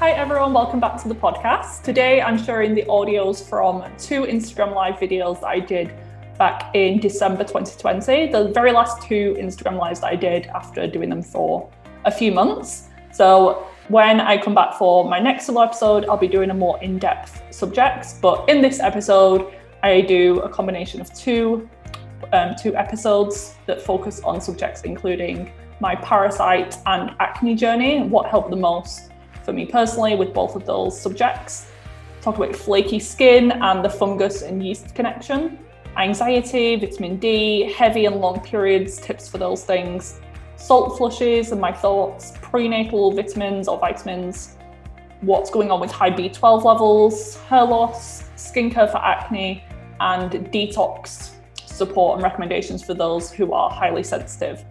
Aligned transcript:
Hi 0.00 0.10
everyone, 0.10 0.52
welcome 0.52 0.80
back 0.80 1.00
to 1.02 1.08
the 1.08 1.14
podcast. 1.14 1.82
Today 1.84 2.20
I'm 2.20 2.36
sharing 2.36 2.74
the 2.74 2.82
audios 2.82 3.48
from 3.48 3.84
two 3.96 4.24
Instagram 4.24 4.74
live 4.74 4.96
videos 4.96 5.44
I 5.44 5.60
did 5.60 5.94
back 6.36 6.74
in 6.74 6.98
December 6.98 7.44
2020. 7.44 8.32
The 8.32 8.48
very 8.48 8.72
last 8.72 9.02
two 9.02 9.36
Instagram 9.38 9.78
lives 9.78 10.00
that 10.00 10.08
I 10.08 10.16
did 10.16 10.46
after 10.48 10.88
doing 10.88 11.08
them 11.08 11.22
for 11.22 11.70
a 12.06 12.10
few 12.10 12.32
months. 12.32 12.88
So 13.12 13.68
when 13.86 14.20
I 14.20 14.36
come 14.36 14.52
back 14.52 14.74
for 14.74 15.08
my 15.08 15.20
next 15.20 15.46
solo 15.46 15.62
episode, 15.62 16.06
I'll 16.06 16.16
be 16.16 16.28
doing 16.28 16.50
a 16.50 16.54
more 16.54 16.82
in-depth 16.82 17.54
subjects. 17.54 18.18
But 18.20 18.48
in 18.48 18.60
this 18.60 18.80
episode, 18.80 19.54
I 19.84 20.00
do 20.00 20.40
a 20.40 20.48
combination 20.48 21.00
of 21.00 21.14
two 21.14 21.68
um, 22.32 22.56
two 22.60 22.74
episodes 22.74 23.54
that 23.66 23.80
focus 23.80 24.20
on 24.24 24.40
subjects 24.40 24.82
including 24.82 25.52
my 25.78 25.94
parasite 25.94 26.78
and 26.86 27.10
acne 27.20 27.54
journey, 27.54 28.02
what 28.02 28.26
helped 28.26 28.50
the 28.50 28.56
most 28.56 29.10
for 29.44 29.52
me 29.52 29.66
personally 29.66 30.16
with 30.16 30.32
both 30.32 30.56
of 30.56 30.64
those 30.64 30.98
subjects. 31.00 31.66
Talk 32.22 32.36
about 32.36 32.56
flaky 32.56 32.98
skin 32.98 33.52
and 33.52 33.84
the 33.84 33.90
fungus 33.90 34.42
and 34.42 34.64
yeast 34.64 34.94
connection, 34.94 35.58
anxiety, 35.96 36.76
vitamin 36.76 37.18
D, 37.18 37.72
heavy 37.72 38.06
and 38.06 38.16
long 38.16 38.40
periods, 38.40 38.98
tips 38.98 39.28
for 39.28 39.38
those 39.38 39.64
things, 39.64 40.20
salt 40.56 40.96
flushes 40.96 41.52
and 41.52 41.60
my 41.60 41.72
thoughts, 41.72 42.32
prenatal 42.40 43.12
vitamins 43.12 43.68
or 43.68 43.78
vitamins, 43.78 44.56
what's 45.20 45.50
going 45.50 45.70
on 45.70 45.80
with 45.80 45.90
high 45.90 46.10
B12 46.10 46.64
levels, 46.64 47.36
hair 47.48 47.64
loss, 47.64 48.24
skincare 48.36 48.90
for 48.90 48.98
acne, 48.98 49.62
and 50.00 50.30
detox 50.52 51.30
support 51.66 52.14
and 52.14 52.22
recommendations 52.22 52.84
for 52.84 52.94
those 52.94 53.30
who 53.30 53.52
are 53.52 53.70
highly 53.70 54.02
sensitive. 54.02 54.64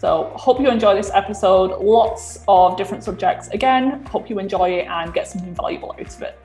So, 0.00 0.32
hope 0.34 0.58
you 0.60 0.70
enjoy 0.70 0.94
this 0.94 1.10
episode. 1.12 1.78
Lots 1.78 2.42
of 2.48 2.78
different 2.78 3.04
subjects. 3.04 3.48
Again, 3.48 4.02
hope 4.06 4.30
you 4.30 4.38
enjoy 4.38 4.70
it 4.70 4.86
and 4.86 5.12
get 5.12 5.28
something 5.28 5.54
valuable 5.54 5.92
out 5.92 6.00
of 6.00 6.22
it. 6.22 6.38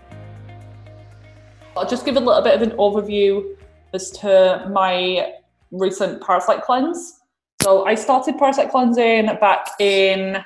I'll 1.78 1.88
just 1.88 2.04
give 2.04 2.18
a 2.18 2.20
little 2.20 2.42
bit 2.42 2.54
of 2.54 2.62
an 2.62 2.72
overview 2.78 3.56
as 3.94 4.12
to 4.12 4.70
my 4.74 5.36
recent 5.72 6.22
parasite 6.22 6.64
cleanse. 6.64 7.22
So, 7.62 7.86
I 7.86 7.96
started 7.96 8.38
parasite 8.38 8.72
cleansing 8.72 9.28
back 9.40 9.70
in 9.80 10.44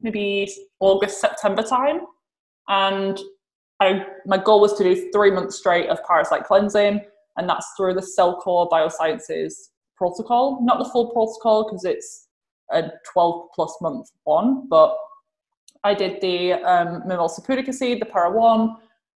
maybe 0.00 0.50
August, 0.80 1.20
September 1.20 1.62
time. 1.62 2.00
And 2.66 3.20
I, 3.78 4.06
my 4.24 4.38
goal 4.38 4.62
was 4.62 4.72
to 4.78 4.84
do 4.84 5.10
three 5.12 5.30
months 5.30 5.56
straight 5.56 5.90
of 5.90 6.02
parasite 6.04 6.44
cleansing 6.44 7.02
and 7.36 7.48
that's 7.48 7.66
through 7.76 7.92
the 7.92 8.00
Cellcore 8.00 8.70
Biosciences 8.70 9.68
protocol. 10.02 10.58
Not 10.62 10.78
the 10.78 10.90
full 10.90 11.10
protocol 11.12 11.64
because 11.64 11.84
it's 11.84 12.28
a 12.72 12.90
12 13.12 13.48
plus 13.54 13.76
month 13.80 14.08
one, 14.24 14.66
but 14.68 14.96
I 15.84 15.94
did 15.94 16.20
the 16.20 16.54
um, 16.54 17.02
Mimosa 17.06 17.40
acid, 17.42 18.00
the 18.00 18.06
Para 18.06 18.30
1, 18.30 18.76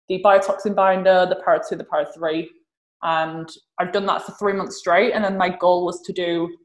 the 0.10 0.22
biotoxin 0.24 0.76
binder, 0.76 1.26
the 1.28 1.42
Para 1.44 1.62
2, 1.68 1.76
the 1.76 1.84
Para 1.84 2.06
3, 2.14 2.50
and 3.04 3.50
I've 3.80 3.92
done 3.92 4.06
that 4.06 4.24
for 4.24 4.34
three 4.34 4.54
months 4.54 4.78
straight. 4.78 5.14
And 5.14 5.24
then 5.24 5.38
my 5.38 5.50
goal 5.50 5.86
was 5.86 6.02
to 6.02 6.14
do 6.14 6.56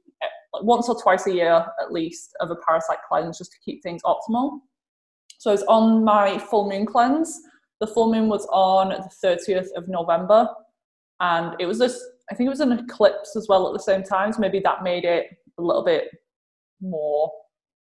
once 0.62 0.88
or 0.88 1.00
twice 1.00 1.26
a 1.26 1.32
year 1.32 1.66
at 1.80 1.92
least 1.92 2.36
of 2.40 2.50
a 2.50 2.56
parasite 2.56 2.98
cleanse 3.08 3.38
just 3.38 3.52
to 3.52 3.58
keep 3.64 3.82
things 3.82 4.02
optimal. 4.02 4.58
So 5.38 5.50
I 5.50 5.54
was 5.54 5.62
on 5.64 6.04
my 6.04 6.38
full 6.38 6.68
moon 6.68 6.86
cleanse. 6.86 7.40
The 7.80 7.86
full 7.86 8.12
moon 8.12 8.28
was 8.28 8.46
on 8.52 8.88
the 8.88 9.10
30th 9.26 9.68
of 9.76 9.88
November 9.88 10.48
and 11.20 11.54
it 11.60 11.66
was 11.66 11.78
this 11.78 12.02
i 12.30 12.34
think 12.34 12.46
it 12.46 12.50
was 12.50 12.60
an 12.60 12.72
eclipse 12.72 13.36
as 13.36 13.46
well 13.48 13.66
at 13.66 13.72
the 13.72 13.82
same 13.82 14.02
time 14.02 14.32
so 14.32 14.40
maybe 14.40 14.60
that 14.60 14.82
made 14.82 15.04
it 15.04 15.26
a 15.58 15.62
little 15.62 15.84
bit 15.84 16.08
more 16.80 17.30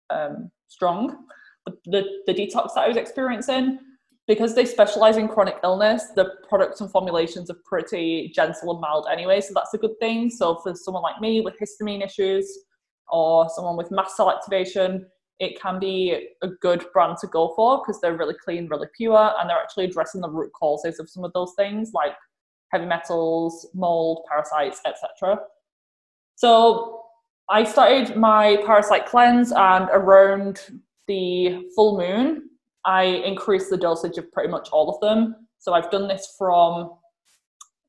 um, 0.10 0.50
strong. 0.68 1.26
The, 1.66 1.74
the, 1.86 2.04
the 2.28 2.34
detox 2.34 2.74
that 2.76 2.86
i 2.86 2.88
was 2.88 2.98
experiencing 2.98 3.80
because 4.28 4.54
they 4.56 4.66
specialize 4.66 5.18
in 5.18 5.28
chronic 5.28 5.58
illness 5.64 6.06
the 6.16 6.36
products 6.48 6.82
and 6.82 6.92
formulations 6.92 7.50
are 7.50 7.58
pretty 7.66 8.32
gentle 8.34 8.72
and 8.72 8.82
mild 8.82 9.08
anyway 9.12 9.42
so 9.42 9.54
that's 9.54 9.74
a 9.74 9.78
good 9.78 9.98
thing. 10.00 10.30
So 10.30 10.60
for 10.64 10.76
someone 10.76 11.04
like 11.04 11.20
me 11.20 11.42
with 11.42 11.56
histamine 11.60 12.06
issues 12.06 12.66
or 13.10 13.50
someone 13.50 13.78
with 13.78 13.92
mast 13.92 14.16
cell 14.16 14.32
activation 14.32 15.08
it 15.40 15.60
can 15.62 15.80
be 15.80 16.30
a 16.42 16.48
good 16.62 16.86
brand 16.94 17.18
to 17.22 17.28
go 17.28 17.54
for 17.56 17.80
because 17.80 18.02
they're 18.02 18.18
really 18.18 18.36
clean 18.44 18.68
really 18.68 18.88
pure 18.96 19.34
and 19.40 19.50
they're 19.50 19.58
actually 19.58 19.86
addressing 19.86 20.22
the 20.22 20.30
root 20.30 20.52
causes 20.54 21.00
of 21.00 21.10
some 21.10 21.24
of 21.24 21.32
those 21.34 21.54
things 21.58 21.92
like 21.94 22.14
heavy 22.72 22.86
metals, 22.86 23.68
mold, 23.74 24.26
parasites, 24.30 24.82
etc. 24.86 25.40
So 26.36 27.04
I 27.50 27.64
started 27.64 28.16
my 28.16 28.58
parasite 28.66 29.06
cleanse, 29.06 29.52
and 29.52 29.90
around 29.92 30.60
the 31.08 31.70
full 31.76 31.98
moon, 31.98 32.50
I 32.86 33.04
increased 33.04 33.70
the 33.70 33.78
dosage 33.78 34.18
of 34.18 34.32
pretty 34.32 34.50
much 34.50 34.70
all 34.72 34.90
of 34.90 35.00
them. 35.02 35.48
So 35.60 35.74
I've 35.74 35.90
done 35.92 36.08
this 36.08 36.36
from 36.38 36.92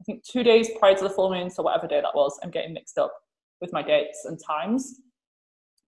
I 0.00 0.05
think 0.05 0.22
two 0.25 0.43
days 0.43 0.71
prior 0.78 0.94
to 0.94 1.05
the 1.05 1.11
full 1.11 1.31
moon, 1.31 1.50
so 1.50 1.62
whatever 1.62 1.87
day 1.87 2.00
that 2.00 2.15
was, 2.15 2.38
I'm 2.43 2.50
getting 2.50 2.72
mixed 2.72 2.99
up 2.99 3.12
with 3.61 3.72
my 3.72 3.83
dates 3.83 4.25
and 4.27 4.38
times. 4.44 5.00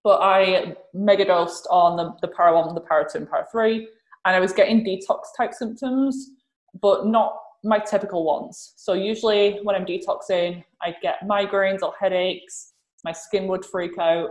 But 0.02 0.20
I 0.20 0.76
mega 0.94 1.24
dosed 1.24 1.66
on 1.70 1.96
the, 1.96 2.16
the 2.20 2.28
para 2.28 2.54
one, 2.54 2.74
the 2.74 2.80
para 2.80 3.06
two, 3.10 3.18
and 3.18 3.30
para 3.30 3.46
three, 3.52 3.88
and 4.24 4.36
I 4.36 4.40
was 4.40 4.52
getting 4.52 4.84
detox 4.84 5.20
type 5.36 5.54
symptoms, 5.54 6.30
but 6.80 7.06
not 7.06 7.36
my 7.62 7.78
typical 7.78 8.24
ones. 8.24 8.74
So 8.76 8.94
usually 8.94 9.58
when 9.62 9.76
I'm 9.76 9.84
detoxing, 9.84 10.64
I 10.82 10.94
get 11.02 11.20
migraines 11.28 11.82
or 11.82 11.92
headaches, 12.00 12.72
my 13.04 13.12
skin 13.12 13.46
would 13.48 13.64
freak 13.64 13.98
out, 13.98 14.30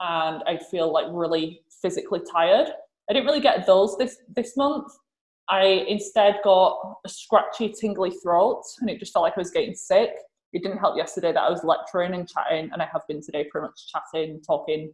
and 0.00 0.42
I'd 0.46 0.66
feel 0.66 0.92
like 0.92 1.06
really 1.10 1.62
physically 1.82 2.20
tired. 2.30 2.68
I 3.08 3.12
didn't 3.12 3.26
really 3.26 3.40
get 3.40 3.66
those 3.66 3.96
this 3.96 4.18
this 4.34 4.56
month. 4.56 4.92
I 5.48 5.84
instead 5.88 6.40
got 6.42 6.96
a 7.04 7.08
scratchy, 7.08 7.68
tingly 7.68 8.10
throat, 8.10 8.62
and 8.80 8.90
it 8.90 8.98
just 8.98 9.12
felt 9.12 9.22
like 9.22 9.34
I 9.36 9.40
was 9.40 9.50
getting 9.50 9.74
sick. 9.74 10.10
It 10.52 10.62
didn't 10.62 10.78
help 10.78 10.96
yesterday 10.96 11.32
that 11.32 11.42
I 11.42 11.50
was 11.50 11.62
lecturing 11.64 12.14
and 12.14 12.28
chatting, 12.28 12.70
and 12.72 12.82
I 12.82 12.88
have 12.92 13.02
been 13.06 13.22
today 13.22 13.44
pretty 13.44 13.66
much 13.66 13.92
chatting, 13.92 14.40
talking 14.46 14.92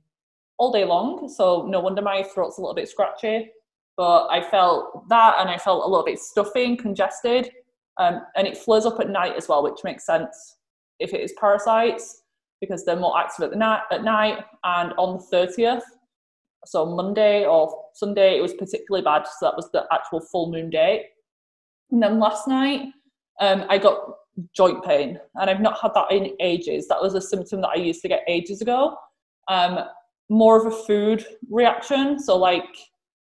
all 0.58 0.70
day 0.70 0.84
long. 0.84 1.28
So 1.28 1.66
no 1.66 1.80
wonder 1.80 2.02
my 2.02 2.22
throat's 2.22 2.58
a 2.58 2.60
little 2.60 2.74
bit 2.74 2.88
scratchy. 2.88 3.50
But 3.96 4.28
I 4.28 4.42
felt 4.42 5.08
that, 5.10 5.36
and 5.38 5.50
I 5.50 5.58
felt 5.58 5.84
a 5.84 5.88
little 5.88 6.04
bit 6.04 6.18
stuffy 6.18 6.64
and 6.64 6.78
congested 6.78 7.50
um, 7.98 8.22
and 8.36 8.46
it 8.46 8.56
flares 8.56 8.86
up 8.86 9.00
at 9.00 9.10
night 9.10 9.36
as 9.36 9.48
well, 9.48 9.62
which 9.62 9.84
makes 9.84 10.06
sense 10.06 10.56
if 10.98 11.12
it 11.12 11.20
is 11.20 11.32
parasites 11.38 12.22
because 12.60 12.84
they're 12.84 12.96
more 12.96 13.18
active 13.18 13.44
at 13.44 13.50
the 13.50 13.56
night 13.56 13.82
at 13.90 14.04
night. 14.04 14.44
And 14.64 14.92
on 14.94 15.18
the 15.18 15.36
30th, 15.36 15.82
so 16.64 16.86
Monday 16.86 17.44
or 17.44 17.76
Sunday, 17.94 18.38
it 18.38 18.40
was 18.40 18.54
particularly 18.54 19.04
bad. 19.04 19.26
So 19.26 19.46
that 19.46 19.56
was 19.56 19.68
the 19.72 19.84
actual 19.92 20.20
full 20.20 20.50
moon 20.50 20.70
date. 20.70 21.06
And 21.90 22.02
then 22.02 22.18
last 22.18 22.46
night, 22.46 22.88
um, 23.40 23.64
I 23.68 23.78
got 23.78 23.98
joint 24.54 24.82
pain, 24.84 25.18
and 25.34 25.50
I've 25.50 25.60
not 25.60 25.78
had 25.80 25.92
that 25.94 26.10
in 26.12 26.34
ages. 26.40 26.88
That 26.88 27.02
was 27.02 27.14
a 27.14 27.20
symptom 27.20 27.60
that 27.62 27.70
I 27.70 27.74
used 27.74 28.00
to 28.02 28.08
get 28.08 28.22
ages 28.28 28.62
ago. 28.62 28.96
Um, 29.48 29.80
more 30.30 30.58
of 30.58 30.72
a 30.72 30.76
food 30.84 31.26
reaction, 31.50 32.18
so 32.18 32.38
like 32.38 32.64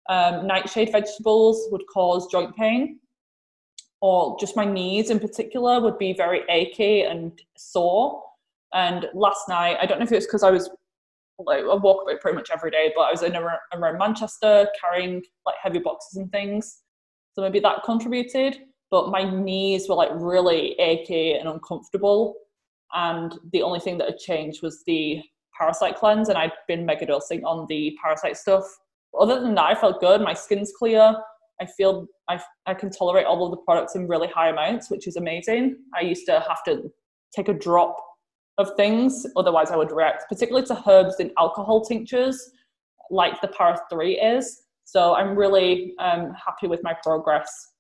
um, 0.09 0.47
nightshade 0.47 0.93
vegetables 0.93 1.69
would 1.71 1.83
cause 1.93 2.29
joint 2.31 2.55
pain 2.57 3.01
or 4.07 4.37
just 4.39 4.55
my 4.55 4.67
knees 4.67 5.09
in 5.09 5.19
particular 5.19 5.81
would 5.81 5.99
be 5.99 6.13
very 6.13 6.43
achy 6.51 7.03
and 7.11 7.33
sore. 7.57 8.23
And 8.75 9.07
last 9.15 9.49
night, 9.49 9.79
I 9.81 9.87
don't 9.87 9.99
know 9.99 10.05
if 10.05 10.13
it 10.13 10.17
was 10.17 10.27
because 10.27 10.43
I 10.43 10.51
was 10.51 10.69
like 11.39 11.65
I 11.65 11.75
walk 11.87 12.03
about 12.03 12.21
pretty 12.21 12.37
much 12.37 12.51
every 12.53 12.71
day, 12.71 12.93
but 12.95 13.03
I 13.09 13.13
was 13.13 13.23
in 13.23 13.35
around, 13.35 13.61
around 13.73 13.97
Manchester 13.99 14.69
carrying 14.79 15.23
like 15.47 15.57
heavy 15.63 15.79
boxes 15.79 16.19
and 16.19 16.31
things, 16.31 16.83
so 17.33 17.41
maybe 17.41 17.61
that 17.61 17.83
contributed. 17.85 18.59
but 18.95 19.11
my 19.11 19.25
knees 19.29 19.89
were 19.89 19.97
like 19.97 20.11
really 20.13 20.75
achy 20.79 21.33
and 21.33 21.49
uncomfortable. 21.49 22.35
And 22.93 23.35
the 23.53 23.63
only 23.63 23.81
thing 23.81 23.99
that 23.99 24.09
had 24.09 24.19
changed 24.19 24.63
was 24.63 24.85
the 24.87 25.21
parasite 25.59 25.97
cleanse, 25.97 26.29
and 26.29 26.39
I'd 26.39 26.53
been 26.69 26.87
mega 26.87 27.07
dosing 27.07 27.45
on 27.45 27.67
the 27.69 27.97
parasite 28.01 28.37
stuff. 28.37 28.65
Other 29.19 29.41
than 29.41 29.55
that, 29.57 29.65
I 29.65 29.75
felt 29.75 30.01
good. 30.01 30.21
My 30.21 30.35
skin's 30.35 30.73
clear. 30.79 31.17
I 31.61 31.67
feel 31.67 32.07
I, 32.29 32.41
I 32.67 32.75
can 32.75 32.91
tolerate 32.91 33.27
all 33.27 33.45
of 33.45 33.51
the 33.51 33.59
products 33.59 33.95
in 33.95 34.09
really 34.09 34.29
high 34.29 34.49
amounts, 34.49 34.91
which 34.91 35.07
is 35.07 35.17
amazing. 35.17 35.77
I 35.97 36.03
used 36.03 36.27
to 36.27 36.45
have 36.49 36.63
to 36.65 36.91
take 37.35 37.49
a 37.49 37.55
drop 37.55 37.97
of 38.59 38.71
things, 38.77 39.27
otherwise 39.37 39.71
I 39.71 39.77
would 39.77 39.91
react, 39.91 40.25
particularly 40.29 40.67
to 40.69 40.83
herbs 40.89 41.17
in 41.19 41.33
alcohol 41.39 41.85
tinctures, 41.85 42.51
like 43.11 43.41
the 43.41 43.49
Para 43.49 43.79
3 43.91 44.21
is. 44.21 44.63
So 44.85 45.15
I'm 45.15 45.37
really 45.37 45.95
um, 45.99 46.33
happy 46.35 46.67
with 46.67 46.83
my 46.83 46.95
progress. 47.03 47.73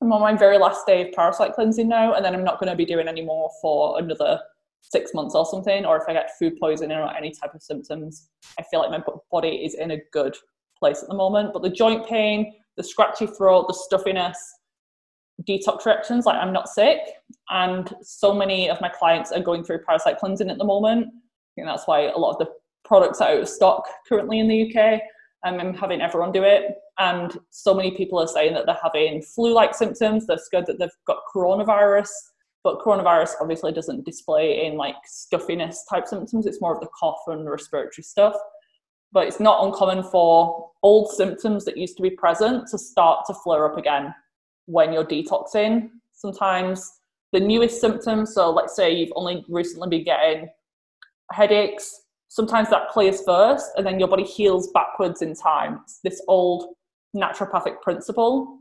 I'm 0.00 0.12
on 0.12 0.20
my 0.20 0.36
very 0.36 0.58
last 0.58 0.86
day 0.86 1.06
of 1.06 1.12
parasite 1.12 1.54
cleansing 1.54 1.88
now, 1.88 2.14
and 2.14 2.24
then 2.24 2.34
I'm 2.34 2.44
not 2.44 2.58
going 2.58 2.70
to 2.70 2.76
be 2.76 2.84
doing 2.84 3.08
any 3.08 3.22
more 3.22 3.50
for 3.60 3.98
another 4.00 4.40
six 4.82 5.14
months 5.14 5.34
or 5.34 5.46
something. 5.46 5.86
Or 5.86 5.96
if 5.96 6.02
I 6.08 6.12
get 6.12 6.36
food 6.38 6.58
poisoning 6.58 6.98
or 6.98 7.14
any 7.14 7.30
type 7.30 7.54
of 7.54 7.62
symptoms, 7.62 8.28
I 8.58 8.64
feel 8.64 8.80
like 8.80 8.90
my 8.90 9.02
body 9.30 9.64
is 9.64 9.74
in 9.74 9.92
a 9.92 9.98
good 10.12 10.36
place 10.78 11.02
at 11.02 11.08
the 11.08 11.14
moment. 11.14 11.52
But 11.52 11.62
the 11.62 11.70
joint 11.70 12.06
pain, 12.08 12.52
the 12.82 12.88
scratchy 12.88 13.26
throat, 13.26 13.66
the 13.68 13.74
stuffiness, 13.74 14.36
detox 15.48 15.86
reactions, 15.86 16.26
like 16.26 16.36
I'm 16.36 16.52
not 16.52 16.68
sick. 16.68 16.98
And 17.50 17.92
so 18.02 18.34
many 18.34 18.68
of 18.68 18.80
my 18.80 18.88
clients 18.88 19.32
are 19.32 19.40
going 19.40 19.64
through 19.64 19.80
parasite 19.86 20.18
cleansing 20.18 20.50
at 20.50 20.58
the 20.58 20.64
moment. 20.64 21.08
And 21.56 21.68
that's 21.68 21.86
why 21.86 22.08
a 22.08 22.18
lot 22.18 22.32
of 22.32 22.38
the 22.38 22.52
products 22.84 23.20
are 23.20 23.30
out 23.30 23.42
of 23.42 23.48
stock 23.48 23.86
currently 24.08 24.40
in 24.40 24.48
the 24.48 24.74
UK. 24.74 25.00
Um, 25.44 25.60
I'm 25.60 25.74
having 25.74 26.00
everyone 26.00 26.32
do 26.32 26.42
it. 26.42 26.74
And 26.98 27.36
so 27.50 27.74
many 27.74 27.92
people 27.92 28.18
are 28.18 28.28
saying 28.28 28.54
that 28.54 28.66
they're 28.66 28.78
having 28.82 29.22
flu 29.22 29.52
like 29.52 29.74
symptoms. 29.74 30.26
They're 30.26 30.38
scared 30.38 30.66
that 30.66 30.78
they've 30.78 30.90
got 31.06 31.18
coronavirus. 31.34 32.08
But 32.64 32.78
coronavirus 32.80 33.32
obviously 33.40 33.72
doesn't 33.72 34.04
display 34.04 34.66
in 34.66 34.76
like 34.76 34.94
stuffiness 35.04 35.84
type 35.90 36.06
symptoms. 36.06 36.46
It's 36.46 36.60
more 36.60 36.74
of 36.74 36.80
the 36.80 36.88
cough 36.98 37.22
and 37.26 37.48
respiratory 37.48 38.04
stuff. 38.04 38.36
But 39.12 39.26
it's 39.26 39.40
not 39.40 39.64
uncommon 39.64 40.02
for 40.04 40.70
old 40.82 41.10
symptoms 41.12 41.64
that 41.64 41.76
used 41.76 41.96
to 41.96 42.02
be 42.02 42.10
present 42.10 42.66
to 42.68 42.78
start 42.78 43.24
to 43.26 43.34
flare 43.34 43.70
up 43.70 43.78
again 43.78 44.14
when 44.66 44.92
you're 44.92 45.04
detoxing. 45.04 45.90
Sometimes 46.12 46.90
the 47.32 47.40
newest 47.40 47.80
symptoms, 47.80 48.34
so 48.34 48.50
let's 48.50 48.76
say 48.76 48.92
you've 48.94 49.12
only 49.14 49.44
recently 49.48 49.88
been 49.88 50.04
getting 50.04 50.48
headaches, 51.32 52.02
sometimes 52.28 52.70
that 52.70 52.88
clears 52.88 53.22
first 53.24 53.70
and 53.76 53.86
then 53.86 53.98
your 53.98 54.08
body 54.08 54.24
heals 54.24 54.70
backwards 54.72 55.22
in 55.22 55.34
time. 55.34 55.80
It's 55.84 56.00
this 56.02 56.22
old 56.28 56.74
naturopathic 57.14 57.80
principle. 57.82 58.58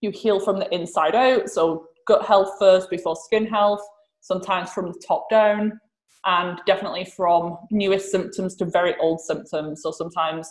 You 0.00 0.10
heal 0.10 0.40
from 0.40 0.58
the 0.58 0.72
inside 0.74 1.14
out, 1.14 1.48
so 1.48 1.86
gut 2.06 2.24
health 2.24 2.50
first 2.58 2.90
before 2.90 3.16
skin 3.16 3.46
health, 3.46 3.82
sometimes 4.20 4.70
from 4.72 4.86
the 4.86 5.02
top 5.06 5.28
down, 5.30 5.78
and 6.24 6.60
definitely 6.66 7.04
from 7.04 7.56
newest 7.70 8.10
symptoms 8.10 8.54
to 8.56 8.64
very 8.64 8.94
old 9.00 9.20
symptoms. 9.20 9.82
So 9.82 9.90
sometimes 9.90 10.48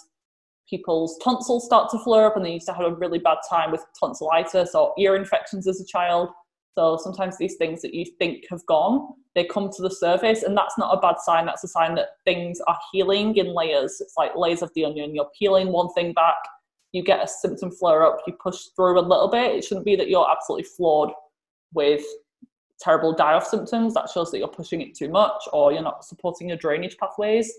people's 0.69 1.17
tonsils 1.23 1.65
start 1.65 1.89
to 1.91 1.99
flare 1.99 2.25
up 2.25 2.35
and 2.35 2.45
they 2.45 2.53
used 2.53 2.67
to 2.67 2.73
have 2.73 2.85
a 2.85 2.95
really 2.95 3.19
bad 3.19 3.37
time 3.49 3.71
with 3.71 3.85
tonsillitis 3.99 4.75
or 4.75 4.93
ear 4.97 5.15
infections 5.15 5.67
as 5.67 5.81
a 5.81 5.85
child. 5.85 6.29
So 6.77 6.97
sometimes 7.01 7.37
these 7.37 7.55
things 7.55 7.81
that 7.81 7.93
you 7.93 8.05
think 8.17 8.45
have 8.49 8.65
gone, 8.65 9.09
they 9.35 9.43
come 9.43 9.69
to 9.75 9.81
the 9.81 9.89
surface, 9.89 10.43
and 10.43 10.55
that's 10.55 10.77
not 10.77 10.97
a 10.97 11.01
bad 11.01 11.19
sign. 11.19 11.45
That's 11.45 11.63
a 11.65 11.67
sign 11.67 11.95
that 11.95 12.09
things 12.23 12.61
are 12.67 12.77
healing 12.93 13.35
in 13.35 13.53
layers. 13.53 13.99
It's 13.99 14.13
like 14.17 14.35
layers 14.37 14.61
of 14.61 14.71
the 14.73 14.85
onion. 14.85 15.13
You're 15.13 15.29
peeling 15.37 15.73
one 15.73 15.91
thing 15.93 16.13
back, 16.13 16.37
you 16.93 17.03
get 17.03 17.23
a 17.23 17.27
symptom 17.27 17.71
flare 17.71 18.05
up, 18.05 18.19
you 18.25 18.33
push 18.41 18.67
through 18.75 18.99
a 18.99 19.01
little 19.01 19.29
bit. 19.29 19.55
It 19.55 19.63
shouldn't 19.63 19.85
be 19.85 19.95
that 19.97 20.09
you're 20.09 20.29
absolutely 20.29 20.67
floored 20.77 21.09
with 21.73 22.03
terrible 22.81 23.13
die 23.13 23.33
off 23.33 23.47
symptoms. 23.47 23.93
That 23.93 24.09
shows 24.09 24.31
that 24.31 24.39
you're 24.39 24.47
pushing 24.47 24.81
it 24.81 24.95
too 24.95 25.09
much 25.09 25.43
or 25.53 25.71
you're 25.71 25.81
not 25.81 26.03
supporting 26.03 26.49
your 26.49 26.57
drainage 26.57 26.97
pathways. 26.97 27.51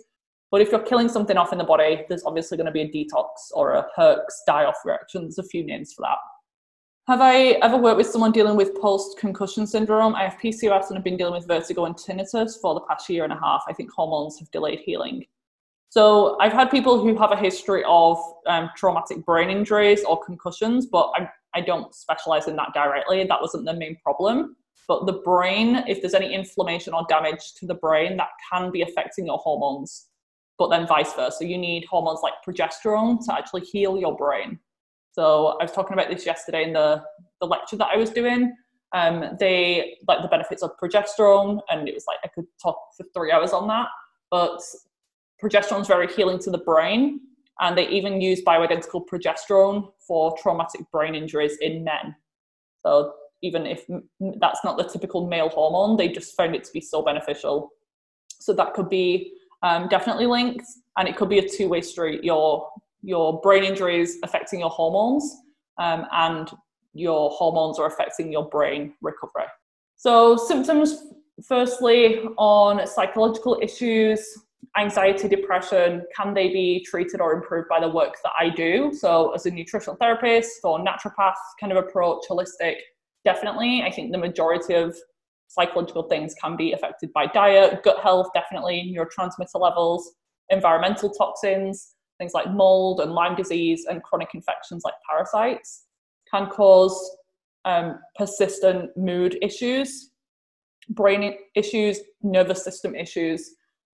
But 0.51 0.61
if 0.61 0.71
you're 0.71 0.83
killing 0.83 1.09
something 1.09 1.37
off 1.37 1.53
in 1.53 1.59
the 1.59 1.65
body, 1.65 2.05
there's 2.09 2.25
obviously 2.25 2.59
going 2.59 2.67
to 2.67 2.73
be 2.73 2.83
a 2.83 2.89
detox 2.91 3.27
or 3.55 3.73
a 3.73 3.87
Herx 3.97 4.21
die 4.47 4.65
off 4.65 4.77
reaction. 4.85 5.23
There's 5.23 5.39
a 5.39 5.45
few 5.45 5.65
names 5.65 5.95
for 5.95 6.03
that. 6.03 6.19
Have 7.09 7.21
I 7.21 7.59
ever 7.63 7.77
worked 7.77 7.97
with 7.97 8.07
someone 8.07 8.31
dealing 8.31 8.55
with 8.55 8.79
post 8.81 9.19
concussion 9.19 9.67
syndrome? 9.67 10.15
I 10.15 10.23
have 10.25 10.39
PCOS 10.41 10.89
and 10.89 10.97
have 10.97 11.03
been 11.03 11.17
dealing 11.17 11.35
with 11.35 11.49
vertigo 11.49 11.87
and 11.87 11.97
tinnitus 11.97 12.61
for 12.61 12.75
the 12.75 12.81
past 12.83 13.09
year 13.09 13.25
and 13.25 13.33
a 13.33 13.39
half. 13.41 13.65
I 13.67 13.73
think 13.73 13.91
hormones 13.91 14.39
have 14.39 14.51
delayed 14.53 14.81
healing. 14.81 15.25
So 15.89 16.39
I've 16.41 16.53
had 16.53 16.71
people 16.71 17.03
who 17.03 17.17
have 17.19 17.33
a 17.33 17.37
history 17.37 17.83
of 17.87 18.19
um, 18.47 18.71
traumatic 18.77 19.27
brain 19.27 19.51
injuries 19.51 20.05
or 20.05 20.23
concussions, 20.25 20.87
but 20.87 21.11
I, 21.17 21.29
I 21.55 21.61
don't 21.61 21.95
specialize 21.95 22.47
in 22.47 22.57
that 22.57 22.73
directly. 22.73 23.25
That 23.25 23.41
wasn't 23.41 23.65
the 23.65 23.75
main 23.75 23.97
problem. 24.03 24.57
But 24.89 25.07
the 25.07 25.15
brain, 25.15 25.85
if 25.87 26.01
there's 26.01 26.15
any 26.15 26.35
inflammation 26.35 26.93
or 26.95 27.07
damage 27.09 27.55
to 27.55 27.67
the 27.67 27.75
brain, 27.75 28.17
that 28.17 28.29
can 28.51 28.71
be 28.71 28.83
affecting 28.83 29.27
your 29.27 29.39
hormones, 29.39 30.09
but 30.59 30.69
then 30.69 30.87
vice 30.87 31.13
versa. 31.15 31.47
You 31.47 31.59
need 31.59 31.85
hormones 31.85 32.21
like 32.23 32.35
progesterone 32.47 33.25
to 33.27 33.35
actually 33.35 33.63
heal 33.63 33.99
your 33.99 34.17
brain. 34.17 34.59
So 35.13 35.59
I 35.61 35.65
was 35.65 35.73
talking 35.73 35.93
about 35.93 36.09
this 36.09 36.27
yesterday 36.27 36.65
in 36.65 36.73
the, 36.73 37.03
the 37.41 37.47
lecture 37.47 37.77
that 37.77 37.89
I 37.93 37.97
was 37.97 38.11
doing. 38.11 38.55
Um, 38.95 39.37
they 39.39 39.97
like 40.07 40.23
the 40.23 40.29
benefits 40.29 40.63
of 40.63 40.73
progesterone, 40.83 41.61
and 41.71 41.89
it 41.89 41.95
was 41.95 42.05
like 42.07 42.19
I 42.25 42.29
could 42.29 42.47
talk 42.63 42.77
for 42.97 43.07
three 43.15 43.33
hours 43.33 43.53
on 43.53 43.67
that. 43.69 43.89
But 44.31 44.61
progesterone 45.43 45.83
is 45.83 45.87
very 45.87 46.13
healing 46.13 46.39
to 46.41 46.51
the 46.51 46.59
brain, 46.59 47.21
and 47.61 47.77
they 47.77 47.89
even 47.89 48.21
use 48.21 48.43
bioidentical 48.43 49.07
progesterone 49.07 49.91
for 50.07 50.37
traumatic 50.39 50.83
brain 50.91 51.15
injuries 51.15 51.57
in 51.61 51.85
men. 51.85 52.15
So 52.85 53.15
even 53.43 53.67
if 53.67 53.85
that's 54.41 54.65
not 54.65 54.77
the 54.77 54.85
typical 54.85 55.27
male 55.27 55.49
hormone, 55.49 55.97
they 55.97 56.09
just 56.09 56.37
found 56.37 56.55
it 56.55 56.65
to 56.65 56.73
be 56.73 56.81
so 56.81 57.03
beneficial. 57.03 57.71
So 58.41 58.53
that 58.55 58.75
could 58.75 58.89
be 58.89 59.33
um, 59.63 59.89
definitely 59.89 60.27
linked, 60.27 60.65
and 60.97 61.09
it 61.09 61.17
could 61.17 61.29
be 61.29 61.39
a 61.39 61.49
two-way 61.49 61.81
street. 61.81 62.25
Your 62.25 62.69
your 63.03 63.41
brain 63.41 63.65
injuries 63.65 64.19
affecting 64.23 64.61
your 64.61 64.71
hormones, 64.71 65.37
um, 65.79 66.07
and 66.13 66.51
your 66.95 67.31
hormones 67.31 67.79
are 67.79 67.87
affecting 67.87 68.33
your 68.33 68.49
brain 68.49 68.95
recovery. 69.01 69.47
So, 69.97 70.37
symptoms 70.37 71.05
firstly 71.47 72.21
on 72.37 72.87
psychological 72.87 73.59
issues, 73.63 74.27
anxiety, 74.77 75.29
depression, 75.29 76.05
can 76.15 76.35
they 76.35 76.49
be 76.49 76.85
treated 76.85 77.21
or 77.21 77.33
improved 77.33 77.69
by 77.69 77.81
the 77.81 77.89
work 77.89 78.17
that 78.23 78.33
I 78.39 78.51
do? 78.51 78.93
So, 78.93 79.33
as 79.33 79.47
a 79.47 79.51
nutritional 79.51 79.97
therapist 79.97 80.61
or 80.65 80.85
naturopath 80.85 81.35
kind 81.61 81.73
of 81.73 81.79
approach, 81.79 82.25
holistic, 82.29 82.77
definitely. 83.25 83.83
I 83.83 83.91
think 83.91 84.13
the 84.13 84.19
majority 84.19 84.75
of 84.75 84.97
psychological 85.49 86.05
things 86.05 86.35
can 86.43 86.57
be 86.57 86.73
affected 86.73 87.13
by 87.13 87.27
diet, 87.27 87.83
gut 87.83 88.01
health, 88.03 88.29
definitely, 88.35 88.95
neurotransmitter 88.97 89.61
levels, 89.61 90.13
environmental 90.51 91.11
toxins, 91.11 91.95
things 92.19 92.33
like 92.35 92.51
mold 92.51 93.01
and 93.01 93.13
Lyme 93.13 93.35
disease 93.35 93.87
and 93.89 94.03
chronic 94.03 94.29
infections 94.35 94.83
like 94.85 94.95
parasites 95.09 95.87
can 96.31 96.47
cause 96.47 97.17
um, 97.65 97.99
persistent 98.17 98.91
mood 98.97 99.37
issues, 99.43 100.11
brain 100.91 101.35
issues, 101.55 102.01
nervous 102.23 102.65
system 102.65 102.95
issues. 102.95 103.51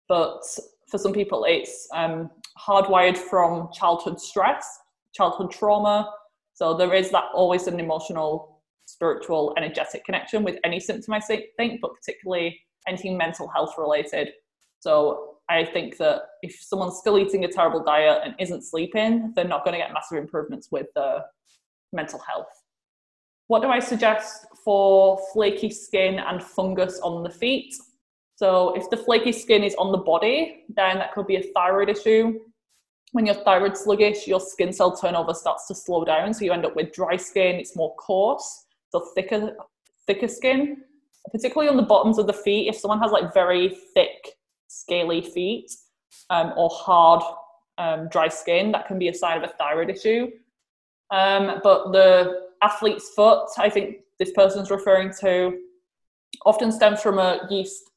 But 0.09 0.41
for 0.89 0.99
some 0.99 1.13
people, 1.13 1.45
it's 1.49 1.89
um, 1.95 2.31
hardwired 2.59 3.17
from 3.17 3.69
childhood 3.73 4.21
stress, 4.21 4.67
childhood 5.15 5.51
trauma. 5.51 6.11
So 6.55 6.77
there 6.77 6.95
is 6.95 7.11
that 7.11 7.25
always 7.35 7.67
an 7.67 7.81
emotional, 7.81 8.54
spiritual, 8.87 9.55
energetic 9.57 10.05
connection 10.05 10.43
with 10.43 10.59
any 10.65 10.81
symptom, 10.81 11.15
I 11.15 11.21
think, 11.21 11.81
but 11.81 11.95
particularly 11.95 12.61
anything 12.87 13.17
mental 13.17 13.49
health 13.49 13.75
related. 13.79 14.31
So 14.81 15.37
I 15.49 15.65
think 15.65 15.97
that 15.99 16.23
if 16.43 16.59
someone's 16.61 16.99
still 16.99 17.19
eating 17.19 17.45
a 17.45 17.49
terrible 17.49 17.83
diet 17.83 18.23
and 18.25 18.35
isn't 18.39 18.63
sleeping, 18.63 19.33
they're 19.35 19.47
not 19.47 19.65
going 19.65 19.73
to 19.73 19.79
get 19.79 19.93
massive 19.93 20.19
improvements 20.19 20.69
with 20.71 20.87
the 20.95 21.25
mental 21.93 22.19
health. 22.19 22.49
What 23.49 23.63
do 23.63 23.69
I 23.69 23.79
suggest 23.79 24.47
for 24.65 25.19
flaky 25.33 25.71
skin 25.71 26.19
and 26.19 26.43
fungus 26.43 26.99
on 27.01 27.23
the 27.23 27.31
feet? 27.31 27.75
So, 28.37 28.75
if 28.75 28.89
the 28.91 28.97
flaky 28.97 29.33
skin 29.33 29.63
is 29.63 29.75
on 29.77 29.93
the 29.93 29.99
body, 29.99 30.65
then 30.69 30.99
that 30.99 31.13
could 31.13 31.27
be 31.27 31.37
a 31.37 31.43
thyroid 31.55 31.89
issue. 31.89 32.41
When 33.13 33.27
your 33.27 33.37
thyroid's 33.37 33.81
sluggish, 33.81 34.27
your 34.27 34.41
skin 34.41 34.73
cell 34.73 34.97
turnover 34.97 35.35
starts 35.35 35.69
to 35.69 35.75
slow 35.75 36.05
down, 36.05 36.35
so 36.35 36.45
you 36.45 36.53
end 36.53 36.67
up 36.67 36.75
with 36.75 36.93
dry 36.93 37.17
skin. 37.17 37.57
It's 37.57 37.77
more 37.77 37.95
coarse, 37.95 38.64
so 38.95 39.01
thicker, 39.15 39.57
thicker 40.07 40.29
skin. 40.29 40.79
Particularly 41.33 41.71
on 41.71 41.77
the 41.77 41.83
bottoms 41.83 42.19
of 42.19 42.27
the 42.27 42.33
feet, 42.33 42.69
if 42.69 42.77
someone 42.77 43.01
has 43.01 43.11
like 43.11 43.33
very 43.33 43.77
thick 43.95 44.37
scaly 44.69 45.23
feet 45.23 45.71
um, 46.31 46.53
or 46.57 46.69
hard 46.71 47.23
um, 47.79 48.09
dry 48.09 48.29
skin, 48.29 48.71
that 48.73 48.87
can 48.87 48.99
be 48.99 49.09
a 49.09 49.15
sign 49.15 49.39
of 49.39 49.43
a 49.43 49.53
thyroid 49.55 49.91
issue. 49.91 50.29
Um, 51.11 51.61
but 51.63 51.93
the 51.93 52.43
athlete's 52.63 53.09
foot, 53.17 53.49
I 53.59 53.71
think 53.71 53.97
this 54.19 54.33
person's 54.33 54.71
referring 54.71 55.13
to, 55.21 55.59
often 56.45 56.71
stems 56.71 57.01
from 57.01 57.19
a 57.19 57.47
yeast 57.51 57.91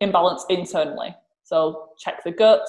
imbalance 0.00 0.44
internally. 0.50 1.14
So 1.44 1.90
check 1.98 2.22
the 2.24 2.30
gut 2.30 2.68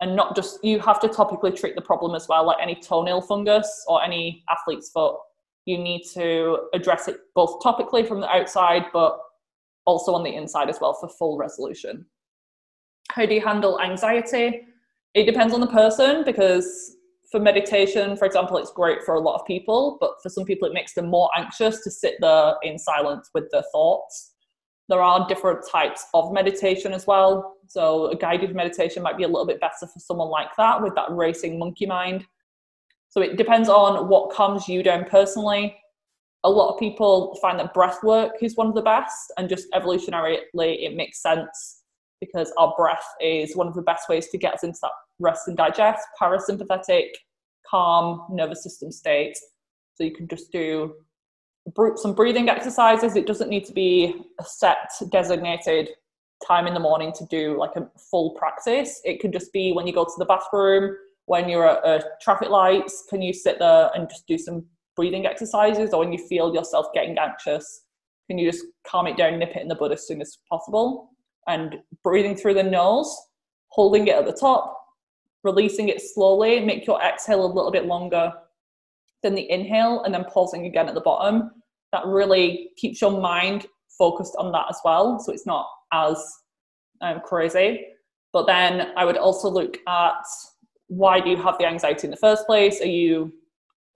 and 0.00 0.16
not 0.16 0.34
just, 0.34 0.64
you 0.64 0.80
have 0.80 1.00
to 1.00 1.08
topically 1.08 1.54
treat 1.54 1.74
the 1.74 1.82
problem 1.82 2.14
as 2.14 2.26
well, 2.26 2.46
like 2.46 2.58
any 2.60 2.74
toenail 2.74 3.20
fungus 3.20 3.84
or 3.86 4.02
any 4.02 4.44
athlete's 4.48 4.90
foot. 4.90 5.16
You 5.66 5.76
need 5.76 6.04
to 6.14 6.68
address 6.72 7.08
it 7.08 7.18
both 7.34 7.60
topically 7.60 8.06
from 8.06 8.20
the 8.20 8.28
outside, 8.28 8.84
but 8.92 9.18
also 9.84 10.14
on 10.14 10.22
the 10.22 10.34
inside 10.34 10.70
as 10.70 10.80
well 10.80 10.94
for 10.94 11.08
full 11.08 11.36
resolution. 11.36 12.06
How 13.10 13.26
do 13.26 13.34
you 13.34 13.40
handle 13.40 13.80
anxiety? 13.80 14.62
It 15.14 15.24
depends 15.24 15.52
on 15.52 15.60
the 15.60 15.66
person 15.66 16.24
because 16.24 16.96
for 17.30 17.40
meditation, 17.40 18.16
for 18.16 18.24
example, 18.24 18.56
it's 18.58 18.70
great 18.72 19.02
for 19.02 19.14
a 19.14 19.20
lot 19.20 19.40
of 19.40 19.46
people, 19.46 19.98
but 20.00 20.12
for 20.22 20.28
some 20.28 20.44
people, 20.44 20.68
it 20.68 20.74
makes 20.74 20.94
them 20.94 21.08
more 21.08 21.28
anxious 21.36 21.82
to 21.82 21.90
sit 21.90 22.14
there 22.20 22.54
in 22.62 22.78
silence 22.78 23.30
with 23.34 23.50
their 23.50 23.64
thoughts. 23.72 24.34
There 24.88 25.02
are 25.02 25.26
different 25.26 25.66
types 25.68 26.06
of 26.14 26.32
meditation 26.32 26.92
as 26.92 27.06
well. 27.08 27.56
So, 27.66 28.06
a 28.06 28.16
guided 28.16 28.54
meditation 28.54 29.02
might 29.02 29.16
be 29.16 29.24
a 29.24 29.28
little 29.28 29.46
bit 29.46 29.60
better 29.60 29.86
for 29.92 29.98
someone 29.98 30.28
like 30.28 30.54
that 30.56 30.80
with 30.80 30.94
that 30.94 31.10
racing 31.10 31.58
monkey 31.58 31.86
mind. 31.86 32.24
So, 33.16 33.22
it 33.22 33.38
depends 33.38 33.70
on 33.70 34.08
what 34.08 34.30
calms 34.30 34.68
you 34.68 34.82
down 34.82 35.06
personally. 35.06 35.74
A 36.44 36.50
lot 36.50 36.74
of 36.74 36.78
people 36.78 37.36
find 37.40 37.58
that 37.58 37.72
breath 37.72 38.02
work 38.02 38.34
is 38.42 38.56
one 38.56 38.66
of 38.66 38.74
the 38.74 38.82
best, 38.82 39.32
and 39.38 39.48
just 39.48 39.68
evolutionarily, 39.72 40.42
it 40.54 40.94
makes 40.94 41.22
sense 41.22 41.82
because 42.20 42.52
our 42.58 42.74
breath 42.76 43.06
is 43.20 43.56
one 43.56 43.68
of 43.68 43.74
the 43.74 43.80
best 43.80 44.08
ways 44.10 44.28
to 44.28 44.38
get 44.38 44.52
us 44.52 44.64
into 44.64 44.78
that 44.82 44.90
rest 45.18 45.48
and 45.48 45.56
digest, 45.56 46.06
parasympathetic, 46.20 47.06
calm 47.68 48.26
nervous 48.30 48.62
system 48.62 48.92
state. 48.92 49.36
So 49.94 50.04
you 50.04 50.12
can 50.14 50.28
just 50.28 50.52
do 50.52 50.94
some 51.96 52.14
breathing 52.14 52.50
exercises. 52.50 53.16
It 53.16 53.26
doesn't 53.26 53.48
need 53.48 53.64
to 53.64 53.72
be 53.72 54.14
a 54.38 54.44
set 54.44 54.90
designated 55.10 55.88
time 56.46 56.66
in 56.66 56.74
the 56.74 56.80
morning 56.80 57.12
to 57.14 57.24
do 57.26 57.58
like 57.58 57.76
a 57.76 57.88
full 58.10 58.32
practice. 58.32 59.00
It 59.04 59.20
could 59.20 59.32
just 59.32 59.52
be 59.54 59.72
when 59.72 59.86
you 59.86 59.94
go 59.94 60.04
to 60.04 60.14
the 60.18 60.26
bathroom, 60.26 60.96
when 61.26 61.48
you're 61.48 61.68
at 61.68 61.84
a 61.84 62.04
traffic 62.20 62.48
lights, 62.48 63.04
can 63.10 63.20
you 63.20 63.32
sit 63.32 63.58
there 63.58 63.90
and 63.94 64.08
just 64.08 64.26
do 64.26 64.38
some 64.38 64.64
breathing 64.94 65.26
exercises? 65.26 65.92
Or 65.92 66.00
when 66.00 66.12
you 66.12 66.18
feel 66.26 66.54
yourself 66.54 66.86
getting 66.94 67.18
anxious, 67.18 67.82
can 68.28 68.38
you 68.38 68.50
just 68.50 68.64
calm 68.86 69.06
it 69.06 69.16
down, 69.16 69.38
nip 69.38 69.54
it 69.54 69.62
in 69.62 69.68
the 69.68 69.74
bud 69.74 69.92
as 69.92 70.06
soon 70.06 70.20
as 70.20 70.38
possible? 70.48 71.10
And 71.46 71.76
breathing 72.02 72.36
through 72.36 72.54
the 72.54 72.62
nose, 72.62 73.14
holding 73.68 74.06
it 74.06 74.16
at 74.16 74.24
the 74.24 74.32
top, 74.32 74.76
releasing 75.44 75.88
it 75.88 76.00
slowly, 76.00 76.60
make 76.60 76.86
your 76.86 77.00
exhale 77.00 77.44
a 77.44 77.46
little 77.46 77.70
bit 77.70 77.86
longer 77.86 78.32
than 79.22 79.34
the 79.34 79.50
inhale, 79.50 80.02
and 80.02 80.14
then 80.14 80.24
pausing 80.24 80.66
again 80.66 80.88
at 80.88 80.94
the 80.94 81.00
bottom. 81.00 81.50
That 81.92 82.06
really 82.06 82.70
keeps 82.76 83.00
your 83.00 83.20
mind 83.20 83.66
focused 83.98 84.34
on 84.38 84.52
that 84.52 84.66
as 84.68 84.80
well. 84.84 85.18
So 85.18 85.32
it's 85.32 85.46
not 85.46 85.66
as 85.92 86.22
um, 87.00 87.20
crazy. 87.24 87.86
But 88.32 88.46
then 88.46 88.92
I 88.96 89.04
would 89.04 89.16
also 89.16 89.48
look 89.48 89.78
at 89.88 90.24
why 90.88 91.20
do 91.20 91.30
you 91.30 91.36
have 91.36 91.58
the 91.58 91.66
anxiety 91.66 92.06
in 92.06 92.10
the 92.10 92.16
first 92.16 92.46
place? 92.46 92.80
Are 92.80 92.86
you 92.86 93.32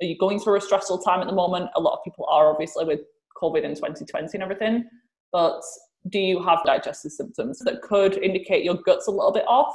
are 0.02 0.06
you 0.06 0.16
going 0.16 0.40
through 0.40 0.56
a 0.56 0.60
stressful 0.60 0.98
time 0.98 1.20
at 1.20 1.26
the 1.26 1.34
moment? 1.34 1.70
A 1.76 1.80
lot 1.80 1.92
of 1.92 2.04
people 2.04 2.26
are 2.30 2.50
obviously 2.50 2.86
with 2.86 3.00
COVID 3.40 3.64
in 3.64 3.74
2020 3.74 4.30
and 4.32 4.42
everything. 4.42 4.84
But 5.30 5.60
do 6.08 6.18
you 6.18 6.42
have 6.42 6.64
digestive 6.64 7.12
symptoms 7.12 7.58
that 7.60 7.82
could 7.82 8.16
indicate 8.16 8.64
your 8.64 8.76
gut's 8.76 9.08
a 9.08 9.10
little 9.10 9.32
bit 9.32 9.44
off? 9.46 9.74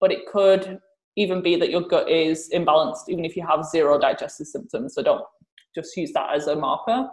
But 0.00 0.12
it 0.12 0.26
could 0.26 0.78
even 1.16 1.42
be 1.42 1.56
that 1.56 1.70
your 1.70 1.80
gut 1.80 2.10
is 2.10 2.50
imbalanced, 2.54 3.08
even 3.08 3.24
if 3.24 3.34
you 3.36 3.46
have 3.46 3.64
zero 3.64 3.98
digestive 3.98 4.46
symptoms. 4.46 4.94
So 4.94 5.02
don't 5.02 5.24
just 5.74 5.96
use 5.96 6.12
that 6.12 6.34
as 6.34 6.46
a 6.46 6.54
marker. 6.54 7.08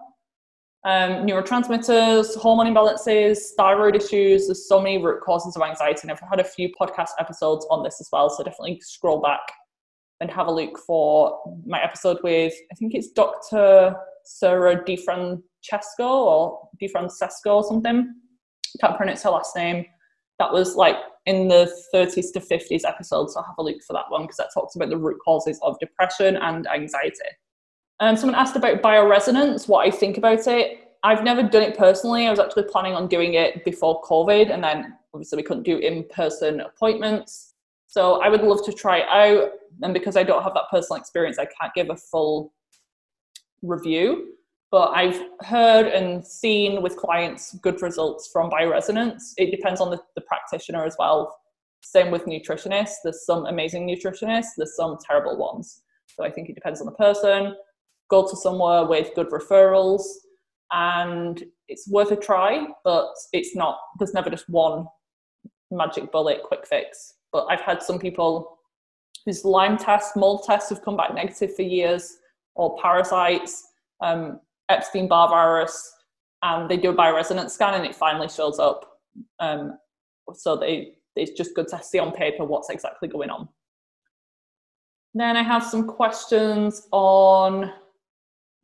Um, 0.86 1.25
neurotransmitters, 1.25 2.36
hormone 2.36 2.74
imbalances, 2.74 3.52
thyroid 3.56 3.96
issues. 3.96 4.48
There's 4.48 4.68
so 4.68 4.82
many 4.82 4.98
root 4.98 5.22
causes 5.22 5.56
of 5.56 5.62
anxiety, 5.62 6.02
and 6.04 6.12
I've 6.12 6.20
had 6.20 6.42
a 6.42 6.44
few 6.44 6.70
podcast 6.80 7.12
episodes 7.20 7.66
on 7.70 7.84
this 7.84 8.02
as 8.02 8.10
well. 8.12 8.30
So 8.30 8.44
definitely 8.44 8.82
scroll 8.82 9.22
back 9.22 9.40
and 10.20 10.30
have 10.30 10.48
a 10.48 10.52
look 10.52 10.78
for 10.80 11.40
my 11.66 11.82
episode 11.82 12.18
with 12.24 12.54
I 12.72 12.75
think 12.75 12.96
it's 12.96 13.12
Dr. 13.12 13.96
Sarah 14.25 14.84
DiFrancesco 14.84 15.42
or 16.00 16.70
DiFrancesco 16.82 17.46
or 17.48 17.63
something. 17.63 18.13
Can't 18.82 18.98
pronounce 18.98 19.24
her 19.24 19.30
last 19.30 19.56
name. 19.56 19.86
That 20.40 20.52
was 20.52 20.75
like 20.75 20.98
in 21.25 21.48
the 21.48 21.72
30s 21.94 22.34
to 22.34 22.40
50s 22.40 22.82
episodes. 22.86 23.34
So 23.34 23.42
have 23.42 23.56
a 23.58 23.63
look 23.63 23.82
for 23.86 23.94
that 23.94 24.10
one 24.10 24.24
because 24.24 24.38
that 24.38 24.50
talks 24.54 24.75
about 24.75 24.90
the 24.90 24.98
root 24.98 25.20
causes 25.24 25.60
of 25.62 25.80
depression 25.80 26.38
and 26.38 26.68
anxiety. 26.68 27.16
Um, 28.00 28.18
someone 28.18 28.36
asked 28.36 28.56
about 28.56 28.82
bioresonance, 28.82 29.68
what 29.68 29.88
I 29.88 29.92
think 29.92 30.18
about 30.18 30.48
it. 30.48 30.80
I've 31.04 31.24
never 31.24 31.44
done 31.44 31.64
it 31.64 31.78
personally. 31.78 32.28
I 32.28 32.30
was 32.30 32.40
actually 32.40 32.64
planning 32.64 32.94
on 32.94 33.08
doing 33.08 33.34
it 33.34 33.64
before 33.66 34.02
COVID, 34.04 34.52
and 34.52 34.64
then 34.64 34.98
obviously 35.14 35.38
we 35.38 35.44
couldn't 35.44 35.64
do 35.64 35.78
in 35.78 36.06
person 36.06 36.62
appointments. 36.62 37.54
So 37.88 38.22
I 38.22 38.30
would 38.30 38.42
love 38.42 38.66
to 38.66 38.74
try 38.74 39.00
it 39.00 39.08
out. 39.10 39.52
And 39.82 39.94
because 39.94 40.18
I 40.18 40.24
don't 40.24 40.44
have 40.44 40.54
that 40.54 40.70
personal 40.72 41.00
experience, 41.00 41.38
I 41.38 41.46
can't 41.46 41.74
give 41.74 41.90
a 41.90 41.96
full 41.96 42.54
review 43.62 44.34
but 44.74 44.90
I've 44.96 45.22
heard 45.42 45.86
and 45.86 46.26
seen 46.26 46.82
with 46.82 46.98
clients 46.98 47.54
good 47.62 47.80
results 47.84 48.32
from 48.34 48.50
bioresonance. 48.50 49.34
It 49.38 49.52
depends 49.52 49.80
on 49.80 49.92
the, 49.92 50.00
the 50.16 50.22
practitioner 50.22 50.84
as 50.84 50.96
well. 50.98 51.38
Same 51.84 52.10
with 52.10 52.26
nutritionists. 52.26 52.96
There's 53.04 53.24
some 53.24 53.46
amazing 53.46 53.88
nutritionists, 53.88 54.56
there's 54.58 54.76
some 54.76 54.98
terrible 55.08 55.38
ones. 55.38 55.84
So 56.08 56.26
I 56.26 56.32
think 56.32 56.50
it 56.50 56.56
depends 56.56 56.82
on 56.82 56.88
the 56.88 56.94
person. 56.94 57.56
Go 58.13 58.27
to 58.29 58.36
somewhere 58.36 58.86
with 58.86 59.15
good 59.15 59.29
referrals 59.29 60.03
and 60.72 61.43
it's 61.67 61.88
worth 61.89 62.12
a 62.12 62.15
try, 62.15 62.67
but 62.84 63.08
it's 63.32 63.55
not, 63.55 63.79
there's 63.98 64.13
never 64.13 64.29
just 64.29 64.48
one 64.50 64.86
magic 65.72 66.12
bullet 66.12 66.43
quick 66.43 66.67
fix. 66.67 67.15
But 67.32 67.48
I've 67.50 67.62
had 67.62 67.82
some 67.82 67.98
people 67.98 68.60
whose 69.25 69.43
Lyme 69.43 69.77
tests, 69.77 70.15
mold 70.15 70.43
tests 70.46 70.70
have 70.70 70.84
come 70.84 70.96
back 70.96 71.15
negative 71.15 71.55
for 71.55 71.63
years, 71.63 72.17
or 72.53 72.77
parasites. 72.84 73.63
Um, 74.01 74.39
Epstein 74.70 75.08
Barr 75.08 75.29
virus, 75.29 75.75
and 76.43 76.70
they 76.70 76.77
do 76.77 76.91
a 76.91 76.96
bioresonance 76.96 77.50
scan, 77.50 77.74
and 77.74 77.86
it 77.86 77.96
finally 77.96 78.29
shows 78.29 78.60
up. 78.60 79.00
Um, 79.39 79.79
so 80.34 80.55
they, 80.55 80.93
it's 81.15 81.32
just 81.32 81.55
good 81.55 81.67
to 81.70 81.82
see 81.82 81.98
on 81.98 82.12
paper 82.12 82.46
what's 82.46 82.70
exactly 82.70 83.08
going 83.08 83.32
on. 83.32 83.50
Then 85.15 85.36
I 85.36 85.43
have 85.43 85.63
some 85.63 85.88
questions 85.88 86.88
on 86.91 87.72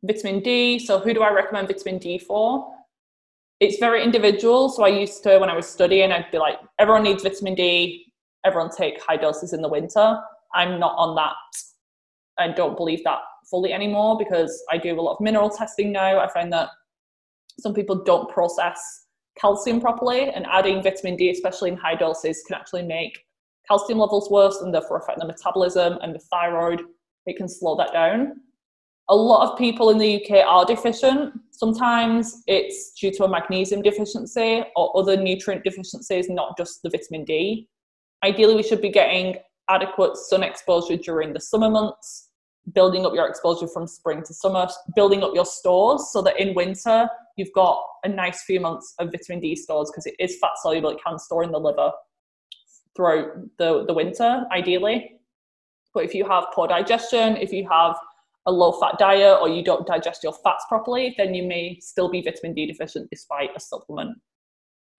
vitamin 0.04 0.40
D. 0.40 0.78
So 0.78 0.98
who 0.98 1.14
do 1.14 1.22
I 1.22 1.32
recommend 1.32 1.68
vitamin 1.68 1.98
D 1.98 2.18
for? 2.18 2.72
It's 3.60 3.78
very 3.78 4.02
individual. 4.02 4.68
So 4.70 4.84
I 4.84 4.88
used 4.88 5.22
to, 5.24 5.38
when 5.38 5.50
I 5.50 5.54
was 5.54 5.68
studying, 5.68 6.12
I'd 6.12 6.30
be 6.30 6.38
like, 6.38 6.58
everyone 6.78 7.02
needs 7.02 7.22
vitamin 7.22 7.54
D. 7.54 8.06
Everyone 8.44 8.70
take 8.74 9.02
high 9.02 9.16
doses 9.16 9.52
in 9.52 9.60
the 9.60 9.68
winter. 9.68 10.18
I'm 10.54 10.80
not 10.80 10.94
on 10.96 11.14
that. 11.16 11.34
I 12.38 12.48
don't 12.52 12.76
believe 12.76 13.04
that 13.04 13.20
fully 13.50 13.72
anymore 13.72 14.16
because 14.18 14.62
I 14.70 14.78
do 14.78 14.98
a 14.98 15.00
lot 15.00 15.14
of 15.14 15.20
mineral 15.20 15.50
testing 15.50 15.92
now. 15.92 16.18
I 16.18 16.32
find 16.32 16.52
that 16.52 16.70
some 17.58 17.74
people 17.74 18.02
don't 18.02 18.30
process 18.30 19.06
calcium 19.38 19.80
properly, 19.80 20.30
and 20.30 20.46
adding 20.46 20.82
vitamin 20.82 21.16
D, 21.16 21.30
especially 21.30 21.70
in 21.70 21.76
high 21.76 21.94
doses, 21.94 22.42
can 22.46 22.56
actually 22.56 22.82
make 22.82 23.18
calcium 23.66 23.98
levels 23.98 24.30
worse 24.30 24.60
and 24.60 24.74
therefore 24.74 24.98
affect 24.98 25.18
the 25.18 25.26
metabolism 25.26 25.98
and 26.02 26.14
the 26.14 26.18
thyroid. 26.18 26.82
It 27.26 27.36
can 27.36 27.48
slow 27.48 27.76
that 27.76 27.92
down. 27.92 28.40
A 29.10 29.14
lot 29.14 29.50
of 29.50 29.58
people 29.58 29.90
in 29.90 29.98
the 29.98 30.24
UK 30.24 30.46
are 30.46 30.64
deficient. 30.64 31.34
Sometimes 31.50 32.42
it's 32.46 32.92
due 32.92 33.10
to 33.12 33.24
a 33.24 33.28
magnesium 33.28 33.82
deficiency 33.82 34.62
or 34.76 34.96
other 34.96 35.16
nutrient 35.16 35.64
deficiencies, 35.64 36.30
not 36.30 36.56
just 36.56 36.82
the 36.82 36.90
vitamin 36.90 37.24
D. 37.24 37.68
Ideally, 38.24 38.54
we 38.54 38.62
should 38.62 38.80
be 38.80 38.90
getting 38.90 39.36
adequate 39.68 40.16
sun 40.16 40.42
exposure 40.42 40.96
during 40.96 41.32
the 41.32 41.40
summer 41.40 41.70
months 41.70 42.30
building 42.74 43.04
up 43.06 43.14
your 43.14 43.26
exposure 43.26 43.66
from 43.66 43.86
spring 43.86 44.22
to 44.22 44.34
summer, 44.34 44.68
building 44.94 45.22
up 45.22 45.32
your 45.34 45.44
stores 45.44 46.10
so 46.12 46.22
that 46.22 46.38
in 46.38 46.54
winter 46.54 47.08
you've 47.36 47.52
got 47.54 47.82
a 48.04 48.08
nice 48.08 48.42
few 48.42 48.60
months 48.60 48.94
of 48.98 49.10
vitamin 49.10 49.40
D 49.40 49.56
stores 49.56 49.90
because 49.90 50.06
it 50.06 50.14
is 50.18 50.38
fat 50.40 50.52
soluble, 50.56 50.90
it 50.90 51.00
can 51.04 51.18
store 51.18 51.42
in 51.42 51.52
the 51.52 51.58
liver 51.58 51.90
throughout 52.96 53.28
the, 53.58 53.84
the 53.86 53.94
winter, 53.94 54.44
ideally. 54.52 55.12
But 55.94 56.04
if 56.04 56.14
you 56.14 56.28
have 56.28 56.46
poor 56.54 56.68
digestion, 56.68 57.36
if 57.36 57.52
you 57.52 57.68
have 57.68 57.96
a 58.46 58.52
low 58.52 58.72
fat 58.72 58.98
diet 58.98 59.38
or 59.40 59.48
you 59.48 59.62
don't 59.62 59.86
digest 59.86 60.24
your 60.24 60.32
fats 60.32 60.64
properly, 60.68 61.14
then 61.18 61.34
you 61.34 61.42
may 61.42 61.78
still 61.80 62.10
be 62.10 62.22
vitamin 62.22 62.54
D 62.54 62.66
deficient 62.66 63.08
despite 63.10 63.50
a 63.56 63.60
supplement. 63.60 64.18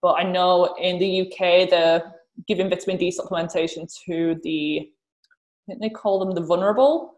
But 0.02 0.14
I 0.14 0.24
know 0.24 0.76
in 0.80 1.00
the 1.00 1.22
UK 1.22 1.70
they're 1.70 2.14
giving 2.48 2.70
vitamin 2.70 2.98
D 2.98 3.12
supplementation 3.12 3.92
to 4.06 4.40
the, 4.44 4.80
I 4.82 5.64
think 5.68 5.82
they 5.82 5.90
call 5.90 6.20
them 6.20 6.34
the 6.34 6.42
vulnerable, 6.42 7.16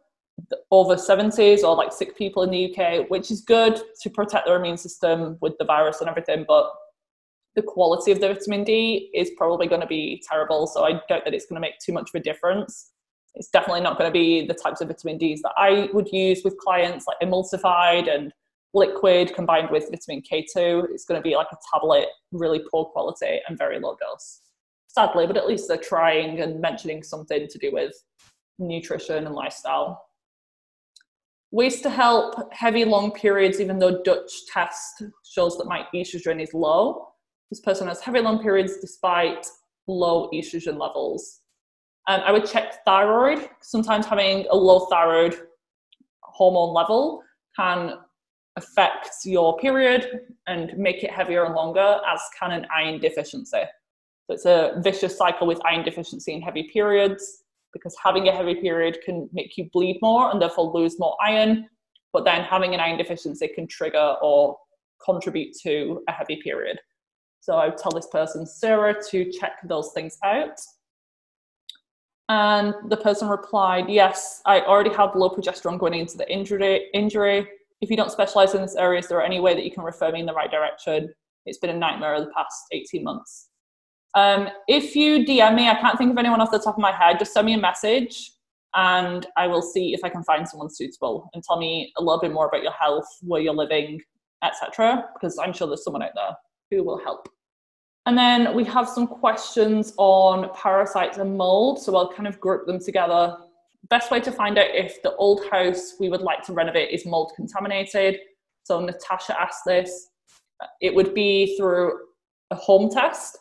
over 0.71 0.95
70s 0.95 1.63
or 1.63 1.75
like 1.75 1.93
sick 1.93 2.17
people 2.17 2.43
in 2.43 2.49
the 2.49 2.73
UK, 2.73 3.09
which 3.09 3.29
is 3.29 3.41
good 3.41 3.79
to 4.01 4.09
protect 4.09 4.47
their 4.47 4.57
immune 4.57 4.77
system 4.77 5.37
with 5.41 5.53
the 5.59 5.65
virus 5.65 6.01
and 6.01 6.09
everything, 6.09 6.45
but 6.47 6.71
the 7.55 7.61
quality 7.61 8.11
of 8.11 8.19
the 8.19 8.33
vitamin 8.33 8.63
D 8.63 9.11
is 9.13 9.31
probably 9.37 9.67
going 9.67 9.81
to 9.81 9.87
be 9.87 10.23
terrible. 10.27 10.65
So 10.65 10.83
I 10.83 10.93
doubt 11.07 11.23
that 11.25 11.33
it's 11.33 11.45
going 11.45 11.55
to 11.55 11.61
make 11.61 11.77
too 11.79 11.93
much 11.93 12.09
of 12.13 12.19
a 12.19 12.23
difference. 12.23 12.91
It's 13.35 13.49
definitely 13.49 13.81
not 13.81 13.97
going 13.97 14.09
to 14.09 14.13
be 14.13 14.45
the 14.45 14.53
types 14.53 14.81
of 14.81 14.89
vitamin 14.89 15.17
Ds 15.17 15.41
that 15.41 15.53
I 15.57 15.89
would 15.93 16.09
use 16.11 16.41
with 16.43 16.57
clients, 16.57 17.05
like 17.07 17.17
emulsified 17.21 18.13
and 18.13 18.31
liquid 18.75 19.33
combined 19.35 19.69
with 19.71 19.89
vitamin 19.89 20.21
K2. 20.21 20.85
It's 20.91 21.05
going 21.05 21.19
to 21.19 21.23
be 21.23 21.35
like 21.35 21.47
a 21.51 21.57
tablet, 21.71 22.07
really 22.31 22.61
poor 22.71 22.85
quality 22.85 23.39
and 23.47 23.57
very 23.57 23.79
low 23.79 23.95
dose. 23.99 24.41
Sadly, 24.87 25.25
but 25.25 25.37
at 25.37 25.47
least 25.47 25.67
they're 25.67 25.77
trying 25.77 26.41
and 26.41 26.59
mentioning 26.61 27.01
something 27.01 27.47
to 27.47 27.57
do 27.57 27.71
with 27.71 27.93
nutrition 28.59 29.25
and 29.25 29.33
lifestyle. 29.33 30.05
ways 31.53 31.81
to 31.81 31.89
help 31.89 32.51
heavy 32.51 32.83
long 32.83 33.11
periods, 33.11 33.61
even 33.61 33.77
though 33.77 34.01
Dutch 34.01 34.45
test 34.51 35.03
shows 35.23 35.55
that 35.57 35.67
my 35.67 35.85
estrogen 35.93 36.41
is 36.41 36.53
low. 36.53 37.09
This 37.51 37.59
person 37.59 37.87
has 37.87 38.01
heavy 38.01 38.19
long 38.19 38.41
periods 38.41 38.77
despite 38.77 39.45
low 39.87 40.29
estrogen 40.33 40.79
levels. 40.79 41.41
Um, 42.07 42.21
I 42.25 42.31
would 42.31 42.45
check 42.45 42.83
thyroid. 42.85 43.49
Sometimes 43.61 44.05
having 44.05 44.45
a 44.49 44.55
low 44.55 44.87
thyroid 44.87 45.35
hormone 46.21 46.73
level 46.73 47.23
can 47.55 47.93
affect 48.55 49.09
your 49.25 49.57
period 49.57 50.21
and 50.47 50.77
make 50.77 51.03
it 51.03 51.11
heavier 51.11 51.45
and 51.45 51.55
longer, 51.55 51.99
as 52.07 52.21
can 52.37 52.51
an 52.51 52.67
iron 52.75 52.99
deficiency. 52.99 53.61
So 54.25 54.33
it's 54.33 54.45
a 54.45 54.79
vicious 54.83 55.17
cycle 55.17 55.47
with 55.47 55.65
iron 55.65 55.83
deficiency 55.83 56.33
and 56.33 56.43
heavy 56.43 56.69
periods 56.71 57.43
because 57.73 57.95
having 58.01 58.27
a 58.27 58.31
heavy 58.31 58.55
period 58.55 58.99
can 59.03 59.29
make 59.33 59.57
you 59.57 59.69
bleed 59.73 59.99
more 60.01 60.31
and 60.31 60.41
therefore 60.41 60.71
lose 60.71 60.99
more 60.99 61.17
iron. 61.21 61.67
But 62.11 62.25
then 62.25 62.43
having 62.43 62.73
an 62.73 62.79
iron 62.79 62.97
deficiency 62.97 63.47
can 63.47 63.67
trigger 63.67 64.15
or 64.21 64.57
contribute 65.03 65.55
to 65.63 66.03
a 66.07 66.11
heavy 66.11 66.39
period. 66.41 66.79
So 67.41 67.55
I 67.55 67.67
would 67.67 67.77
tell 67.77 67.91
this 67.91 68.07
person, 68.11 68.45
Sarah, 68.45 68.95
to 69.09 69.31
check 69.31 69.53
those 69.67 69.91
things 69.93 70.17
out. 70.23 70.59
And 72.29 72.73
the 72.89 72.97
person 72.97 73.27
replied, 73.27 73.89
Yes, 73.89 74.41
I 74.45 74.61
already 74.61 74.93
have 74.93 75.15
low 75.15 75.29
progesterone 75.29 75.77
going 75.77 75.93
into 75.93 76.17
the 76.17 76.31
injury. 76.31 76.89
injury. 76.93 77.47
If 77.81 77.89
you 77.89 77.97
don't 77.97 78.11
specialize 78.11 78.55
in 78.55 78.61
this 78.61 78.75
area, 78.75 78.99
is 78.99 79.07
there 79.07 79.21
any 79.21 79.39
way 79.39 79.53
that 79.53 79.65
you 79.65 79.71
can 79.71 79.83
refer 79.83 80.11
me 80.11 80.21
in 80.21 80.25
the 80.25 80.33
right 80.33 80.49
direction? 80.49 81.13
It's 81.45 81.57
been 81.57 81.69
a 81.69 81.77
nightmare 81.77 82.17
the 82.19 82.31
past 82.33 82.55
18 82.71 83.03
months. 83.03 83.49
Um, 84.15 84.47
if 84.67 84.95
you 84.95 85.25
DM 85.25 85.55
me, 85.55 85.67
I 85.67 85.75
can't 85.75 85.97
think 85.97 86.11
of 86.11 86.17
anyone 86.17 86.39
off 86.39 86.51
the 86.51 86.59
top 86.59 86.75
of 86.75 86.81
my 86.81 86.91
head, 86.91 87.19
just 87.19 87.33
send 87.33 87.45
me 87.45 87.53
a 87.53 87.57
message 87.57 88.31
and 88.75 89.25
I 89.37 89.47
will 89.47 89.61
see 89.61 89.93
if 89.93 90.03
I 90.03 90.09
can 90.09 90.23
find 90.23 90.47
someone 90.47 90.69
suitable 90.69 91.29
and 91.33 91.43
tell 91.43 91.57
me 91.57 91.91
a 91.97 92.01
little 92.03 92.19
bit 92.19 92.31
more 92.31 92.47
about 92.47 92.63
your 92.63 92.71
health, 92.71 93.05
where 93.21 93.41
you're 93.41 93.53
living, 93.53 94.01
etc. 94.43 95.05
Because 95.13 95.37
I'm 95.37 95.53
sure 95.53 95.67
there's 95.67 95.83
someone 95.83 96.01
out 96.01 96.11
there 96.15 96.35
who 96.71 96.83
will 96.83 96.97
help. 97.03 97.27
And 98.05 98.17
then 98.17 98.53
we 98.53 98.65
have 98.65 98.89
some 98.89 99.07
questions 99.07 99.93
on 99.97 100.49
parasites 100.53 101.17
and 101.17 101.37
mold. 101.37 101.81
So 101.81 101.95
I'll 101.95 102.11
kind 102.11 102.27
of 102.27 102.39
group 102.39 102.67
them 102.67 102.79
together. 102.79 103.37
Best 103.89 104.11
way 104.11 104.19
to 104.21 104.31
find 104.31 104.57
out 104.57 104.67
if 104.73 105.01
the 105.03 105.15
old 105.15 105.45
house 105.49 105.93
we 105.99 106.09
would 106.09 106.21
like 106.21 106.43
to 106.43 106.53
renovate 106.53 106.91
is 106.91 107.05
mold 107.05 107.31
contaminated. 107.35 108.19
So 108.63 108.79
Natasha 108.79 109.39
asked 109.39 109.63
this. 109.65 110.09
It 110.81 110.93
would 110.93 111.13
be 111.13 111.57
through 111.57 111.97
a 112.51 112.55
home 112.55 112.89
test. 112.89 113.37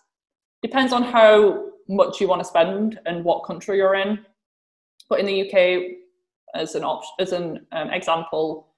Depends 0.63 0.93
on 0.93 1.03
how 1.03 1.71
much 1.89 2.21
you 2.21 2.29
want 2.29 2.41
to 2.41 2.45
spend 2.45 3.01
and 3.07 3.25
what 3.25 3.45
country 3.45 3.79
you're 3.79 3.97
in. 3.97 4.21
But 5.09 5.21
in 5.21 5.27
the 5.27 5.43
UK, 5.43 5.97
as 6.55 6.75
an 6.75 6.85
as 7.19 7.33
an 7.33 7.67
um, 7.73 7.91
example, 7.91 8.69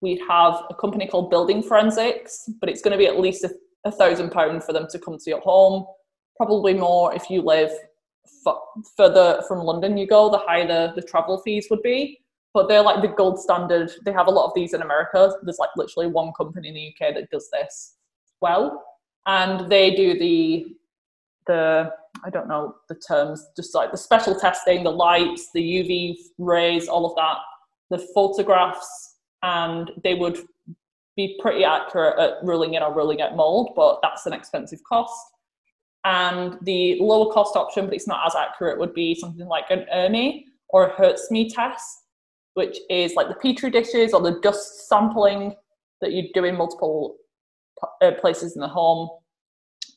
we 0.00 0.22
have 0.28 0.62
a 0.70 0.74
company 0.74 1.06
called 1.06 1.30
Building 1.30 1.62
Forensics, 1.62 2.48
but 2.60 2.68
it's 2.68 2.82
going 2.82 2.92
to 2.92 2.98
be 2.98 3.06
at 3.06 3.18
least 3.18 3.44
a 3.44 3.50
a 3.84 3.92
thousand 3.92 4.30
pound 4.30 4.64
for 4.64 4.72
them 4.72 4.86
to 4.90 4.98
come 4.98 5.18
to 5.18 5.30
your 5.30 5.40
home. 5.40 5.86
Probably 6.36 6.74
more 6.74 7.14
if 7.14 7.30
you 7.30 7.42
live 7.42 7.70
f- 8.46 8.84
further 8.96 9.42
from 9.46 9.58
London 9.58 9.96
you 9.96 10.06
go, 10.06 10.30
the 10.30 10.38
higher 10.38 10.66
the, 10.66 10.92
the 10.94 11.06
travel 11.06 11.38
fees 11.38 11.68
would 11.70 11.82
be. 11.82 12.20
But 12.52 12.68
they're 12.68 12.82
like 12.82 13.02
the 13.02 13.08
gold 13.08 13.40
standard. 13.40 13.90
They 14.04 14.12
have 14.12 14.28
a 14.28 14.30
lot 14.30 14.46
of 14.46 14.54
these 14.54 14.74
in 14.74 14.82
America. 14.82 15.32
There's 15.42 15.58
like 15.58 15.70
literally 15.76 16.06
one 16.08 16.32
company 16.36 16.68
in 16.68 16.74
the 16.74 16.88
UK 16.88 17.14
that 17.14 17.30
does 17.30 17.48
this 17.50 17.96
well, 18.40 18.84
and 19.26 19.70
they 19.70 19.94
do 19.94 20.18
the 20.18 20.66
the 21.46 21.92
I 22.24 22.30
don't 22.30 22.48
know 22.48 22.76
the 22.88 22.94
terms, 22.94 23.46
just 23.56 23.74
like 23.74 23.90
the 23.90 23.98
special 23.98 24.38
testing, 24.38 24.84
the 24.84 24.90
lights, 24.90 25.50
the 25.52 25.60
UV 25.60 26.16
rays, 26.38 26.86
all 26.88 27.06
of 27.06 27.16
that, 27.16 27.38
the 27.90 28.06
photographs, 28.14 29.16
and 29.42 29.90
they 30.02 30.14
would 30.14 30.38
be 31.16 31.38
pretty 31.40 31.64
accurate 31.64 32.18
at 32.18 32.44
ruling 32.44 32.74
in 32.74 32.82
or 32.82 32.94
ruling 32.94 33.20
out 33.20 33.36
mold, 33.36 33.72
but 33.76 34.00
that's 34.02 34.26
an 34.26 34.32
expensive 34.32 34.80
cost. 34.88 35.14
And 36.04 36.58
the 36.62 36.98
lower 37.00 37.32
cost 37.32 37.56
option, 37.56 37.86
but 37.86 37.94
it's 37.94 38.08
not 38.08 38.26
as 38.26 38.34
accurate, 38.34 38.78
would 38.78 38.94
be 38.94 39.14
something 39.14 39.46
like 39.46 39.70
an 39.70 39.86
ERMI 39.92 40.44
or 40.68 40.86
a 40.86 40.94
HERTSMI 40.94 41.54
test, 41.54 41.86
which 42.54 42.78
is 42.90 43.14
like 43.14 43.28
the 43.28 43.34
petri 43.34 43.70
dishes 43.70 44.12
or 44.12 44.20
the 44.20 44.38
dust 44.42 44.88
sampling 44.88 45.54
that 46.00 46.12
you 46.12 46.28
do 46.34 46.44
in 46.44 46.56
multiple 46.56 47.16
uh, 48.02 48.12
places 48.20 48.54
in 48.54 48.60
the 48.60 48.68
home. 48.68 49.08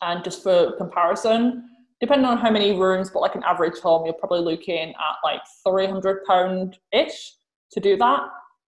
And 0.02 0.24
just 0.24 0.44
for 0.44 0.78
comparison, 0.78 1.68
depending 2.00 2.26
on 2.26 2.38
how 2.38 2.52
many 2.52 2.74
rooms, 2.74 3.10
but 3.10 3.22
like 3.22 3.36
an 3.36 3.44
average 3.44 3.80
home, 3.80 4.06
you're 4.06 4.14
probably 4.14 4.42
looking 4.42 4.90
at 4.90 5.16
like 5.24 5.42
£300 5.66 6.76
ish 6.94 7.34
to 7.72 7.80
do 7.80 7.98
that. 7.98 8.22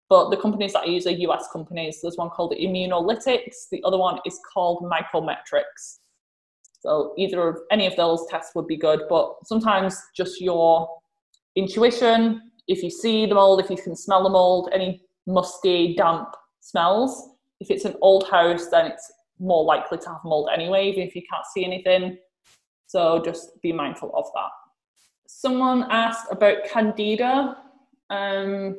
But 0.09 0.31
the 0.31 0.37
companies 0.37 0.73
that 0.73 0.85
I 0.85 0.87
use 0.87 1.07
are 1.07 1.11
US 1.11 1.49
companies. 1.53 2.01
There's 2.03 2.17
one 2.17 2.31
called 2.31 2.55
Immunolytics, 2.59 3.69
the 3.71 3.83
other 3.85 3.99
one 3.99 4.19
is 4.25 4.41
called 4.53 4.91
Mycometrics. 4.91 5.99
So 6.81 7.13
either 7.19 7.49
of 7.49 7.59
any 7.71 7.87
of 7.87 7.97
those 7.97 8.25
tests 8.31 8.55
would 8.55 8.67
be 8.67 8.77
good, 8.77 9.03
but 9.09 9.35
sometimes 9.45 10.01
just 10.17 10.41
your 10.41 10.89
intuition, 11.57 12.53
if 12.69 12.83
you 12.83 12.91
see 12.91 13.27
the 13.27 13.35
mold, 13.35 13.61
if 13.61 13.71
you 13.71 13.77
can 13.77 13.97
smell 13.97 14.23
the 14.23 14.29
mold, 14.29 14.71
any 14.73 15.03
musty, 15.27 15.95
damp 15.97 16.29
smells. 16.61 17.31
If 17.61 17.71
it's 17.71 17.85
an 17.85 17.97
old 18.01 18.29
house, 18.29 18.69
then 18.69 18.87
it's 18.87 19.13
more 19.41 19.65
likely 19.65 19.99
to 19.99 20.09
have 20.09 20.21
mold 20.25 20.51
anyway, 20.53 20.89
even 20.89 21.03
if 21.03 21.17
you 21.17 21.23
can't 21.31 21.45
see 21.53 21.65
anything. 21.65 22.19
So 22.87 23.23
just 23.25 23.61
be 23.61 23.73
mindful 23.73 24.13
of 24.15 24.27
that. 24.35 24.51
Someone 25.27 25.87
asked 25.91 26.29
about 26.31 26.65
candida. 26.65 27.57
Um, 28.11 28.77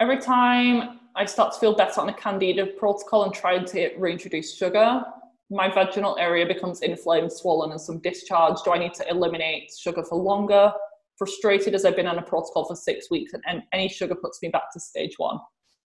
every 0.00 0.18
time 0.18 0.98
I 1.14 1.26
start 1.26 1.52
to 1.52 1.60
feel 1.60 1.76
better 1.76 2.00
on 2.00 2.08
a 2.08 2.14
candida 2.14 2.66
protocol 2.66 3.24
and 3.24 3.34
try 3.34 3.62
to 3.62 3.90
reintroduce 3.98 4.56
sugar, 4.56 5.04
my 5.50 5.72
vaginal 5.72 6.16
area 6.18 6.46
becomes 6.46 6.80
inflamed, 6.80 7.32
swollen, 7.32 7.72
and 7.72 7.80
some 7.80 7.98
discharge. 7.98 8.56
Do 8.64 8.72
I 8.72 8.78
need 8.78 8.94
to 8.94 9.08
eliminate 9.08 9.70
sugar 9.78 10.02
for 10.02 10.16
longer? 10.16 10.72
Frustrated 11.18 11.74
as 11.74 11.84
I've 11.84 11.96
been 11.96 12.06
on 12.06 12.18
a 12.18 12.22
protocol 12.22 12.64
for 12.64 12.74
six 12.74 13.10
weeks, 13.10 13.34
and, 13.34 13.42
and 13.46 13.62
any 13.72 13.88
sugar 13.88 14.14
puts 14.14 14.40
me 14.40 14.48
back 14.48 14.72
to 14.72 14.80
stage 14.80 15.18
one. 15.18 15.38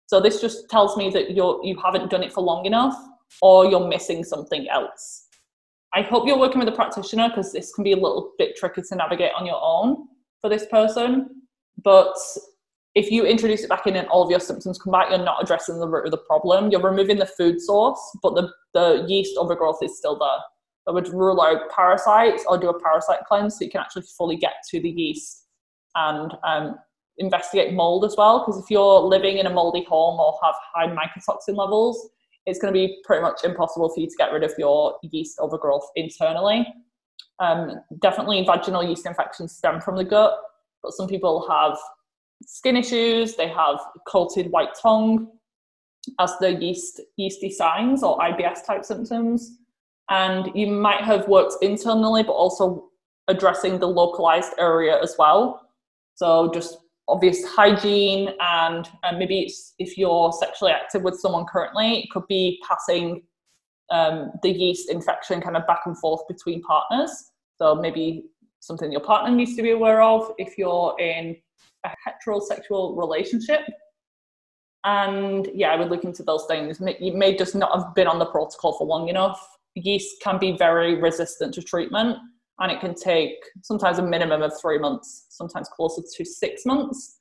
So 0.06 0.19
this 0.19 0.41
just 0.41 0.69
tells 0.69 0.95
me 0.95 1.10
that 1.12 1.32
you're 1.32 1.60
you 1.63 1.80
haven't 1.84 2.12
done 2.12 2.21
it 2.21 2.32
for 2.32 2.43
long 2.43 2.65
enough, 2.65 2.95
or 3.41 3.65
you're 3.65 3.88
missing 3.88 4.23
something 4.23 4.69
else. 4.69 5.28
I 5.95 6.02
hope 6.02 6.28
you're 6.28 6.38
working 6.38 6.60
with 6.60 6.67
a 6.67 6.73
practitioner 6.73 7.30
because 7.30 7.52
this 7.52 7.73
can 7.73 7.84
be 7.84 7.93
a 7.93 7.95
little 7.95 8.34
bit 8.38 8.56
tricky 8.56 8.82
to 8.82 8.95
navigate 8.95 9.32
on 9.36 9.45
your 9.45 9.60
own 9.62 10.08
for 10.41 10.49
this 10.49 10.65
person. 10.67 11.43
But 11.84 12.15
if 12.95 13.10
you 13.10 13.25
introduce 13.25 13.63
it 13.63 13.69
back 13.69 13.88
in 13.88 13.95
and 13.95 14.08
all 14.10 14.21
of 14.21 14.29
your 14.29 14.39
symptoms 14.39 14.77
come 14.77 14.91
back, 14.91 15.10
you're 15.10 15.17
not 15.17 15.41
addressing 15.41 15.79
the 15.79 15.88
root 15.88 16.06
of 16.06 16.12
the 16.12 16.17
problem. 16.17 16.69
You're 16.69 16.82
removing 16.82 17.17
the 17.17 17.25
food 17.25 17.60
source, 17.60 17.99
but 18.21 18.36
the, 18.36 18.49
the 18.73 19.06
yeast 19.08 19.36
overgrowth 19.38 19.82
is 19.82 19.97
still 19.97 20.17
there. 20.17 20.39
I 20.88 20.91
would 20.91 21.08
rule 21.08 21.41
out 21.41 21.69
parasites 21.75 22.45
or 22.47 22.58
do 22.58 22.69
a 22.69 22.79
parasite 22.79 23.19
cleanse 23.27 23.58
so 23.58 23.65
you 23.65 23.71
can 23.71 23.82
actually 23.82 24.03
fully 24.17 24.36
get 24.36 24.56
to 24.69 24.79
the 24.79 24.89
yeast 24.89 25.47
and 25.95 26.34
um, 26.43 26.75
investigate 27.17 27.73
mold 27.73 28.06
as 28.06 28.15
well. 28.17 28.39
Because 28.39 28.62
if 28.62 28.69
you're 28.69 28.99
living 28.99 29.38
in 29.38 29.47
a 29.47 29.49
moldy 29.49 29.84
home 29.86 30.19
or 30.19 30.38
have 30.43 30.56
high 30.73 30.88
mycotoxin 30.88 31.56
levels, 31.56 32.10
it's 32.45 32.60
going 32.60 32.73
to 32.73 32.77
be 32.77 32.97
pretty 33.06 33.21
much 33.21 33.43
impossible 33.43 33.89
for 33.89 34.01
you 34.01 34.08
to 34.08 34.15
get 34.17 34.32
rid 34.32 34.43
of 34.43 34.53
your 34.58 34.97
yeast 35.03 35.38
overgrowth 35.39 35.88
internally. 35.95 36.67
Um, 37.39 37.79
definitely, 38.01 38.45
vaginal 38.45 38.88
yeast 38.88 39.06
infections 39.06 39.56
stem 39.56 39.82
from 39.82 39.95
the 39.95 40.03
gut, 40.03 40.38
but 40.84 40.91
some 40.91 41.08
people 41.08 41.47
have 41.49 41.77
skin 42.45 42.77
issues, 42.77 43.36
they 43.36 43.47
have 43.47 43.79
coated 44.08 44.51
white 44.51 44.75
tongue 44.82 45.27
as 46.19 46.34
the 46.39 46.53
yeast 46.53 47.01
yeasty 47.17 47.49
signs 47.49 48.03
or 48.03 48.17
IBS 48.19 48.65
type 48.65 48.84
symptoms. 48.84 49.58
And 50.10 50.51
you 50.53 50.67
might 50.67 51.01
have 51.01 51.27
worked 51.27 51.56
internally, 51.62 52.23
but 52.23 52.34
also 52.34 52.89
addressing 53.27 53.79
the 53.79 53.88
localized 53.88 54.53
area 54.60 55.01
as 55.01 55.15
well. 55.17 55.62
So 56.15 56.51
just 56.53 56.77
obvious 57.08 57.43
hygiene 57.45 58.29
and, 58.39 58.88
and 59.03 59.17
maybe 59.17 59.51
if 59.79 59.97
you're 59.97 60.32
sexually 60.32 60.71
active 60.71 61.03
with 61.03 61.19
someone 61.19 61.45
currently, 61.45 61.99
it 61.99 62.10
could 62.12 62.27
be 62.27 62.62
passing 62.67 63.23
um, 63.91 64.32
the 64.41 64.49
yeast 64.49 64.89
infection 64.89 65.41
kind 65.41 65.58
of 65.58 65.67
back 65.67 65.82
and 65.86 65.97
forth 65.97 66.21
between 66.27 66.62
partners. 66.63 67.32
So 67.58 67.75
maybe 67.75 68.25
something 68.60 68.91
your 68.91 69.01
partner 69.01 69.36
needs 69.36 69.56
to 69.56 69.62
be 69.62 69.71
aware 69.71 70.01
of 70.01 70.32
if 70.38 70.58
you're 70.58 70.95
in 70.99 71.36
a 71.86 71.89
heterosexual 72.08 72.98
relationship. 72.98 73.62
And 74.86 75.50
yeah, 75.54 75.72
I 75.72 75.78
would 75.78 75.89
look 75.89 76.04
into 76.04 76.24
those 76.24 76.46
things. 76.48 76.82
You 77.00 77.13
may 77.13 77.36
just 77.38 77.56
not 77.56 77.74
have 77.78 77.96
been 77.96 78.08
on 78.08 78.19
the 78.19 78.26
protocol 78.26 78.78
for 78.78 78.86
long 78.86 79.08
enough. 79.08 79.39
Yeast 79.76 80.22
can 80.22 80.38
be 80.38 80.58
very 80.58 80.96
resistant 81.02 81.54
to 81.56 81.62
treatment, 81.62 82.17
and 82.60 82.72
it 82.72 82.80
can 82.80 82.93
take 82.93 83.36
sometimes 83.63 83.98
a 83.98 84.04
minimum 84.04 84.41
of 84.41 84.54
three 84.62 84.78
months, 84.78 85.28
sometimes 85.30 85.69
closer 85.69 86.02
to 86.15 86.26
six 86.26 86.65
months. 86.65 87.17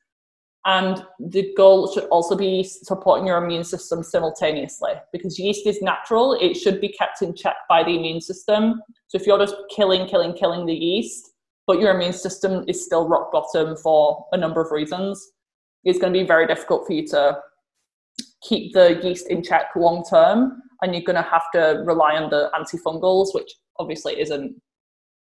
And 0.65 1.05
the 1.19 1.53
goal 1.57 1.93
should 1.93 2.05
also 2.05 2.37
be 2.37 2.63
supporting 2.63 3.27
your 3.27 3.43
immune 3.43 3.65
system 3.65 4.03
simultaneously 4.03 4.93
because 5.13 5.37
yeast 5.39 5.67
is 5.67 5.83
natural. 5.83 6.35
It 6.35 6.55
should 6.55 6.81
be 6.81 6.89
kept 6.89 7.21
in 7.23 7.35
check 7.35 7.57
by 7.69 7.83
the 7.83 7.97
immune 7.97 8.21
system. 8.21 8.81
So 9.09 9.19
if 9.19 9.27
you're 9.27 9.39
just 9.39 9.57
killing, 9.75 10.07
killing, 10.07 10.35
killing 10.35 10.67
the 10.67 10.75
yeast, 10.75 11.32
but 11.67 11.81
your 11.81 11.95
immune 11.95 12.13
system 12.13 12.65
is 12.69 12.85
still 12.85 13.09
rock 13.09 13.33
bottom 13.33 13.77
for 13.77 14.27
a 14.33 14.37
number 14.37 14.61
of 14.61 14.71
reasons. 14.73 15.33
it's 15.85 15.99
going 15.99 16.13
to 16.13 16.19
be 16.19 16.27
very 16.27 16.47
difficult 16.47 16.87
for 16.87 16.93
you 16.93 17.07
to 17.07 17.39
keep 18.43 18.73
the 18.73 19.01
yeast 19.03 19.29
in 19.29 19.43
check 19.43 19.67
long 19.77 20.05
term 20.09 20.61
and 20.83 20.95
you're 20.95 21.05
going 21.05 21.23
to 21.23 21.31
have 21.31 21.45
to 21.55 21.83
rely 21.87 22.17
on 22.17 22.29
the 22.31 22.51
antifungals 22.55 23.35
which 23.35 23.51
obviously 23.79 24.21
isn't 24.21 24.55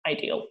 ideal. 0.06 0.44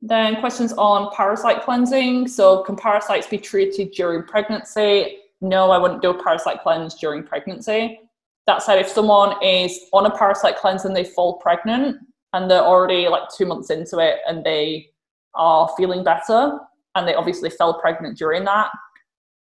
Then 0.00 0.40
questions 0.40 0.72
on 0.74 1.12
parasite 1.14 1.62
cleansing. 1.62 2.28
So 2.28 2.62
can 2.62 2.76
parasites 2.76 3.26
be 3.26 3.38
treated 3.38 3.90
during 3.92 4.22
pregnancy? 4.22 5.18
No 5.40 5.70
i 5.70 5.78
wouldn't 5.78 6.02
do 6.02 6.10
a 6.10 6.22
parasite 6.22 6.62
cleanse 6.62 6.94
during 6.94 7.22
pregnancy. 7.22 8.00
That 8.46 8.62
said 8.62 8.78
if 8.78 8.88
someone 8.88 9.42
is 9.42 9.78
on 9.92 10.06
a 10.06 10.16
parasite 10.16 10.56
cleanse 10.56 10.84
and 10.84 10.94
they 10.94 11.04
fall 11.04 11.38
pregnant 11.38 11.96
and 12.36 12.50
they're 12.50 12.62
already 12.62 13.08
like 13.08 13.24
two 13.36 13.46
months 13.46 13.70
into 13.70 13.98
it 13.98 14.18
and 14.28 14.44
they 14.44 14.90
are 15.34 15.68
feeling 15.76 16.04
better 16.04 16.58
and 16.94 17.08
they 17.08 17.14
obviously 17.14 17.50
fell 17.50 17.80
pregnant 17.80 18.16
during 18.16 18.44
that 18.44 18.70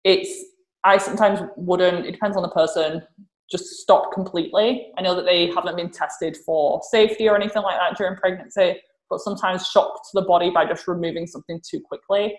it's 0.03 0.45
I 0.83 0.97
sometimes 0.97 1.41
wouldn't, 1.57 2.05
it 2.05 2.11
depends 2.11 2.35
on 2.35 2.43
the 2.43 2.49
person, 2.49 3.03
just 3.49 3.65
stop 3.65 4.11
completely. 4.13 4.91
I 4.97 5.01
know 5.01 5.15
that 5.15 5.25
they 5.25 5.47
haven't 5.47 5.75
been 5.75 5.91
tested 5.91 6.37
for 6.45 6.81
safety 6.89 7.27
or 7.29 7.35
anything 7.35 7.61
like 7.61 7.77
that 7.77 7.97
during 7.97 8.15
pregnancy, 8.15 8.81
but 9.09 9.19
sometimes 9.19 9.67
shock 9.67 9.93
to 9.93 10.09
the 10.13 10.23
body 10.23 10.49
by 10.49 10.65
just 10.65 10.87
removing 10.87 11.27
something 11.27 11.61
too 11.69 11.81
quickly 11.81 12.37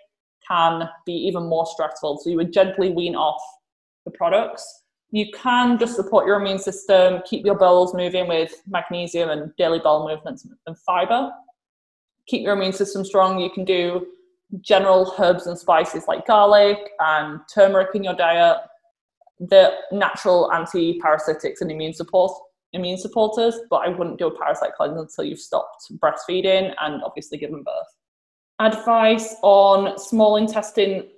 can 0.49 0.89
be 1.07 1.13
even 1.13 1.45
more 1.45 1.67
stressful. 1.67 2.19
So 2.19 2.31
you 2.31 2.37
would 2.37 2.53
gently 2.53 2.91
wean 2.91 3.15
off 3.15 3.41
the 4.05 4.11
products. 4.11 4.82
You 5.13 5.27
can 5.33 5.79
just 5.79 5.95
support 5.95 6.27
your 6.27 6.41
immune 6.41 6.59
system, 6.59 7.21
keep 7.27 7.45
your 7.45 7.55
bowels 7.55 7.95
moving 7.95 8.27
with 8.29 8.55
magnesium 8.67 9.29
and 9.29 9.55
daily 9.57 9.79
bowel 9.79 10.09
movements 10.09 10.47
and 10.67 10.79
fiber. 10.79 11.31
Keep 12.27 12.43
your 12.43 12.55
immune 12.55 12.73
system 12.73 13.05
strong. 13.05 13.39
You 13.39 13.51
can 13.51 13.65
do 13.65 14.07
general 14.61 15.15
herbs 15.19 15.47
and 15.47 15.59
spices 15.59 16.05
like 16.09 16.27
garlic 16.27 16.79
and 16.99 17.41
turmeric 17.53 17.95
in 17.95 18.03
your 18.03 18.15
diet. 18.15 18.57
The 19.39 19.73
natural 19.93 20.51
anti-parasitics 20.53 21.61
and 21.61 21.71
immune 21.71 21.93
support 21.93 22.33
immune 22.73 22.99
supporters, 22.99 23.55
but 23.71 23.87
I 23.87 23.89
wouldn't 23.89 24.19
do 24.19 24.29
a 24.29 24.39
parasite 24.39 24.75
cleanse 24.75 24.99
until 24.99 25.25
you've 25.25 25.41
stopped 25.41 25.93
breastfeeding 25.99 26.75
and 26.81 27.03
obviously 27.03 27.39
given 27.39 27.63
birth. 27.63 27.87
Advice 28.61 29.37
on 29.43 29.99
small 29.99 30.37
intestine 30.37 31.09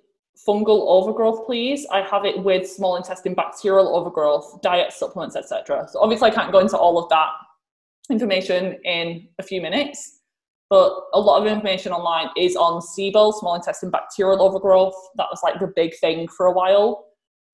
fungal 0.46 0.87
overgrowth, 0.88 1.46
please. 1.46 1.87
I 1.90 2.02
have 2.02 2.24
it 2.24 2.42
with 2.42 2.68
small 2.68 2.96
intestine 2.96 3.35
bacterial 3.35 3.94
overgrowth, 3.96 4.61
diet 4.62 4.92
supplements, 4.92 5.37
etc. 5.37 5.87
So 5.90 6.00
obviously 6.00 6.30
I 6.30 6.35
can't 6.35 6.52
go 6.52 6.59
into 6.59 6.76
all 6.76 6.98
of 6.98 7.09
that 7.11 7.28
information 8.11 8.78
in 8.85 9.28
a 9.38 9.42
few 9.42 9.61
minutes, 9.61 10.20
but 10.70 10.92
a 11.12 11.20
lot 11.20 11.40
of 11.40 11.46
information 11.46 11.92
online 11.92 12.28
is 12.37 12.57
on 12.57 12.80
SIBO, 12.80 13.33
small 13.35 13.54
intestine 13.54 13.90
bacterial 13.90 14.42
overgrowth. 14.42 14.94
That 15.16 15.26
was 15.30 15.40
like 15.42 15.59
the 15.61 15.72
big 15.74 15.96
thing 16.00 16.28
for 16.28 16.46
a 16.46 16.52
while. 16.52 17.07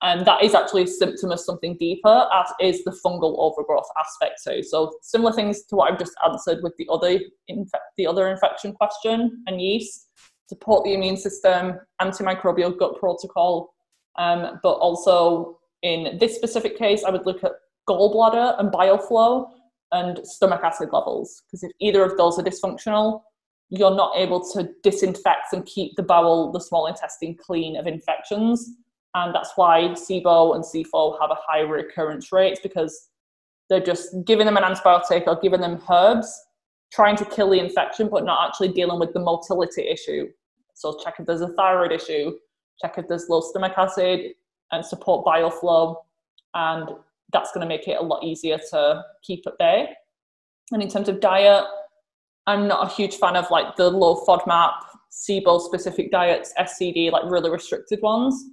And 0.03 0.25
that 0.25 0.43
is 0.43 0.55
actually 0.55 0.83
a 0.83 0.87
symptom 0.87 1.29
of 1.31 1.39
something 1.39 1.77
deeper, 1.77 2.27
as 2.33 2.47
is 2.59 2.83
the 2.83 2.97
fungal 3.05 3.35
overgrowth 3.37 3.85
aspect 3.99 4.41
too. 4.43 4.63
So 4.63 4.91
similar 5.03 5.31
things 5.31 5.63
to 5.65 5.75
what 5.75 5.91
I've 5.91 5.99
just 5.99 6.13
answered 6.25 6.63
with 6.63 6.73
the 6.77 6.87
other 6.91 7.19
infe- 7.49 7.69
the 7.97 8.07
other 8.07 8.29
infection 8.29 8.73
question 8.73 9.43
and 9.45 9.61
yeast. 9.61 10.07
Support 10.51 10.83
the 10.83 10.93
immune 10.93 11.15
system, 11.15 11.79
antimicrobial 12.01 12.77
gut 12.77 12.99
protocol, 12.99 13.73
um, 14.17 14.59
but 14.61 14.73
also 14.73 15.59
in 15.81 16.17
this 16.19 16.35
specific 16.35 16.77
case, 16.77 17.05
I 17.05 17.09
would 17.09 17.25
look 17.25 17.41
at 17.45 17.53
gallbladder 17.87 18.59
and 18.59 18.69
bile 18.69 18.97
flow 18.97 19.47
and 19.93 20.19
stomach 20.27 20.59
acid 20.61 20.89
levels. 20.91 21.43
Because 21.47 21.63
if 21.63 21.71
either 21.79 22.03
of 22.03 22.17
those 22.17 22.37
are 22.37 22.43
dysfunctional, 22.43 23.21
you're 23.69 23.95
not 23.95 24.11
able 24.17 24.45
to 24.51 24.69
disinfect 24.83 25.53
and 25.53 25.65
keep 25.65 25.95
the 25.95 26.03
bowel, 26.03 26.51
the 26.51 26.59
small 26.59 26.87
intestine 26.87 27.37
clean 27.37 27.77
of 27.77 27.87
infections. 27.87 28.71
And 29.15 29.33
that's 29.33 29.53
why 29.55 29.79
SIBO 29.93 30.55
and 30.55 30.65
SIFO 30.65 31.17
have 31.21 31.31
a 31.31 31.37
high 31.47 31.61
recurrence 31.61 32.33
rate 32.33 32.59
because 32.61 33.07
they're 33.69 33.79
just 33.79 34.25
giving 34.25 34.45
them 34.45 34.57
an 34.57 34.63
antibiotic 34.63 35.27
or 35.27 35.39
giving 35.39 35.61
them 35.61 35.81
herbs, 35.89 36.29
trying 36.91 37.15
to 37.15 37.23
kill 37.23 37.49
the 37.49 37.59
infection, 37.59 38.09
but 38.09 38.25
not 38.25 38.49
actually 38.49 38.73
dealing 38.73 38.99
with 38.99 39.13
the 39.13 39.19
motility 39.21 39.87
issue. 39.87 40.27
So 40.73 40.97
check 41.03 41.15
if 41.19 41.25
there's 41.25 41.41
a 41.41 41.53
thyroid 41.53 41.91
issue, 41.91 42.33
check 42.81 42.97
if 42.97 43.07
there's 43.07 43.29
low 43.29 43.41
stomach 43.41 43.73
acid, 43.77 44.31
and 44.71 44.85
support 44.85 45.25
bile 45.25 45.51
flow. 45.51 45.97
And 46.53 46.89
that's 47.33 47.51
going 47.51 47.61
to 47.61 47.67
make 47.67 47.87
it 47.87 47.97
a 47.99 48.03
lot 48.03 48.23
easier 48.23 48.59
to 48.71 49.03
keep 49.23 49.45
at 49.47 49.57
bay. 49.57 49.89
And 50.71 50.81
in 50.81 50.89
terms 50.89 51.09
of 51.09 51.19
diet, 51.19 51.65
I'm 52.47 52.67
not 52.67 52.87
a 52.87 52.93
huge 52.93 53.15
fan 53.15 53.35
of 53.35 53.49
like 53.51 53.75
the 53.75 53.89
low 53.89 54.25
FODMAP, 54.25 54.73
SIBO 55.11 55.61
specific 55.61 56.11
diets, 56.11 56.53
SCD, 56.57 57.11
like 57.11 57.29
really 57.29 57.49
restricted 57.49 58.01
ones, 58.01 58.43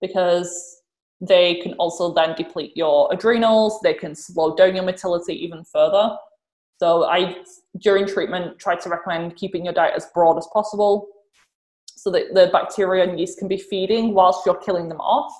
because 0.00 0.82
they 1.20 1.56
can 1.56 1.74
also 1.74 2.12
then 2.12 2.34
deplete 2.34 2.76
your 2.76 3.12
adrenals, 3.12 3.80
they 3.82 3.94
can 3.94 4.14
slow 4.14 4.54
down 4.54 4.74
your 4.74 4.84
motility 4.84 5.34
even 5.34 5.64
further. 5.64 6.16
So 6.78 7.04
I, 7.04 7.36
during 7.78 8.06
treatment, 8.06 8.58
try 8.58 8.76
to 8.76 8.88
recommend 8.88 9.36
keeping 9.36 9.64
your 9.64 9.72
diet 9.74 9.94
as 9.96 10.08
broad 10.12 10.36
as 10.36 10.46
possible 10.52 11.08
so 11.96 12.10
that 12.10 12.34
the 12.34 12.48
bacteria 12.52 13.04
and 13.04 13.18
yeast 13.18 13.38
can 13.38 13.48
be 13.48 13.56
feeding 13.56 14.14
whilst 14.14 14.44
you're 14.46 14.54
killing 14.56 14.88
them 14.88 15.00
off 15.00 15.32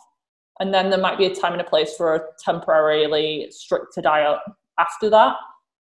and 0.61 0.73
then 0.73 0.91
there 0.91 1.01
might 1.01 1.19
be 1.19 1.27
a 1.27 1.35
time 1.35 1.53
and 1.53 1.61
a 1.61 1.65
place 1.65 1.95
for 1.97 2.15
a 2.15 2.21
temporarily 2.43 3.49
stricter 3.51 4.01
diet 4.01 4.39
after 4.79 5.11
that, 5.11 5.37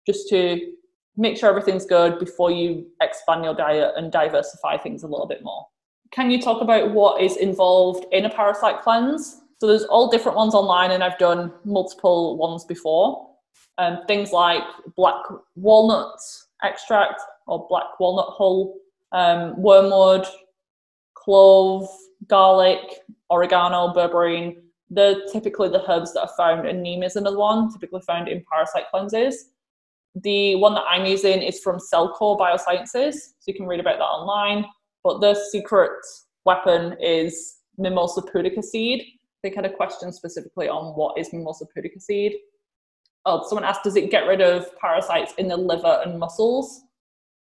just 0.05 0.29
to 0.29 0.73
make 1.17 1.37
sure 1.37 1.49
everything's 1.49 1.85
good 1.85 2.19
before 2.19 2.51
you 2.51 2.87
expand 3.01 3.43
your 3.43 3.53
diet 3.53 3.93
and 3.97 4.11
diversify 4.11 4.77
things 4.77 5.03
a 5.03 5.07
little 5.07 5.27
bit 5.27 5.43
more. 5.43 5.65
Can 6.11 6.31
you 6.31 6.41
talk 6.41 6.61
about 6.61 6.91
what 6.91 7.21
is 7.21 7.37
involved 7.37 8.05
in 8.11 8.25
a 8.25 8.29
parasite 8.29 8.81
cleanse? 8.81 9.41
So 9.59 9.67
there's 9.67 9.83
all 9.83 10.09
different 10.09 10.37
ones 10.37 10.53
online, 10.53 10.91
and 10.91 11.03
I've 11.03 11.17
done 11.17 11.51
multiple 11.65 12.37
ones 12.37 12.65
before. 12.65 13.29
Um, 13.77 13.99
things 14.07 14.31
like 14.31 14.63
black 14.95 15.23
walnut 15.55 16.17
extract 16.63 17.21
or 17.47 17.67
black 17.69 17.99
walnut 17.99 18.33
hull, 18.37 18.75
um, 19.11 19.61
wormwood, 19.61 20.25
clove, 21.23 21.87
garlic, 22.27 22.79
oregano, 23.29 23.93
berberine. 23.93 24.55
They're 24.89 25.25
typically 25.31 25.69
the 25.69 25.89
herbs 25.89 26.13
that 26.13 26.21
are 26.21 26.31
found, 26.35 26.67
and 26.67 26.81
neem 26.81 27.03
is 27.03 27.15
another 27.15 27.37
one, 27.37 27.71
typically 27.71 28.01
found 28.01 28.27
in 28.27 28.43
parasite 28.51 28.85
cleanses. 28.91 29.51
The 30.15 30.55
one 30.55 30.73
that 30.73 30.83
I'm 30.89 31.05
using 31.05 31.41
is 31.41 31.61
from 31.61 31.77
Cellcore 31.77 32.37
Biosciences, 32.37 33.13
so 33.13 33.45
you 33.47 33.53
can 33.53 33.67
read 33.67 33.79
about 33.79 33.99
that 33.99 34.03
online. 34.03 34.65
But 35.03 35.21
the 35.21 35.33
secret 35.51 35.91
weapon 36.45 36.97
is 37.01 37.57
Mimosa 37.77 38.21
pudica 38.21 38.63
seed. 38.63 39.03
They 39.43 39.51
had 39.55 39.65
a 39.65 39.73
question 39.73 40.11
specifically 40.11 40.67
on 40.67 40.93
what 40.95 41.17
is 41.17 41.31
Mimosa 41.31 41.65
pudica 41.75 42.01
seed. 42.01 42.35
Oh, 43.25 43.47
someone 43.47 43.63
asked, 43.63 43.83
does 43.83 43.95
it 43.95 44.11
get 44.11 44.27
rid 44.27 44.41
of 44.41 44.65
parasites 44.79 45.33
in 45.37 45.47
the 45.47 45.57
liver 45.57 46.01
and 46.05 46.19
muscles? 46.19 46.81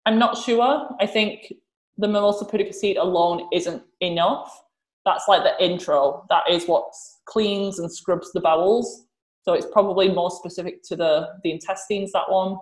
I'm 0.05 0.19
not 0.19 0.37
sure. 0.37 0.89
I 0.99 1.05
think 1.05 1.53
the 1.97 2.07
Mimosa 2.07 2.45
seed 2.73 2.97
alone 2.97 3.47
isn't 3.51 3.83
enough 4.01 4.63
that's 5.07 5.29
like 5.29 5.43
the 5.43 5.63
intro. 5.63 6.25
That 6.29 6.43
is 6.49 6.65
what 6.65 6.91
cleans 7.25 7.79
and 7.79 7.89
scrubs 7.89 8.33
the 8.33 8.41
bowels. 8.41 9.05
So 9.43 9.53
it's 9.53 9.65
probably 9.71 10.09
more 10.09 10.29
specific 10.29 10.83
to 10.83 10.97
the, 10.97 11.29
the 11.45 11.51
intestines, 11.51 12.11
that 12.11 12.29
one. 12.29 12.57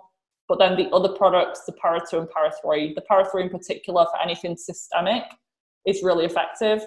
But 0.48 0.60
then 0.60 0.76
the 0.76 0.88
other 0.90 1.08
products, 1.08 1.62
the 1.66 1.72
para 1.72 2.00
2 2.08 2.20
and 2.20 2.30
para 2.30 2.52
3, 2.62 2.94
the 2.94 3.00
para 3.00 3.28
3 3.28 3.42
in 3.42 3.50
particular 3.50 4.04
for 4.04 4.22
anything 4.22 4.56
systemic 4.56 5.24
is 5.86 6.04
really 6.04 6.24
effective. 6.24 6.86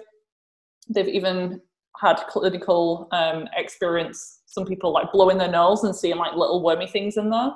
They've 0.88 1.06
even 1.06 1.60
had 2.00 2.16
clinical 2.30 3.08
um, 3.12 3.46
experience, 3.54 4.40
some 4.46 4.64
people 4.64 4.94
like 4.94 5.12
blowing 5.12 5.36
their 5.36 5.50
nose 5.50 5.84
and 5.84 5.94
seeing 5.94 6.16
like 6.16 6.32
little 6.32 6.62
wormy 6.62 6.86
things 6.86 7.18
in 7.18 7.28
there. 7.28 7.52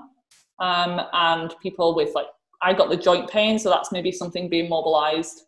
Um, 0.61 1.01
and 1.15 1.55
people 1.63 1.95
with 1.95 2.15
like, 2.15 2.27
I 2.65 2.73
got 2.73 2.89
the 2.89 2.97
joint 2.97 3.31
pain, 3.31 3.59
so 3.59 3.71
that's 3.71 3.93
maybe 3.93 4.11
something 4.11 4.49
being 4.49 4.69
mobilized 4.69 5.43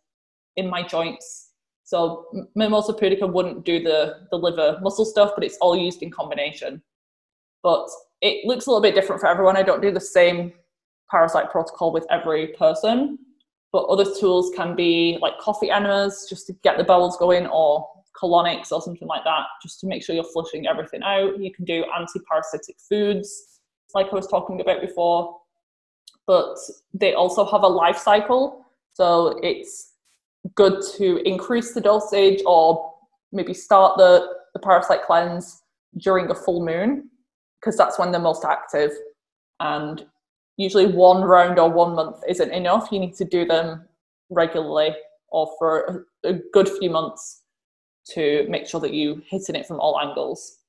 in 0.55 0.69
my 0.69 0.83
joints 0.83 1.47
so 1.87 2.25
Mimosa 2.53 2.91
pudica 2.91 3.31
wouldn't 3.31 3.63
do 3.63 3.81
the, 3.81 4.27
the 4.29 4.35
liver 4.35 4.77
muscle 4.81 5.05
stuff, 5.05 5.31
but 5.33 5.45
it's 5.45 5.55
all 5.61 5.73
used 5.73 6.03
in 6.03 6.11
combination. 6.11 6.81
But 7.63 7.87
it 8.19 8.45
looks 8.45 8.65
a 8.65 8.69
little 8.69 8.81
bit 8.81 8.93
different 8.93 9.21
for 9.21 9.27
everyone. 9.27 9.55
I 9.55 9.63
don't 9.63 9.81
do 9.81 9.93
the 9.93 10.01
same 10.01 10.51
parasite 11.09 11.49
protocol 11.49 11.93
with 11.93 12.05
every 12.11 12.47
person, 12.59 13.17
but 13.71 13.85
other 13.85 14.03
tools 14.19 14.51
can 14.53 14.75
be 14.75 15.17
like 15.21 15.39
coffee 15.39 15.71
enemas 15.71 16.27
just 16.29 16.45
to 16.47 16.53
get 16.61 16.77
the 16.77 16.83
bowels 16.83 17.15
going 17.15 17.47
or 17.47 17.87
colonics 18.21 18.73
or 18.73 18.81
something 18.81 19.07
like 19.07 19.23
that, 19.23 19.45
just 19.63 19.79
to 19.79 19.87
make 19.87 20.03
sure 20.03 20.13
you're 20.13 20.25
flushing 20.25 20.67
everything 20.67 21.03
out. 21.03 21.39
You 21.39 21.53
can 21.53 21.63
do 21.63 21.85
anti-parasitic 21.97 22.75
foods, 22.89 23.61
like 23.93 24.07
I 24.11 24.15
was 24.15 24.27
talking 24.27 24.59
about 24.59 24.81
before, 24.81 25.37
but 26.27 26.57
they 26.93 27.13
also 27.13 27.45
have 27.45 27.63
a 27.63 27.67
life 27.67 27.97
cycle. 27.97 28.65
So 28.93 29.39
it's 29.41 29.93
good 30.55 30.83
to 30.97 31.17
increase 31.27 31.73
the 31.73 31.81
dosage 31.81 32.41
or 32.45 32.93
maybe 33.31 33.53
start 33.53 33.97
the, 33.97 34.27
the 34.53 34.59
parasite 34.59 35.03
cleanse 35.05 35.63
during 35.97 36.29
a 36.29 36.35
full 36.35 36.63
moon 36.63 37.09
because 37.59 37.77
that's 37.77 37.97
when 37.97 38.11
they're 38.11 38.21
most 38.21 38.45
active. 38.45 38.91
And 39.59 40.05
usually 40.57 40.87
one 40.87 41.23
round 41.23 41.59
or 41.59 41.69
one 41.69 41.95
month 41.95 42.17
isn't 42.27 42.51
enough. 42.51 42.89
You 42.91 42.99
need 42.99 43.15
to 43.15 43.25
do 43.25 43.45
them 43.45 43.87
regularly 44.29 44.95
or 45.29 45.49
for 45.57 46.07
a, 46.25 46.33
good 46.53 46.69
few 46.69 46.89
months 46.89 47.43
to 48.13 48.45
make 48.49 48.67
sure 48.67 48.79
that 48.81 48.93
you're 48.93 49.17
hitting 49.25 49.55
it 49.55 49.65
from 49.65 49.79
all 49.79 49.99
angles. 49.99 50.59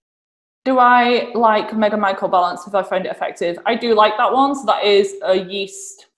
Do 0.68 0.78
I 0.78 1.32
like 1.34 1.74
Mega 1.74 1.96
MycoBalance 1.96 2.68
if 2.68 2.74
I 2.74 2.82
find 2.82 3.06
it 3.06 3.10
effective? 3.10 3.58
I 3.64 3.74
do 3.74 3.94
like 3.94 4.18
that 4.18 4.30
one. 4.30 4.54
So 4.54 4.66
that 4.66 4.84
is 4.84 5.14
a 5.24 5.34
yeast 5.34 6.08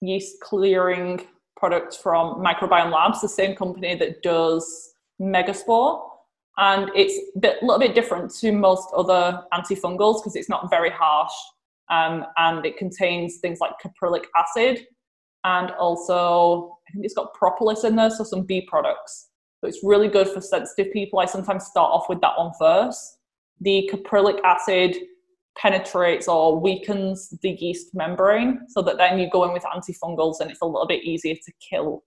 yeast 0.00 0.40
clearing 0.40 1.26
product 1.54 1.98
from 2.02 2.42
Microbiome 2.42 2.90
Labs, 2.90 3.20
the 3.20 3.28
same 3.28 3.54
company 3.54 3.94
that 3.96 4.22
does 4.22 4.94
Megaspore. 5.20 6.00
And 6.56 6.90
it's 6.94 7.12
a 7.44 7.54
little 7.60 7.78
bit 7.78 7.94
different 7.94 8.32
to 8.36 8.50
most 8.50 8.88
other 8.96 9.42
antifungals 9.52 10.22
because 10.22 10.34
it's 10.34 10.48
not 10.48 10.70
very 10.70 10.90
harsh 10.90 11.34
um, 11.90 12.24
and 12.38 12.64
it 12.64 12.78
contains 12.78 13.40
things 13.40 13.58
like 13.60 13.72
caprylic 13.84 14.24
acid 14.38 14.86
and 15.44 15.70
also 15.72 16.78
I 16.88 16.92
think 16.92 17.04
it's 17.04 17.12
got 17.12 17.34
propolis 17.34 17.84
in 17.84 17.94
there, 17.94 18.08
so 18.08 18.24
some 18.24 18.44
bee 18.44 18.62
products. 18.62 19.28
So 19.62 19.68
it's 19.68 19.80
really 19.84 20.08
good 20.08 20.28
for 20.28 20.40
sensitive 20.40 20.92
people. 20.92 21.20
I 21.20 21.24
sometimes 21.26 21.66
start 21.66 21.92
off 21.92 22.08
with 22.08 22.20
that 22.20 22.32
one 22.36 22.50
first. 22.58 23.18
The 23.60 23.88
caprylic 23.92 24.40
acid 24.42 24.96
penetrates 25.56 26.26
or 26.26 26.58
weakens 26.58 27.28
the 27.42 27.50
yeast 27.50 27.94
membrane 27.94 28.62
so 28.68 28.82
that 28.82 28.96
then 28.96 29.20
you 29.20 29.30
go 29.30 29.44
in 29.44 29.52
with 29.52 29.62
antifungals 29.62 30.40
and 30.40 30.50
it's 30.50 30.62
a 30.62 30.66
little 30.66 30.86
bit 30.86 31.04
easier 31.04 31.34
to 31.34 31.52
kill 31.70 32.02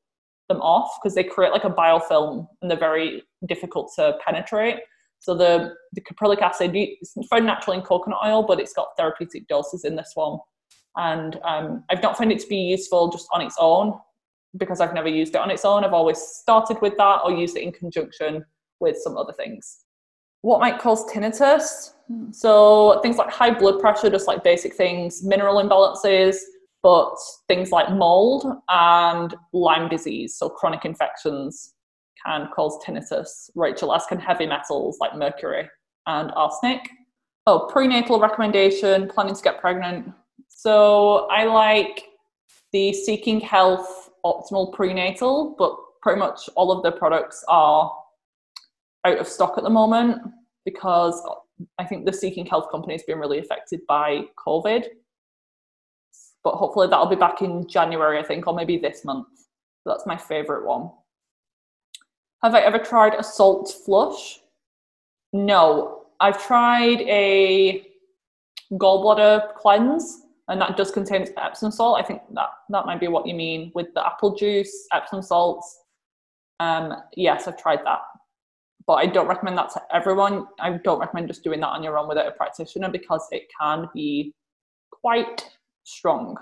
them 0.49 0.59
off 0.61 0.91
because 1.01 1.15
they 1.15 1.23
create 1.23 1.53
like 1.53 1.63
a 1.63 1.69
biofilm 1.69 2.45
and 2.61 2.69
they're 2.69 2.77
very 2.77 3.23
difficult 3.47 3.89
to 3.95 4.17
penetrate. 4.25 4.79
So 5.19 5.33
the, 5.33 5.75
the 5.93 6.01
caprylic 6.01 6.41
acid 6.41 6.75
is 6.75 7.13
found 7.29 7.45
naturally 7.45 7.77
in 7.77 7.83
coconut 7.83 8.19
oil, 8.25 8.43
but 8.43 8.59
it's 8.59 8.73
got 8.73 8.89
therapeutic 8.97 9.47
doses 9.47 9.85
in 9.85 9.95
this 9.95 10.11
one. 10.15 10.39
And 10.97 11.39
um, 11.45 11.85
I've 11.89 12.03
not 12.03 12.17
found 12.17 12.33
it 12.33 12.39
to 12.39 12.47
be 12.47 12.57
useful 12.57 13.11
just 13.11 13.27
on 13.31 13.41
its 13.41 13.55
own 13.59 13.97
because 14.57 14.81
I've 14.81 14.93
never 14.93 15.07
used 15.09 15.35
it 15.35 15.41
on 15.41 15.51
its 15.51 15.65
own. 15.65 15.83
I've 15.83 15.93
always 15.93 16.19
started 16.19 16.81
with 16.81 16.97
that 16.97 17.21
or 17.23 17.31
used 17.31 17.57
it 17.57 17.63
in 17.63 17.71
conjunction 17.71 18.45
with 18.79 18.97
some 18.97 19.17
other 19.17 19.33
things. 19.33 19.85
What 20.41 20.59
might 20.59 20.79
cause 20.79 21.05
tinnitus? 21.11 21.93
Hmm. 22.07 22.31
So 22.31 22.99
things 23.01 23.17
like 23.17 23.31
high 23.31 23.51
blood 23.51 23.79
pressure, 23.79 24.09
just 24.09 24.27
like 24.27 24.43
basic 24.43 24.75
things, 24.75 25.23
mineral 25.23 25.55
imbalances, 25.55 26.37
but 26.83 27.15
things 27.47 27.71
like 27.71 27.89
mold 27.91 28.45
and 28.69 29.35
Lyme 29.53 29.89
disease, 29.89 30.35
so 30.37 30.49
chronic 30.49 30.85
infections 30.85 31.73
can 32.23 32.47
cause 32.55 32.77
tinnitus. 32.85 33.49
Rachel 33.55 33.93
asks, 33.93 34.07
can 34.07 34.19
heavy 34.19 34.45
metals 34.45 34.99
like 34.99 35.15
mercury 35.15 35.67
and 36.05 36.31
arsenic? 36.35 36.87
Oh, 37.47 37.67
prenatal 37.71 38.19
recommendation, 38.19 39.07
planning 39.07 39.35
to 39.35 39.41
get 39.41 39.59
pregnant. 39.59 40.11
So 40.47 41.27
I 41.31 41.45
like 41.45 42.03
the 42.71 42.93
Seeking 42.93 43.39
Health 43.39 44.04
Optimal 44.25 44.73
Prenatal, 44.73 45.55
but 45.57 45.75
pretty 46.01 46.19
much 46.19 46.49
all 46.55 46.71
of 46.71 46.83
the 46.83 46.91
products 46.91 47.43
are 47.47 47.95
out 49.05 49.19
of 49.19 49.27
stock 49.27 49.57
at 49.57 49.63
the 49.63 49.69
moment 49.69 50.19
because 50.65 51.21
I 51.77 51.85
think 51.85 52.05
the 52.05 52.13
Seeking 52.13 52.45
Health 52.45 52.69
company 52.71 52.95
has 52.95 53.03
been 53.03 53.19
really 53.19 53.39
affected 53.39 53.81
by 53.87 54.23
COVID 54.45 54.87
but 56.45 56.55
hopefully 56.55 56.87
that'll 56.87 57.07
be 57.07 57.15
back 57.15 57.41
in 57.41 57.67
January, 57.67 58.19
I 58.19 58.23
think, 58.23 58.45
or 58.47 58.53
maybe 58.53 58.77
this 58.77 59.03
month. 59.03 59.27
That's 59.85 60.05
my 60.05 60.15
favorite 60.15 60.65
one. 60.65 60.91
Have 62.43 62.53
I 62.53 62.61
ever 62.61 62.77
tried 62.77 63.15
a 63.15 63.23
salt 63.23 63.73
flush? 63.83 64.39
No. 65.33 66.03
I've 66.19 66.41
tried 66.41 67.01
a 67.01 67.87
gallbladder 68.73 69.55
cleanse, 69.55 70.21
and 70.47 70.61
that 70.61 70.77
does 70.77 70.91
contain 70.91 71.27
Epsom 71.37 71.71
salt. 71.71 71.99
I 71.99 72.05
think 72.05 72.21
that 72.33 72.49
that 72.69 72.85
might 72.85 72.99
be 72.99 73.07
what 73.07 73.27
you 73.27 73.33
mean 73.33 73.71
with 73.73 73.93
the 73.93 74.05
apple 74.05 74.35
juice, 74.35 74.87
Epsom 74.93 75.21
salts. 75.21 75.81
Um, 76.59 76.93
yes, 77.15 77.47
I've 77.47 77.57
tried 77.57 77.79
that, 77.85 78.01
but 78.85 78.93
I 78.93 79.07
don't 79.07 79.27
recommend 79.27 79.57
that 79.57 79.69
to 79.71 79.81
everyone. 79.93 80.47
I 80.59 80.71
don't 80.83 80.99
recommend 80.99 81.27
just 81.27 81.43
doing 81.43 81.59
that 81.61 81.67
on 81.69 81.83
your 81.83 81.97
own 81.97 82.07
without 82.07 82.27
a 82.27 82.31
practitioner 82.31 82.89
because 82.89 83.27
it 83.31 83.43
can 83.59 83.89
be 83.93 84.33
quite 84.91 85.49
strong. 85.83 86.37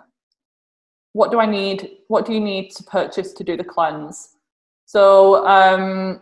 What 1.13 1.31
do 1.31 1.39
I 1.39 1.45
need? 1.45 1.97
What 2.07 2.25
do 2.25 2.33
you 2.33 2.39
need 2.39 2.71
to 2.71 2.83
purchase 2.83 3.33
to 3.33 3.43
do 3.43 3.55
the 3.55 3.63
cleanse? 3.63 4.29
So 4.85 5.45
um, 5.47 6.21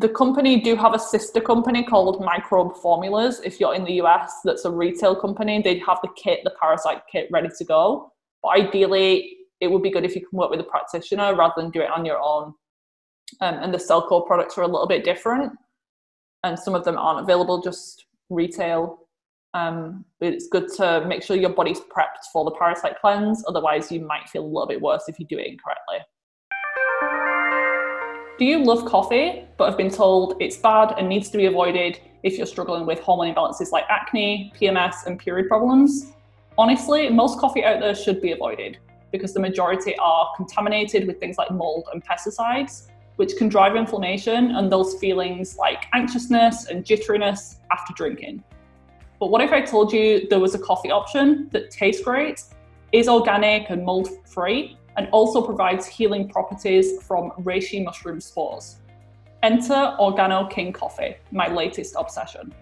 the 0.00 0.08
company 0.08 0.58
do 0.58 0.76
have 0.76 0.94
a 0.94 0.98
sister 0.98 1.42
company 1.42 1.84
called 1.84 2.24
Microbe 2.24 2.74
Formulas. 2.76 3.40
If 3.44 3.60
you're 3.60 3.74
in 3.74 3.84
the 3.84 4.00
US, 4.02 4.32
that's 4.44 4.64
a 4.64 4.70
retail 4.70 5.14
company. 5.14 5.60
They 5.60 5.78
have 5.80 5.98
the 6.02 6.08
kit, 6.16 6.40
the 6.42 6.54
parasite 6.58 7.02
kit, 7.12 7.28
ready 7.30 7.48
to 7.58 7.64
go. 7.64 8.10
But 8.42 8.60
ideally, 8.60 9.36
it 9.60 9.70
would 9.70 9.82
be 9.82 9.90
good 9.90 10.06
if 10.06 10.14
you 10.14 10.26
can 10.26 10.38
work 10.38 10.50
with 10.50 10.60
a 10.60 10.64
practitioner 10.64 11.34
rather 11.36 11.52
than 11.58 11.70
do 11.70 11.82
it 11.82 11.90
on 11.90 12.06
your 12.06 12.18
own. 12.18 12.54
Um, 13.42 13.56
and 13.62 13.74
the 13.74 13.78
Cellcore 13.78 14.26
products 14.26 14.56
are 14.56 14.62
a 14.62 14.66
little 14.66 14.88
bit 14.88 15.04
different, 15.04 15.52
and 16.44 16.58
some 16.58 16.74
of 16.74 16.84
them 16.84 16.96
aren't 16.96 17.20
available 17.20 17.60
just 17.60 18.06
retail. 18.30 19.00
Um, 19.52 20.06
it's 20.20 20.48
good 20.48 20.68
to 20.76 21.04
make 21.06 21.22
sure 21.22 21.36
your 21.36 21.50
body's 21.50 21.80
prepped 21.80 22.24
for 22.32 22.44
the 22.46 22.52
parasite 22.52 22.94
cleanse, 23.02 23.44
otherwise, 23.46 23.92
you 23.92 24.00
might 24.00 24.28
feel 24.30 24.44
a 24.44 24.46
little 24.46 24.66
bit 24.66 24.80
worse 24.80 25.04
if 25.08 25.20
you 25.20 25.26
do 25.26 25.38
it 25.38 25.46
incorrectly. 25.46 25.98
Do 28.40 28.46
you 28.46 28.64
love 28.64 28.86
coffee 28.86 29.44
but 29.58 29.68
have 29.68 29.76
been 29.76 29.90
told 29.90 30.40
it's 30.40 30.56
bad 30.56 30.94
and 30.96 31.06
needs 31.06 31.28
to 31.28 31.36
be 31.36 31.44
avoided 31.44 32.00
if 32.22 32.38
you're 32.38 32.46
struggling 32.46 32.86
with 32.86 32.98
hormone 33.00 33.34
imbalances 33.34 33.70
like 33.70 33.84
acne, 33.90 34.50
PMS, 34.58 35.04
and 35.04 35.18
period 35.18 35.46
problems? 35.46 36.14
Honestly, 36.56 37.10
most 37.10 37.38
coffee 37.38 37.62
out 37.62 37.80
there 37.80 37.94
should 37.94 38.22
be 38.22 38.32
avoided 38.32 38.78
because 39.12 39.34
the 39.34 39.40
majority 39.40 39.94
are 39.98 40.32
contaminated 40.38 41.06
with 41.06 41.20
things 41.20 41.36
like 41.36 41.50
mold 41.50 41.90
and 41.92 42.02
pesticides, 42.02 42.86
which 43.16 43.36
can 43.36 43.50
drive 43.50 43.76
inflammation 43.76 44.52
and 44.52 44.72
those 44.72 44.94
feelings 44.94 45.58
like 45.58 45.84
anxiousness 45.92 46.68
and 46.68 46.82
jitteriness 46.82 47.56
after 47.70 47.92
drinking. 47.92 48.42
But 49.18 49.26
what 49.26 49.42
if 49.42 49.52
I 49.52 49.60
told 49.60 49.92
you 49.92 50.26
there 50.30 50.40
was 50.40 50.54
a 50.54 50.58
coffee 50.58 50.90
option 50.90 51.50
that 51.52 51.70
tastes 51.70 52.02
great, 52.02 52.42
is 52.92 53.06
organic 53.06 53.68
and 53.68 53.84
mold 53.84 54.08
free, 54.26 54.78
and 55.00 55.08
also 55.12 55.40
provides 55.40 55.86
healing 55.86 56.28
properties 56.28 57.02
from 57.02 57.30
reishi 57.40 57.82
mushroom 57.82 58.20
spores? 58.20 58.76
Enter 59.42 59.96
Organo 59.98 60.50
King 60.50 60.74
Coffee, 60.74 61.16
my 61.32 61.48
latest 61.48 61.94
obsession. 61.98 62.54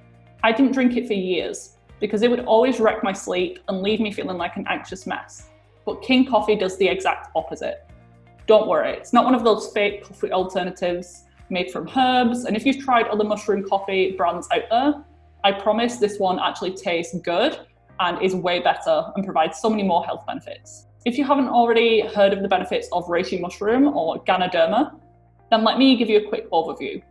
I 0.45 0.53
didn't 0.53 0.71
drink 0.71 0.97
it 0.97 1.09
for 1.09 1.15
years 1.15 1.79
because 1.99 2.23
it 2.23 2.31
would 2.31 2.45
always 2.45 2.79
wreck 2.79 3.03
my 3.03 3.13
sleep 3.13 3.59
and 3.67 3.83
leave 3.83 3.99
me 3.99 4.13
feeling 4.13 4.37
like 4.37 4.57
an 4.57 4.67
anxious 4.69 5.05
mess. 5.05 5.51
But 5.85 6.01
King 6.01 6.27
Coffee 6.27 6.55
does 6.55 6.79
the 6.79 6.87
exact 6.87 7.31
opposite. 7.35 7.85
Don't 8.47 8.69
worry, 8.69 8.93
it's 8.93 9.13
not 9.13 9.25
one 9.25 9.35
of 9.35 9.43
those 9.43 9.73
fake 9.73 10.05
coffee 10.05 10.31
alternatives 10.31 11.25
made 11.51 11.73
from 11.73 11.91
herbs. 11.97 12.45
And 12.45 12.57
if 12.57 12.65
you've 12.65 12.79
tried 12.79 13.09
other 13.09 13.25
mushroom 13.25 13.69
coffee 13.69 14.13
brands 14.13 14.47
out 14.53 14.63
there, 14.71 15.05
I 15.43 15.51
promise 15.51 15.97
this 15.97 16.21
one 16.21 16.39
actually 16.39 16.75
tastes 16.77 17.19
good 17.19 17.59
and 17.99 18.23
is 18.23 18.33
way 18.33 18.61
better 18.61 19.11
and 19.17 19.25
provides 19.25 19.59
so 19.59 19.69
many 19.69 19.83
more 19.83 20.05
health 20.05 20.25
benefits. 20.25 20.85
If 21.09 21.17
you 21.17 21.25
haven't 21.25 21.49
already 21.49 22.03
heard 22.03 22.35
of 22.35 22.43
the 22.43 22.49
benefits 22.49 22.87
of 22.93 23.07
reishi 23.07 23.41
mushroom 23.41 23.97
or 23.97 24.23
Ganoderma, 24.25 24.95
then 25.51 25.65
let 25.65 25.79
me 25.79 25.97
give 25.97 26.11
you 26.11 26.19
a 26.19 26.29
quick 26.29 26.51
overview. 26.51 27.03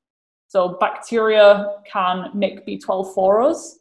So, 0.48 0.76
bacteria 0.78 1.76
can 1.90 2.30
make 2.34 2.66
B12 2.66 3.14
for 3.14 3.42
us 3.42 3.78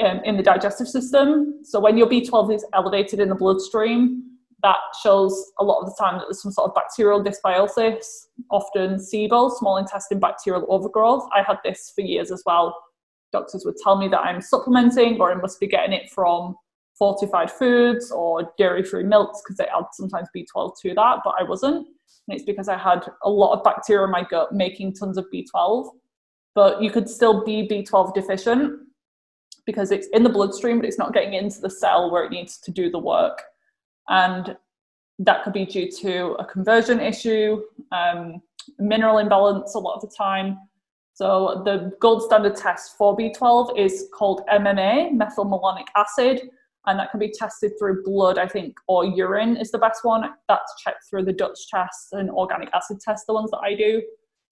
um, 0.00 0.20
in 0.24 0.36
the 0.36 0.42
digestive 0.42 0.88
system. 0.88 1.60
So, 1.64 1.80
when 1.80 1.96
your 1.96 2.08
B12 2.08 2.54
is 2.54 2.64
elevated 2.74 3.20
in 3.20 3.28
the 3.28 3.34
bloodstream, 3.34 4.28
that 4.62 4.76
shows 5.02 5.52
a 5.60 5.64
lot 5.64 5.80
of 5.80 5.86
the 5.86 5.96
time 5.98 6.18
that 6.18 6.24
there's 6.26 6.42
some 6.42 6.52
sort 6.52 6.68
of 6.68 6.74
bacterial 6.74 7.22
dysbiosis, 7.22 8.04
often 8.50 8.96
SIBO, 8.96 9.56
small 9.56 9.76
intestine 9.76 10.18
bacterial 10.18 10.66
overgrowth. 10.68 11.28
I 11.34 11.42
had 11.42 11.58
this 11.64 11.92
for 11.94 12.00
years 12.00 12.32
as 12.32 12.42
well. 12.44 12.76
Doctors 13.32 13.64
would 13.64 13.76
tell 13.82 13.96
me 13.96 14.08
that 14.08 14.20
I'm 14.20 14.40
supplementing 14.40 15.20
or 15.20 15.30
I 15.30 15.36
must 15.36 15.60
be 15.60 15.68
getting 15.68 15.92
it 15.92 16.10
from 16.10 16.56
fortified 16.98 17.50
foods 17.50 18.10
or 18.10 18.52
dairy 18.58 18.82
free 18.82 19.04
milks 19.04 19.40
because 19.42 19.56
they 19.58 19.66
add 19.66 19.84
sometimes 19.92 20.28
B12 20.36 20.72
to 20.82 20.94
that, 20.94 21.18
but 21.24 21.34
I 21.38 21.44
wasn't. 21.44 21.76
And 21.76 22.36
it's 22.36 22.44
because 22.44 22.68
I 22.68 22.76
had 22.76 23.08
a 23.22 23.30
lot 23.30 23.56
of 23.56 23.62
bacteria 23.62 24.04
in 24.04 24.10
my 24.10 24.24
gut 24.28 24.52
making 24.52 24.94
tons 24.94 25.16
of 25.16 25.26
B12. 25.32 25.90
But 26.54 26.82
you 26.82 26.90
could 26.90 27.08
still 27.08 27.44
be 27.44 27.68
B12 27.68 28.14
deficient 28.14 28.80
because 29.68 29.90
it's 29.90 30.06
in 30.14 30.22
the 30.22 30.30
bloodstream, 30.30 30.78
but 30.78 30.86
it's 30.86 30.98
not 30.98 31.12
getting 31.12 31.34
into 31.34 31.60
the 31.60 31.68
cell 31.68 32.10
where 32.10 32.24
it 32.24 32.32
needs 32.32 32.56
to 32.56 32.70
do 32.70 32.90
the 32.90 32.98
work 32.98 33.42
and 34.08 34.56
that 35.18 35.44
could 35.44 35.52
be 35.52 35.66
due 35.66 35.90
to 35.90 36.32
a 36.38 36.44
conversion 36.44 37.00
issue, 37.00 37.60
um, 37.92 38.40
mineral 38.78 39.18
imbalance 39.18 39.74
a 39.74 39.78
lot 39.78 39.96
of 39.96 40.00
the 40.00 40.14
time. 40.16 40.56
So 41.12 41.62
the 41.64 41.92
gold 42.00 42.22
standard 42.22 42.56
test 42.56 42.96
for 42.96 43.16
B12 43.16 43.76
is 43.76 44.06
called 44.14 44.42
MMA, 44.50 45.12
methylmalonic 45.12 45.86
acid, 45.96 46.48
and 46.86 46.98
that 46.98 47.10
can 47.10 47.20
be 47.20 47.30
tested 47.30 47.72
through 47.78 48.04
blood, 48.04 48.38
I 48.38 48.46
think, 48.46 48.74
or 48.86 49.04
urine 49.04 49.56
is 49.56 49.70
the 49.70 49.78
best 49.78 50.04
one. 50.04 50.30
That's 50.48 50.82
checked 50.82 51.04
through 51.10 51.24
the 51.24 51.32
Dutch 51.32 51.58
test 51.68 52.12
and 52.12 52.30
organic 52.30 52.70
acid 52.72 53.00
test, 53.00 53.26
the 53.26 53.34
ones 53.34 53.50
that 53.50 53.58
I 53.58 53.74
do. 53.74 54.00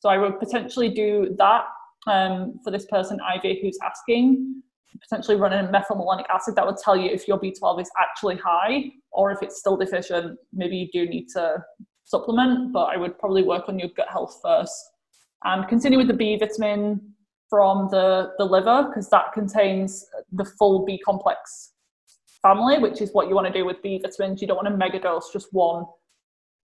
So 0.00 0.08
I 0.08 0.18
would 0.18 0.38
potentially 0.38 0.90
do 0.90 1.34
that 1.38 1.64
um, 2.06 2.58
for 2.62 2.70
this 2.70 2.84
person, 2.86 3.18
Ivy, 3.20 3.60
who's 3.62 3.78
asking 3.82 4.62
potentially 5.00 5.36
running 5.36 5.66
methylmalonic 5.66 6.24
acid 6.32 6.56
that 6.56 6.66
would 6.66 6.78
tell 6.78 6.96
you 6.96 7.10
if 7.10 7.28
your 7.28 7.38
B12 7.38 7.82
is 7.82 7.90
actually 7.98 8.36
high 8.36 8.84
or 9.12 9.30
if 9.30 9.42
it's 9.42 9.58
still 9.58 9.76
deficient. 9.76 10.38
Maybe 10.52 10.76
you 10.76 10.88
do 10.92 11.08
need 11.08 11.28
to 11.30 11.62
supplement, 12.04 12.72
but 12.72 12.86
I 12.86 12.96
would 12.96 13.18
probably 13.18 13.42
work 13.42 13.68
on 13.68 13.78
your 13.78 13.88
gut 13.96 14.08
health 14.08 14.38
first 14.42 14.74
and 15.44 15.66
continue 15.68 15.98
with 15.98 16.08
the 16.08 16.14
B 16.14 16.36
vitamin 16.38 17.00
from 17.48 17.88
the, 17.90 18.32
the 18.38 18.44
liver 18.44 18.88
because 18.88 19.08
that 19.10 19.32
contains 19.32 20.04
the 20.32 20.44
full 20.44 20.84
B 20.84 20.98
complex 21.04 21.72
family, 22.42 22.78
which 22.78 23.00
is 23.00 23.10
what 23.12 23.28
you 23.28 23.34
want 23.34 23.46
to 23.46 23.52
do 23.52 23.64
with 23.64 23.82
B 23.82 24.00
vitamins. 24.02 24.40
You 24.40 24.48
don't 24.48 24.56
want 24.56 24.68
to 24.68 24.74
megadose 24.74 25.32
just 25.32 25.48
one 25.52 25.84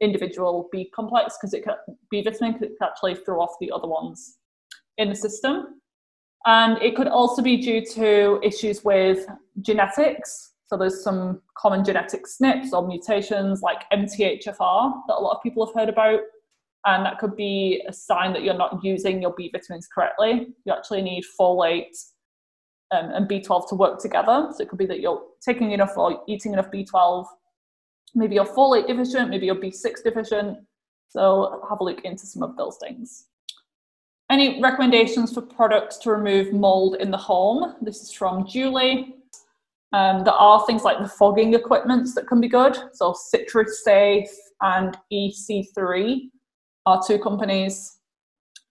individual 0.01 0.69
B 0.73 0.91
complex 0.95 1.37
because 1.41 1.55
it 1.55 1.65
can, 1.65 1.75
B 2.11 2.23
vitamin 2.23 2.59
could 2.59 2.71
actually 2.83 3.15
throw 3.15 3.41
off 3.41 3.55
the 3.61 3.71
other 3.71 3.89
ones 3.89 4.39
in 4.99 5.09
the 5.09 5.15
system. 5.15 5.81
And 6.47 6.81
it 6.83 6.97
could 6.97 7.09
also 7.09 7.43
be 7.43 7.57
due 7.57 7.85
to 7.95 8.41
issues 8.43 8.85
with 8.85 9.27
genetics. 9.61 10.53
So 10.67 10.77
there's 10.77 11.05
some 11.05 11.43
common 11.57 11.85
genetic 11.85 12.25
SNPs 12.27 12.73
or 12.73 12.87
mutations 12.87 13.63
like 13.63 13.85
MTHFR 13.93 14.93
that 15.07 15.15
a 15.15 15.21
lot 15.21 15.37
of 15.37 15.43
people 15.43 15.65
have 15.67 15.75
heard 15.75 15.89
about. 15.89 16.21
And 16.85 17.07
that 17.07 17.19
could 17.19 17.37
be 17.37 17.83
a 17.89 17.93
sign 17.93 18.33
that 18.33 18.43
you're 18.43 18.57
not 18.57 18.83
using 18.83 19.23
your 19.23 19.35
B 19.37 19.51
vitamins 19.53 19.87
correctly. 19.87 20.49
You 20.65 20.73
actually 20.73 21.03
need 21.03 21.25
folate 21.39 21.97
um, 22.91 23.11
and 23.11 23.29
B12 23.29 23.69
to 23.69 23.75
work 23.77 24.01
together. 24.01 24.49
So 24.51 24.63
it 24.63 24.69
could 24.69 24.79
be 24.79 24.87
that 24.87 25.01
you're 25.01 25.23
taking 25.41 25.71
enough 25.71 25.97
or 25.97 26.23
eating 26.27 26.53
enough 26.53 26.71
B12. 26.73 27.27
Maybe 28.15 28.35
you're 28.35 28.45
folate 28.45 28.89
deficient, 28.89 29.31
maybe 29.31 29.47
you're 29.47 29.55
B6 29.55 30.03
deficient. 30.03 30.59
So 31.09 31.63
have 31.69 31.81
a 31.81 31.85
look 31.85 32.01
into 32.05 32.27
some 32.27 32.43
of 32.43 32.57
those 32.57 32.79
things. 32.79 33.27
Any 34.33 34.63
recommendations 34.63 35.35
for 35.35 35.43
products 35.43 35.99
to 35.99 36.11
remove 36.11 36.55
mold 36.55 36.97
in 37.01 37.11
the 37.11 37.19
home? 37.19 37.75
This 37.83 38.01
is 38.01 38.13
from 38.13 38.47
Julie. 38.47 39.17
Um, 39.93 40.25
there 40.25 40.33
are 40.33 40.65
things 40.65 40.85
like 40.85 41.01
the 41.01 41.07
fogging 41.07 41.53
equipments 41.53 42.15
that 42.15 42.27
can 42.27 42.41
be 42.41 42.49
good. 42.49 42.75
So 42.95 43.13
CitriSafe 43.13 44.31
and 44.63 44.97
EC3 45.13 46.31
are 46.87 47.03
two 47.07 47.19
companies. 47.19 47.99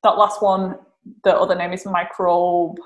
That 0.01 0.17
last 0.17 0.41
one, 0.41 0.79
the 1.23 1.35
other 1.37 1.53
name 1.53 1.73
is 1.73 1.85
Microbe, 1.85 2.79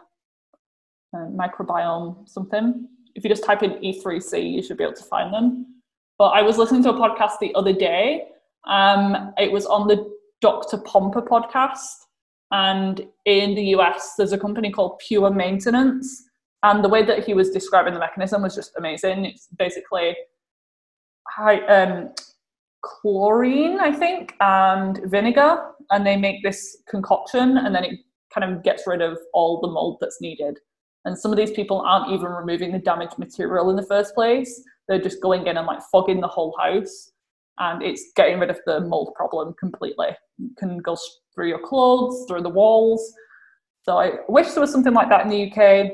uh, 1.15 1.27
Microbiome 1.27 2.27
something. 2.27 2.89
If 3.15 3.23
you 3.23 3.29
just 3.29 3.45
type 3.45 3.63
in 3.63 3.71
E3C, 3.75 4.51
you 4.51 4.61
should 4.61 4.75
be 4.75 4.83
able 4.83 4.95
to 4.95 5.03
find 5.05 5.33
them. 5.33 5.81
But 6.17 6.31
I 6.31 6.41
was 6.41 6.57
listening 6.57 6.83
to 6.83 6.89
a 6.89 6.93
podcast 6.93 7.39
the 7.39 7.55
other 7.55 7.71
day. 7.71 8.25
Um, 8.67 9.33
it 9.37 9.49
was 9.49 9.65
on 9.65 9.87
the 9.87 10.13
Dr. 10.41 10.79
Pompa 10.79 11.25
podcast 11.25 12.04
and 12.51 13.05
in 13.25 13.55
the 13.55 13.63
US, 13.75 14.13
there's 14.17 14.33
a 14.33 14.37
company 14.37 14.71
called 14.71 14.99
Pure 15.07 15.31
Maintenance. 15.31 16.23
And 16.63 16.83
the 16.83 16.89
way 16.89 17.03
that 17.03 17.23
he 17.23 17.33
was 17.33 17.51
describing 17.51 17.93
the 17.93 17.99
mechanism 17.99 18.41
was 18.41 18.55
just 18.55 18.73
amazing. 18.77 19.25
It's 19.25 19.47
basically 19.57 20.15
high, 21.27 21.59
um, 21.67 22.11
chlorine, 22.81 23.79
I 23.79 23.91
think, 23.91 24.35
and 24.39 24.99
vinegar. 25.05 25.71
And 25.91 26.05
they 26.05 26.17
make 26.17 26.43
this 26.43 26.77
concoction 26.87 27.57
and 27.57 27.73
then 27.73 27.83
it 27.83 27.99
kind 28.33 28.51
of 28.51 28.63
gets 28.63 28.87
rid 28.87 29.01
of 29.01 29.17
all 29.33 29.61
the 29.61 29.67
mold 29.67 29.97
that's 30.01 30.21
needed. 30.21 30.59
And 31.05 31.17
some 31.17 31.31
of 31.31 31.37
these 31.37 31.51
people 31.51 31.81
aren't 31.81 32.11
even 32.11 32.31
removing 32.31 32.71
the 32.71 32.79
damaged 32.79 33.19
material 33.19 33.69
in 33.69 33.75
the 33.75 33.85
first 33.85 34.15
place. 34.15 34.63
They're 34.87 35.01
just 35.01 35.21
going 35.21 35.45
in 35.47 35.57
and 35.57 35.67
like 35.67 35.81
fogging 35.91 36.19
the 36.19 36.27
whole 36.27 36.55
house. 36.59 37.11
And 37.59 37.83
it's 37.83 38.11
getting 38.15 38.39
rid 38.39 38.49
of 38.49 38.59
the 38.65 38.81
mold 38.81 39.13
problem 39.15 39.53
completely. 39.59 40.09
You 40.37 40.49
can 40.57 40.79
go 40.79 40.97
through 41.35 41.49
your 41.49 41.59
clothes, 41.59 42.25
through 42.27 42.41
the 42.41 42.49
walls. 42.49 43.13
So 43.83 43.99
I 43.99 44.13
wish 44.27 44.51
there 44.51 44.61
was 44.61 44.71
something 44.71 44.93
like 44.93 45.09
that 45.09 45.21
in 45.21 45.29
the 45.29 45.51
UK, 45.51 45.91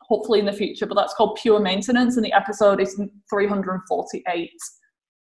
hopefully 0.00 0.40
in 0.40 0.46
the 0.46 0.52
future, 0.52 0.86
but 0.86 0.96
that's 0.96 1.14
called 1.14 1.38
Pure 1.40 1.60
Maintenance, 1.60 2.16
and 2.16 2.24
the 2.24 2.32
episode 2.32 2.80
is 2.80 3.00
348 3.30 4.50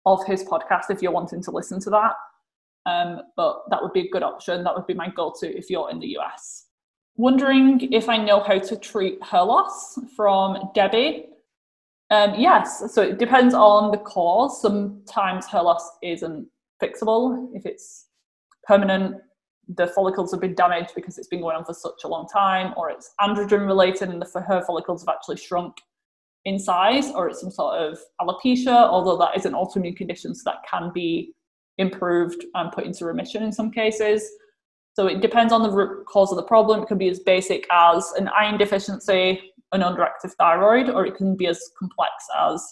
of 0.06 0.24
his 0.26 0.42
podcast 0.44 0.84
if 0.90 1.02
you're 1.02 1.12
wanting 1.12 1.42
to 1.42 1.50
listen 1.50 1.80
to 1.80 1.90
that. 1.90 2.12
Um, 2.86 3.20
but 3.36 3.62
that 3.70 3.82
would 3.82 3.92
be 3.92 4.06
a 4.06 4.10
good 4.10 4.22
option. 4.22 4.64
That 4.64 4.74
would 4.74 4.86
be 4.86 4.94
my 4.94 5.08
go 5.08 5.32
to 5.40 5.46
if 5.46 5.70
you're 5.70 5.90
in 5.90 6.00
the 6.00 6.16
US. 6.18 6.66
Wondering 7.16 7.92
if 7.92 8.08
I 8.08 8.16
know 8.16 8.40
how 8.40 8.58
to 8.58 8.76
treat 8.76 9.22
hair 9.22 9.44
loss 9.44 9.98
from 10.16 10.70
Debbie. 10.74 11.26
Um, 12.10 12.34
yes, 12.36 12.92
so 12.92 13.02
it 13.02 13.18
depends 13.18 13.54
on 13.54 13.90
the 13.90 13.98
cause. 13.98 14.60
Sometimes 14.60 15.46
hair 15.46 15.62
loss 15.62 15.88
isn't 16.02 16.48
fixable 16.82 17.48
if 17.54 17.64
it's 17.66 18.06
permanent 18.64 19.16
the 19.68 19.86
follicles 19.88 20.32
have 20.32 20.40
been 20.40 20.54
damaged 20.54 20.92
because 20.94 21.18
it's 21.18 21.28
been 21.28 21.40
going 21.40 21.56
on 21.56 21.64
for 21.64 21.74
such 21.74 22.04
a 22.04 22.08
long 22.08 22.26
time, 22.32 22.74
or 22.76 22.90
it's 22.90 23.12
androgen 23.20 23.66
related 23.66 24.08
and 24.08 24.20
the 24.20 24.40
hair 24.42 24.62
follicles 24.62 25.02
have 25.02 25.14
actually 25.14 25.36
shrunk 25.36 25.76
in 26.44 26.58
size, 26.58 27.10
or 27.12 27.28
it's 27.28 27.40
some 27.40 27.50
sort 27.50 27.80
of 27.80 27.98
alopecia, 28.20 28.74
although 28.74 29.16
that 29.16 29.36
is 29.36 29.46
an 29.46 29.52
autoimmune 29.52 29.96
condition, 29.96 30.34
so 30.34 30.42
that 30.50 30.58
can 30.68 30.90
be 30.92 31.32
improved 31.78 32.44
and 32.54 32.72
put 32.72 32.84
into 32.84 33.04
remission 33.04 33.42
in 33.42 33.52
some 33.52 33.70
cases. 33.70 34.28
So 34.94 35.06
it 35.06 35.22
depends 35.22 35.52
on 35.52 35.62
the 35.62 35.70
root 35.70 36.04
cause 36.06 36.30
of 36.32 36.36
the 36.36 36.42
problem. 36.42 36.82
It 36.82 36.86
can 36.86 36.98
be 36.98 37.08
as 37.08 37.20
basic 37.20 37.66
as 37.72 38.12
an 38.18 38.28
iron 38.28 38.58
deficiency, 38.58 39.40
an 39.72 39.80
underactive 39.80 40.32
thyroid, 40.38 40.90
or 40.90 41.06
it 41.06 41.16
can 41.16 41.34
be 41.34 41.46
as 41.46 41.70
complex 41.78 42.12
as 42.38 42.62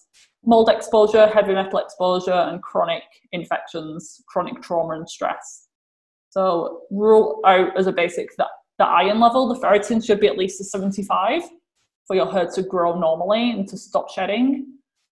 mold 0.45 0.69
exposure, 0.69 1.29
heavy 1.29 1.55
metal 1.55 1.79
exposure, 1.79 2.33
and 2.33 2.63
chronic 2.63 3.05
infections, 3.33 4.23
chronic 4.29 4.61
trauma 4.61 4.95
and 4.95 5.09
stress. 5.09 5.69
So 6.31 6.83
rule 6.91 7.41
out 7.45 7.77
as 7.79 7.87
a 7.87 7.93
basic 7.93 8.35
that 8.39 8.49
the 8.79 8.87
iron 8.87 9.21
level, 9.21 9.49
the 9.49 9.61
ferritin 9.61 10.05
should 10.05 10.21
be 10.21 10.27
at 10.27 10.39
least 10.39 10.61
a 10.61 10.65
75 10.65 11.43
for 12.07 12.17
your 12.17 12.31
hair 12.31 12.49
to 12.55 12.63
grow 12.63 12.99
normally 12.99 13.51
and 13.51 13.69
to 13.69 13.77
stop 13.77 14.11
shedding. 14.11 14.67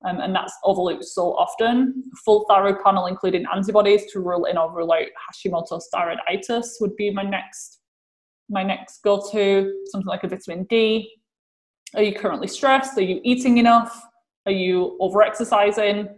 Um, 0.04 0.20
and 0.20 0.34
that's 0.34 0.54
overlooked 0.64 1.04
so 1.04 1.34
often. 1.36 2.04
Full 2.24 2.46
thyroid 2.48 2.82
panel, 2.84 3.06
including 3.06 3.44
antibodies 3.52 4.10
to 4.12 4.20
rule 4.20 4.44
in 4.44 4.56
or 4.56 4.72
rule 4.72 4.92
out 4.92 5.06
Hashimoto's 5.28 5.88
thyroiditis, 5.92 6.80
would 6.80 6.96
be 6.96 7.10
my 7.10 7.24
next 7.24 7.80
my 8.48 8.62
next 8.62 9.02
go-to. 9.02 9.74
Something 9.86 10.06
like 10.06 10.24
a 10.24 10.28
vitamin 10.28 10.64
D. 10.70 11.14
Are 11.94 12.02
you 12.02 12.14
currently 12.14 12.48
stressed? 12.48 12.96
Are 12.96 13.02
you 13.02 13.20
eating 13.24 13.58
enough? 13.58 14.02
Are 14.46 14.52
you 14.52 14.96
over-exercising? 15.00 16.08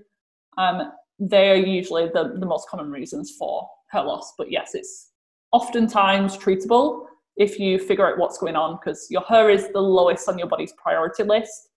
Um, 0.57 0.93
they 1.19 1.51
are 1.51 1.57
usually 1.57 2.07
the, 2.07 2.37
the 2.39 2.47
most 2.47 2.69
common 2.69 2.91
reasons 2.91 3.35
for 3.37 3.69
hair 3.91 4.03
loss. 4.03 4.35
But 4.37 4.51
yes, 4.51 4.71
it's 4.75 5.11
oftentimes 5.53 6.37
treatable 6.37 7.07
if 7.37 7.59
you 7.59 7.79
figure 7.79 8.11
out 8.11 8.19
what's 8.19 8.39
going 8.39 8.57
on 8.57 8.79
because 8.81 9.07
your 9.11 9.23
hair 9.23 9.51
is 9.51 9.69
the 9.73 9.81
lowest 9.81 10.29
on 10.29 10.39
your 10.39 10.49
body's 10.49 10.73
priority 10.83 11.23
list. 11.23 11.69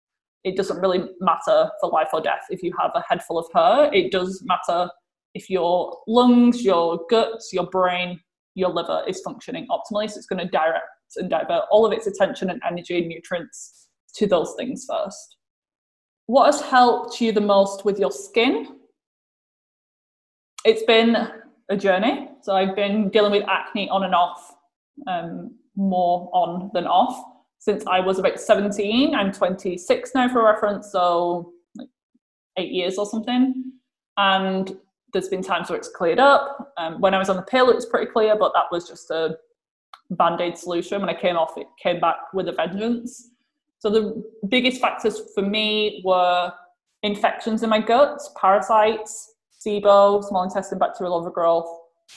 It 0.44 0.58
doesn't 0.58 0.80
really 0.82 1.06
matter 1.22 1.70
for 1.80 1.90
life 1.90 2.10
or 2.14 2.22
death 2.22 2.46
if 2.50 2.62
you 2.62 2.74
have 2.80 2.92
a 2.96 3.04
head 3.08 3.24
full 3.24 3.40
of 3.40 3.48
hair. 3.54 3.94
It 3.94 4.12
does 4.12 4.44
matter 4.46 4.90
if 5.34 5.50
your 5.50 5.98
lungs, 6.08 6.64
your 6.64 7.00
guts, 7.10 7.52
your 7.54 7.68
brain, 7.68 8.20
your 8.56 8.70
liver 8.70 9.04
is 9.08 9.22
functioning 9.22 9.68
optimally. 9.70 10.10
So 10.10 10.18
it's 10.18 10.26
going 10.26 10.46
to 10.46 10.52
direct 10.52 10.86
and 11.16 11.30
divert 11.30 11.64
all 11.72 11.86
of 11.86 11.94
its 11.94 12.08
attention 12.08 12.50
and 12.50 12.62
energy 12.68 12.98
and 12.98 13.08
nutrients 13.08 13.88
to 14.16 14.28
those 14.28 14.54
things 14.58 14.86
first. 14.90 15.38
What 16.26 16.46
has 16.48 16.62
helped 16.62 17.20
you 17.20 17.32
the 17.32 17.42
most 17.42 17.86
with 17.86 18.00
your 18.00 18.12
skin? 18.12 18.80
It's 20.66 20.84
been 20.84 21.28
a 21.74 21.78
journey. 21.78 22.30
So 22.42 22.56
I've 22.56 22.76
been 22.76 23.10
dealing 23.10 23.32
with 23.32 23.44
acne 23.50 23.90
on 23.90 24.04
and 24.04 24.16
off, 24.16 24.56
um, 25.08 25.56
more 25.76 26.30
on 26.34 26.72
than 26.74 26.88
off, 26.88 27.22
since 27.60 27.84
I 27.88 28.00
was 28.00 28.20
about 28.20 28.40
17. 28.40 29.14
I'm 29.14 29.32
26 29.32 30.12
now 30.16 30.30
for 30.30 30.44
reference, 30.44 30.92
so 30.92 31.52
like 31.76 31.90
eight 32.58 32.72
years 32.72 32.98
or 32.98 33.06
something. 33.06 33.74
And 34.18 34.78
there's 35.12 35.30
been 35.30 35.44
times 35.44 35.70
where 35.70 35.78
it's 35.78 35.90
cleared 35.90 36.20
up. 36.20 36.74
Um, 36.78 37.02
when 37.02 37.14
I 37.14 37.18
was 37.18 37.30
on 37.30 37.36
the 37.36 37.44
pill, 37.44 37.70
it 37.70 37.76
was 37.76 37.86
pretty 37.86 38.12
clear, 38.12 38.36
but 38.38 38.54
that 38.54 38.66
was 38.72 38.88
just 38.88 39.10
a 39.12 39.38
band 40.12 40.42
aid 40.42 40.58
solution. 40.58 41.02
When 41.02 41.10
I 41.10 41.20
came 41.20 41.36
off, 41.36 41.58
it 41.58 41.68
came 41.82 42.00
back 42.00 42.18
with 42.34 42.48
a 42.48 42.52
vengeance. 42.52 43.32
So 43.80 43.90
the 43.90 44.24
biggest 44.48 44.80
factors 44.80 45.22
for 45.36 45.42
me 45.42 46.02
were 46.06 46.52
infections 47.04 47.64
in 47.64 47.70
my 47.70 47.80
guts, 47.80 48.32
parasites, 48.40 49.33
SIBO, 49.66 50.24
small 50.24 50.44
intestine 50.44 50.80
bacterial 50.80 51.16
overgrowth, 51.16 51.68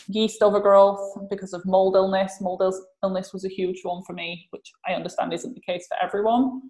yeast 0.08 0.42
overgrowth 0.42 1.28
because 1.30 1.52
of 1.52 1.64
mold 1.64 1.96
illness. 1.96 2.38
Mold 2.40 2.62
illness 3.02 3.32
was 3.32 3.44
a 3.44 3.48
huge 3.48 3.80
one 3.82 4.02
for 4.04 4.12
me, 4.12 4.46
which 4.50 4.72
I 4.86 4.92
understand 4.92 5.32
isn't 5.32 5.54
the 5.54 5.60
case 5.60 5.86
for 5.88 5.96
everyone. 6.02 6.62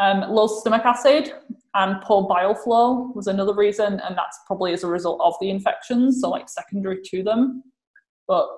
Um, 0.00 0.20
low 0.30 0.46
stomach 0.46 0.84
acid 0.84 1.32
and 1.74 2.00
poor 2.02 2.26
bile 2.26 2.54
flow 2.54 3.12
was 3.14 3.26
another 3.26 3.54
reason, 3.54 4.00
and 4.00 4.16
that's 4.16 4.38
probably 4.46 4.72
as 4.72 4.84
a 4.84 4.88
result 4.88 5.20
of 5.22 5.34
the 5.40 5.50
infections, 5.50 6.20
so 6.20 6.30
like 6.30 6.48
secondary 6.48 7.00
to 7.04 7.22
them. 7.22 7.62
But 8.26 8.48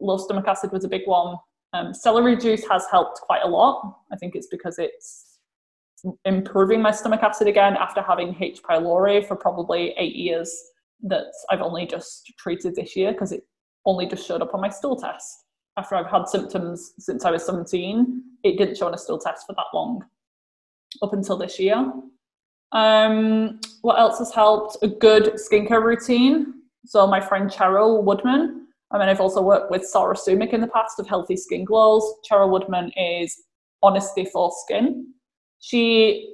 low 0.00 0.16
stomach 0.18 0.46
acid 0.46 0.72
was 0.72 0.84
a 0.84 0.88
big 0.88 1.02
one. 1.06 1.36
Um, 1.72 1.92
celery 1.92 2.36
juice 2.36 2.64
has 2.70 2.86
helped 2.90 3.20
quite 3.20 3.42
a 3.42 3.48
lot. 3.48 3.98
I 4.12 4.16
think 4.16 4.34
it's 4.36 4.46
because 4.46 4.78
it's 4.78 5.40
improving 6.24 6.80
my 6.80 6.92
stomach 6.92 7.22
acid 7.22 7.48
again 7.48 7.76
after 7.76 8.02
having 8.02 8.36
H. 8.40 8.62
pylori 8.62 9.26
for 9.26 9.34
probably 9.34 9.94
eight 9.98 10.14
years 10.14 10.54
that 11.02 11.32
I've 11.50 11.60
only 11.60 11.86
just 11.86 12.32
treated 12.38 12.74
this 12.74 12.96
year 12.96 13.12
because 13.12 13.32
it 13.32 13.42
only 13.84 14.06
just 14.06 14.26
showed 14.26 14.42
up 14.42 14.54
on 14.54 14.60
my 14.60 14.68
stool 14.68 14.96
test. 14.96 15.44
After 15.76 15.94
I've 15.94 16.10
had 16.10 16.26
symptoms 16.28 16.92
since 16.98 17.24
I 17.24 17.30
was 17.30 17.44
17, 17.44 18.22
it 18.44 18.56
didn't 18.56 18.76
show 18.76 18.86
on 18.86 18.94
a 18.94 18.98
stool 18.98 19.18
test 19.18 19.46
for 19.46 19.54
that 19.54 19.66
long, 19.74 20.02
up 21.02 21.12
until 21.12 21.36
this 21.36 21.58
year. 21.58 21.92
Um, 22.72 23.60
what 23.82 23.98
else 23.98 24.18
has 24.18 24.32
helped? 24.32 24.78
A 24.82 24.88
good 24.88 25.34
skincare 25.34 25.82
routine. 25.82 26.54
So 26.86 27.06
my 27.06 27.20
friend 27.20 27.50
Cheryl 27.50 28.02
Woodman, 28.02 28.66
I 28.90 28.98
mean, 28.98 29.08
I've 29.08 29.20
also 29.20 29.42
worked 29.42 29.70
with 29.70 29.84
Sarah 29.84 30.14
Sumik 30.14 30.52
in 30.52 30.60
the 30.60 30.68
past 30.68 30.98
of 30.98 31.06
Healthy 31.06 31.36
Skin 31.36 31.64
Glows. 31.64 32.04
Cheryl 32.28 32.50
Woodman 32.50 32.92
is 32.96 33.44
Honesty 33.82 34.24
for 34.24 34.52
Skin. 34.64 35.12
She 35.58 36.32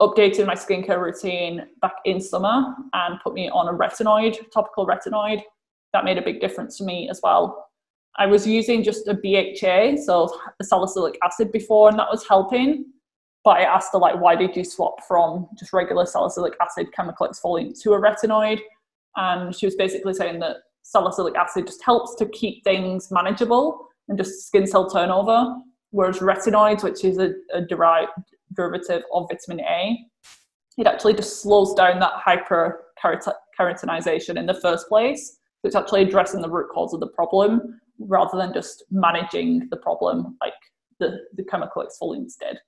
updated 0.00 0.46
my 0.46 0.54
skincare 0.54 1.00
routine 1.00 1.66
back 1.80 1.94
in 2.04 2.20
summer 2.20 2.74
and 2.92 3.20
put 3.22 3.34
me 3.34 3.48
on 3.50 3.68
a 3.68 3.76
retinoid, 3.76 4.50
topical 4.52 4.86
retinoid. 4.86 5.42
That 5.92 6.04
made 6.04 6.18
a 6.18 6.22
big 6.22 6.40
difference 6.40 6.78
to 6.78 6.84
me 6.84 7.08
as 7.08 7.20
well. 7.22 7.68
I 8.16 8.26
was 8.26 8.46
using 8.46 8.82
just 8.82 9.08
a 9.08 9.14
BHA, 9.14 10.02
so 10.04 10.40
salicylic 10.62 11.18
acid 11.24 11.50
before, 11.50 11.88
and 11.88 11.98
that 11.98 12.08
was 12.10 12.26
helping. 12.26 12.86
But 13.44 13.58
I 13.58 13.62
asked 13.62 13.90
her, 13.92 13.98
like, 13.98 14.20
why 14.20 14.36
did 14.36 14.56
you 14.56 14.64
swap 14.64 15.04
from 15.06 15.48
just 15.58 15.72
regular 15.72 16.06
salicylic 16.06 16.54
acid 16.60 16.92
chemical 16.92 17.28
exfoliant 17.28 17.80
to 17.82 17.92
a 17.92 18.00
retinoid? 18.00 18.60
And 19.16 19.54
she 19.54 19.66
was 19.66 19.74
basically 19.74 20.14
saying 20.14 20.40
that 20.40 20.56
salicylic 20.82 21.34
acid 21.34 21.66
just 21.66 21.82
helps 21.84 22.14
to 22.16 22.26
keep 22.26 22.62
things 22.64 23.10
manageable 23.10 23.88
and 24.08 24.16
just 24.16 24.46
skin 24.46 24.66
cell 24.66 24.88
turnover, 24.88 25.56
whereas 25.90 26.18
retinoids, 26.18 26.82
which 26.82 27.04
is 27.04 27.18
a, 27.18 27.32
a 27.52 27.60
derived 27.62 28.10
derivative 28.54 29.02
of 29.12 29.28
vitamin 29.30 29.64
A, 29.64 29.98
it 30.76 30.86
actually 30.86 31.14
just 31.14 31.40
slows 31.42 31.72
down 31.74 31.98
that 32.00 32.14
hyperkeratinization 32.26 34.36
in 34.36 34.46
the 34.46 34.54
first 34.54 34.88
place. 34.88 35.38
So 35.62 35.68
it's 35.68 35.76
actually 35.76 36.02
addressing 36.02 36.40
the 36.40 36.50
root 36.50 36.68
cause 36.72 36.94
of 36.94 37.00
the 37.00 37.08
problem 37.08 37.80
rather 37.98 38.36
than 38.36 38.52
just 38.52 38.84
managing 38.90 39.68
the 39.70 39.76
problem 39.76 40.36
like 40.40 40.54
the, 40.98 41.18
the 41.36 41.44
chemical 41.44 41.84
exfoliants 41.84 42.36
did. 42.38 42.58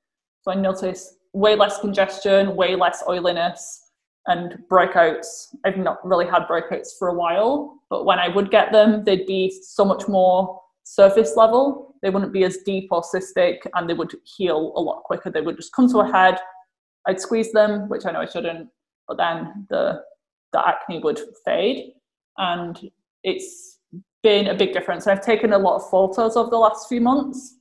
So 0.43 0.53
I 0.53 0.55
noticed 0.55 1.15
way 1.33 1.57
less 1.57 1.81
congestion, 1.81 2.55
way 2.55 2.77
less 2.77 3.03
oiliness, 3.09 3.91
and 4.27 4.59
breakouts. 4.71 5.55
I've 5.65 5.77
not 5.77 6.05
really 6.07 6.27
had 6.27 6.47
breakouts 6.47 6.91
for 6.99 7.09
a 7.09 7.15
while, 7.15 7.81
but 7.91 8.05
when 8.05 8.19
I 8.19 8.29
would 8.29 8.51
get 8.51 8.73
them, 8.73 9.05
they'd 9.05 9.27
be 9.27 9.55
so 9.63 9.85
much 9.85 10.09
more 10.09 10.61
surface 10.87 11.35
level. 11.37 11.97
They 12.01 12.11
wouldn't 12.11 12.33
be 12.33 12.45
as 12.45 12.59
deep 12.59 12.89
or 12.93 13.03
cystic 13.03 13.59
and 13.75 13.91
they 13.91 13.95
would 13.95 14.15
heal 14.25 14.73
a 14.77 14.81
lot 14.81 15.03
quicker. 15.03 15.31
They 15.31 15.41
would 15.41 15.57
just 15.57 15.73
come 15.73 15.91
to 15.91 15.99
a 15.99 16.11
head. 16.11 16.39
I'd 17.09 17.21
squeeze 17.21 17.51
them, 17.53 17.89
which 17.89 18.07
I 18.07 18.13
know 18.13 18.21
I 18.21 18.27
shouldn't, 18.27 18.69
but 19.09 19.17
then 19.17 19.67
the 19.69 20.03
the 20.53 20.67
acne 20.67 21.01
would 21.01 21.21
fade. 21.45 21.93
And 22.39 22.79
it's 23.25 23.81
been 24.23 24.47
a 24.47 24.55
big 24.55 24.73
difference. 24.73 25.09
I've 25.09 25.25
taken 25.25 25.53
a 25.53 25.59
lot 25.59 25.77
of 25.77 25.91
photos 25.91 26.37
over 26.37 26.51
the 26.51 26.57
last 26.57 26.89
few 26.89 27.01
months 27.01 27.57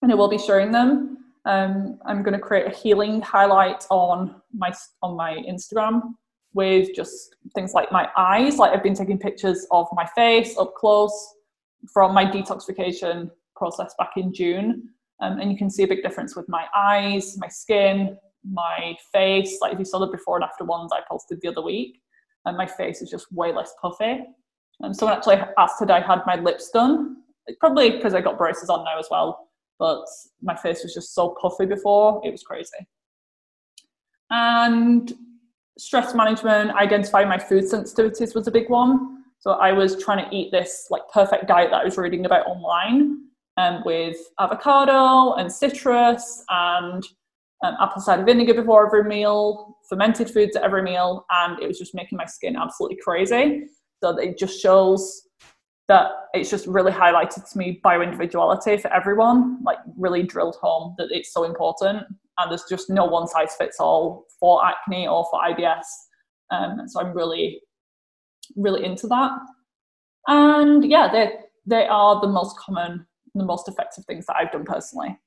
and 0.00 0.10
I 0.10 0.14
will 0.14 0.28
be 0.28 0.38
showing 0.38 0.72
them. 0.72 1.18
Um, 1.44 1.98
I'm 2.06 2.22
going 2.22 2.32
to 2.32 2.40
create 2.40 2.66
a 2.66 2.74
healing 2.74 3.20
highlight 3.20 3.84
on 3.90 4.34
my 4.54 4.72
on 5.02 5.14
my 5.14 5.34
Instagram 5.48 6.14
with 6.54 6.88
just 6.96 7.36
things 7.54 7.74
like 7.74 7.92
my 7.92 8.08
eyes. 8.16 8.56
Like 8.56 8.72
I've 8.72 8.82
been 8.82 8.94
taking 8.94 9.18
pictures 9.18 9.66
of 9.70 9.86
my 9.92 10.06
face 10.16 10.56
up 10.56 10.74
close, 10.74 11.35
from 11.92 12.14
my 12.14 12.24
detoxification 12.24 13.30
process 13.54 13.94
back 13.98 14.12
in 14.16 14.32
June. 14.32 14.88
Um, 15.20 15.40
and 15.40 15.50
you 15.50 15.56
can 15.56 15.70
see 15.70 15.82
a 15.82 15.88
big 15.88 16.02
difference 16.02 16.36
with 16.36 16.48
my 16.48 16.66
eyes, 16.76 17.38
my 17.38 17.48
skin, 17.48 18.18
my 18.44 18.96
face. 19.12 19.58
Like 19.60 19.72
if 19.72 19.78
you 19.78 19.84
saw 19.84 19.98
the 19.98 20.06
before 20.06 20.36
and 20.36 20.44
after 20.44 20.64
ones 20.64 20.90
I 20.92 21.00
posted 21.08 21.40
the 21.40 21.48
other 21.48 21.62
week, 21.62 22.00
and 22.44 22.56
my 22.56 22.66
face 22.66 23.02
is 23.02 23.10
just 23.10 23.32
way 23.32 23.52
less 23.52 23.74
puffy. 23.80 24.20
And 24.80 24.94
someone 24.94 25.16
actually 25.16 25.40
asked 25.58 25.78
today 25.78 25.94
I 25.94 26.00
had 26.00 26.20
my 26.26 26.36
lips 26.36 26.70
done. 26.70 27.16
It's 27.46 27.58
probably 27.58 27.90
because 27.90 28.14
I 28.14 28.20
got 28.20 28.38
braces 28.38 28.68
on 28.68 28.84
now 28.84 28.98
as 28.98 29.08
well, 29.10 29.48
but 29.78 30.04
my 30.42 30.54
face 30.54 30.82
was 30.82 30.94
just 30.94 31.14
so 31.14 31.36
puffy 31.40 31.66
before, 31.66 32.20
it 32.24 32.30
was 32.30 32.42
crazy. 32.42 32.86
And 34.30 35.12
stress 35.78 36.14
management, 36.14 36.72
identifying 36.72 37.28
my 37.28 37.38
food 37.38 37.64
sensitivities 37.64 38.34
was 38.34 38.46
a 38.48 38.50
big 38.50 38.68
one. 38.68 39.15
So 39.38 39.52
I 39.52 39.72
was 39.72 40.02
trying 40.02 40.28
to 40.28 40.36
eat 40.36 40.50
this 40.50 40.86
like 40.90 41.02
perfect 41.12 41.46
diet 41.46 41.70
that 41.70 41.82
I 41.82 41.84
was 41.84 41.96
reading 41.96 42.26
about 42.26 42.46
online 42.46 43.18
um, 43.56 43.82
with 43.84 44.16
avocado 44.40 45.34
and 45.34 45.50
citrus 45.50 46.44
and 46.48 47.02
um, 47.64 47.74
apple 47.80 48.02
cider 48.02 48.24
vinegar 48.24 48.54
before 48.54 48.86
every 48.86 49.04
meal, 49.04 49.78
fermented 49.88 50.30
foods 50.30 50.56
at 50.56 50.62
every 50.62 50.82
meal, 50.82 51.24
and 51.30 51.62
it 51.62 51.66
was 51.66 51.78
just 51.78 51.94
making 51.94 52.18
my 52.18 52.26
skin 52.26 52.56
absolutely 52.56 52.98
crazy. 53.02 53.64
So 54.02 54.16
it 54.18 54.38
just 54.38 54.60
shows 54.60 55.22
that 55.88 56.10
it's 56.34 56.50
just 56.50 56.66
really 56.66 56.92
highlighted 56.92 57.50
to 57.50 57.58
me 57.58 57.80
bioindividuality 57.84 58.80
for 58.80 58.92
everyone, 58.92 59.62
like 59.64 59.78
really 59.96 60.22
drilled 60.22 60.56
home 60.56 60.94
that 60.98 61.08
it's 61.10 61.32
so 61.32 61.44
important. 61.44 62.02
And 62.38 62.50
there's 62.50 62.64
just 62.68 62.90
no 62.90 63.04
one 63.04 63.26
size 63.26 63.54
fits 63.56 63.78
all 63.80 64.24
for 64.38 64.64
acne 64.66 65.08
or 65.08 65.26
for 65.30 65.40
IBS. 65.40 65.84
Um, 66.50 66.82
so 66.86 67.00
I'm 67.00 67.14
really 67.14 67.60
really 68.54 68.84
into 68.84 69.06
that. 69.08 69.32
And 70.28 70.84
yeah, 70.84 71.08
they 71.10 71.32
they 71.66 71.86
are 71.86 72.20
the 72.20 72.28
most 72.28 72.56
common, 72.58 73.06
the 73.34 73.44
most 73.44 73.68
effective 73.68 74.04
things 74.04 74.26
that 74.26 74.36
I've 74.36 74.52
done 74.52 74.64
personally. 74.64 75.18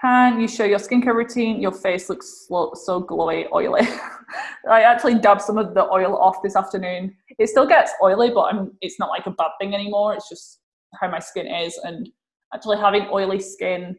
Can 0.00 0.40
you 0.40 0.48
show 0.48 0.64
your 0.64 0.80
skincare 0.80 1.14
routine? 1.14 1.60
Your 1.60 1.70
face 1.70 2.08
looks 2.08 2.46
so, 2.48 2.72
so 2.74 3.02
glowy, 3.04 3.46
oily. 3.52 3.86
I 4.68 4.82
actually 4.82 5.18
dabbed 5.18 5.42
some 5.42 5.58
of 5.58 5.74
the 5.74 5.84
oil 5.84 6.16
off 6.16 6.42
this 6.42 6.56
afternoon. 6.56 7.14
It 7.38 7.48
still 7.48 7.66
gets 7.66 7.92
oily, 8.02 8.30
but 8.30 8.52
I'm, 8.52 8.72
it's 8.80 8.98
not 8.98 9.10
like 9.10 9.26
a 9.26 9.30
bad 9.30 9.50
thing 9.60 9.74
anymore. 9.74 10.14
It's 10.14 10.28
just 10.28 10.58
how 11.00 11.08
my 11.08 11.20
skin 11.20 11.46
is. 11.46 11.78
And 11.84 12.08
actually, 12.52 12.78
having 12.78 13.06
oily 13.12 13.38
skin 13.38 13.96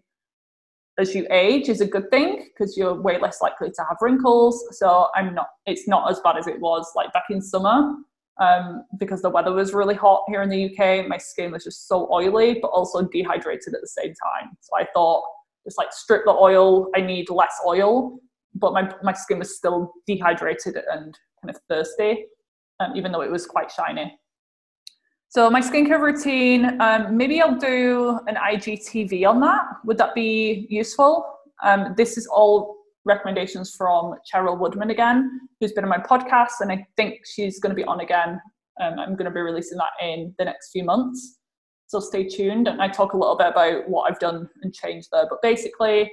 as 0.99 1.15
you 1.15 1.25
age 1.31 1.69
is 1.69 1.81
a 1.81 1.87
good 1.87 2.09
thing 2.11 2.49
because 2.53 2.77
you're 2.77 2.93
way 2.93 3.17
less 3.19 3.41
likely 3.41 3.71
to 3.71 3.81
have 3.83 3.97
wrinkles. 4.01 4.63
So 4.71 5.07
I'm 5.15 5.33
not, 5.33 5.47
it's 5.65 5.87
not 5.87 6.09
as 6.09 6.19
bad 6.19 6.37
as 6.37 6.47
it 6.47 6.59
was 6.59 6.91
like 6.95 7.11
back 7.13 7.25
in 7.29 7.41
summer 7.41 7.95
um, 8.39 8.85
because 8.99 9.21
the 9.21 9.29
weather 9.29 9.51
was 9.53 9.73
really 9.73 9.95
hot 9.95 10.23
here 10.27 10.41
in 10.41 10.49
the 10.49 10.65
UK. 10.65 11.07
My 11.07 11.17
skin 11.17 11.51
was 11.51 11.63
just 11.63 11.87
so 11.87 12.11
oily, 12.11 12.59
but 12.61 12.67
also 12.67 13.07
dehydrated 13.07 13.73
at 13.73 13.81
the 13.81 13.87
same 13.87 14.13
time. 14.13 14.51
So 14.61 14.77
I 14.77 14.87
thought, 14.93 15.23
just 15.65 15.77
like 15.77 15.93
strip 15.93 16.25
the 16.25 16.31
oil, 16.31 16.89
I 16.95 17.01
need 17.01 17.29
less 17.29 17.55
oil, 17.65 18.19
but 18.53 18.73
my, 18.73 18.91
my 19.01 19.13
skin 19.13 19.39
was 19.39 19.55
still 19.55 19.93
dehydrated 20.05 20.75
and 20.75 21.17
kind 21.41 21.49
of 21.49 21.57
thirsty, 21.69 22.25
um, 22.79 22.95
even 22.95 23.11
though 23.11 23.21
it 23.21 23.31
was 23.31 23.45
quite 23.45 23.71
shiny. 23.71 24.17
So 25.33 25.49
my 25.49 25.61
skincare 25.61 25.99
routine, 25.99 26.79
um, 26.79 27.17
maybe 27.17 27.41
I'll 27.41 27.57
do 27.57 28.19
an 28.27 28.35
IGTV 28.35 29.27
on 29.27 29.39
that. 29.39 29.65
Would 29.83 29.97
that 29.97 30.13
be 30.13 30.67
useful? 30.69 31.25
Um, 31.63 31.95
this 31.97 32.19
is 32.19 32.27
all 32.27 32.75
recommendations 33.03 33.73
from 33.75 34.13
Cheryl 34.31 34.59
Woodman 34.59 34.91
again, 34.91 35.39
who's 35.59 35.71
been 35.71 35.85
on 35.85 35.89
my 35.89 35.97
podcast, 35.97 36.61
and 36.61 36.71
I 36.71 36.85
think 36.97 37.21
she's 37.25 37.59
going 37.59 37.71
to 37.71 37.75
be 37.75 37.83
on 37.83 38.01
again. 38.01 38.39
Um, 38.79 38.99
I'm 38.99 39.15
going 39.15 39.25
to 39.25 39.31
be 39.31 39.39
releasing 39.39 39.79
that 39.79 40.05
in 40.05 40.35
the 40.37 40.45
next 40.45 40.69
few 40.69 40.83
months. 40.83 41.39
So 41.87 41.99
stay 41.99 42.25
tuned, 42.25 42.67
and 42.67 42.79
I 42.79 42.87
talk 42.87 43.13
a 43.13 43.17
little 43.17 43.35
bit 43.35 43.47
about 43.47 43.89
what 43.89 44.11
I've 44.11 44.19
done 44.19 44.47
and 44.61 44.71
changed 44.71 45.07
there. 45.11 45.25
But 45.27 45.41
basically, 45.41 46.11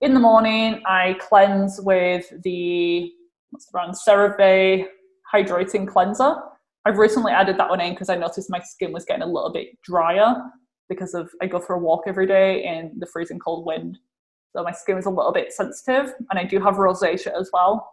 in 0.00 0.14
the 0.14 0.20
morning, 0.20 0.80
I 0.86 1.16
cleanse 1.18 1.80
with 1.82 2.32
the 2.44 3.10
what's 3.50 3.66
the 3.66 3.72
brand 3.72 3.94
CeraVe 3.94 4.86
Hydrating 5.34 5.88
Cleanser. 5.88 6.36
I've 6.86 6.98
recently 6.98 7.32
added 7.32 7.58
that 7.58 7.68
one 7.68 7.80
in 7.80 7.92
because 7.92 8.08
I 8.08 8.16
noticed 8.16 8.50
my 8.50 8.60
skin 8.60 8.92
was 8.92 9.04
getting 9.04 9.22
a 9.22 9.26
little 9.26 9.52
bit 9.52 9.80
drier 9.82 10.34
because 10.88 11.14
of 11.14 11.30
I 11.42 11.46
go 11.46 11.60
for 11.60 11.74
a 11.74 11.78
walk 11.78 12.04
every 12.06 12.26
day 12.26 12.64
in 12.64 12.92
the 12.98 13.06
freezing 13.06 13.38
cold 13.38 13.66
wind. 13.66 13.98
So 14.56 14.62
my 14.62 14.72
skin 14.72 14.96
is 14.96 15.06
a 15.06 15.10
little 15.10 15.32
bit 15.32 15.52
sensitive 15.52 16.14
and 16.30 16.38
I 16.38 16.44
do 16.44 16.58
have 16.60 16.74
rosacea 16.74 17.38
as 17.38 17.50
well. 17.52 17.92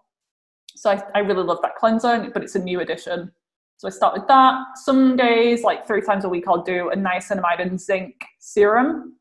So 0.76 0.90
I, 0.90 1.04
I 1.16 1.20
really 1.20 1.44
love 1.44 1.60
that 1.64 1.76
cleanser, 1.76 2.30
but 2.34 2.44
it's 2.44 2.56
a 2.56 2.60
new 2.60 2.80
addition. 2.80 3.32
So 3.78 3.88
I 3.88 3.92
start 3.92 4.14
with 4.14 4.28
that. 4.28 4.64
Some 4.76 5.16
days, 5.16 5.64
like 5.64 5.86
three 5.86 6.02
times 6.02 6.26
a 6.26 6.30
week, 6.30 6.46
I'll 6.48 6.64
do 6.64 6.90
a 6.90 6.96
niacinamide 6.96 7.62
and 7.62 7.80
zinc 7.80 8.16
serum 8.40 9.18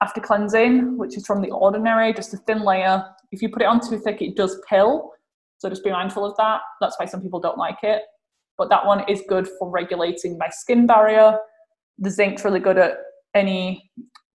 after 0.00 0.20
cleansing, 0.20 0.96
which 0.96 1.16
is 1.16 1.26
from 1.26 1.42
the 1.42 1.50
ordinary, 1.50 2.14
just 2.14 2.32
a 2.32 2.38
thin 2.38 2.62
layer. 2.62 3.04
If 3.32 3.42
you 3.42 3.50
put 3.50 3.62
it 3.62 3.66
on 3.66 3.80
too 3.86 3.98
thick, 3.98 4.22
it 4.22 4.36
does 4.36 4.58
pill. 4.68 5.12
So 5.58 5.68
just 5.68 5.84
be 5.84 5.90
mindful 5.90 6.24
of 6.24 6.36
that. 6.38 6.60
That's 6.80 6.98
why 6.98 7.06
some 7.06 7.20
people 7.20 7.40
don't 7.40 7.58
like 7.58 7.78
it 7.82 8.02
but 8.58 8.68
that 8.68 8.84
one 8.84 9.08
is 9.08 9.22
good 9.28 9.48
for 9.58 9.70
regulating 9.70 10.36
my 10.36 10.48
skin 10.50 10.86
barrier. 10.86 11.38
The 11.98 12.10
zinc's 12.10 12.44
really 12.44 12.60
good 12.60 12.76
at 12.76 12.98
any 13.34 13.90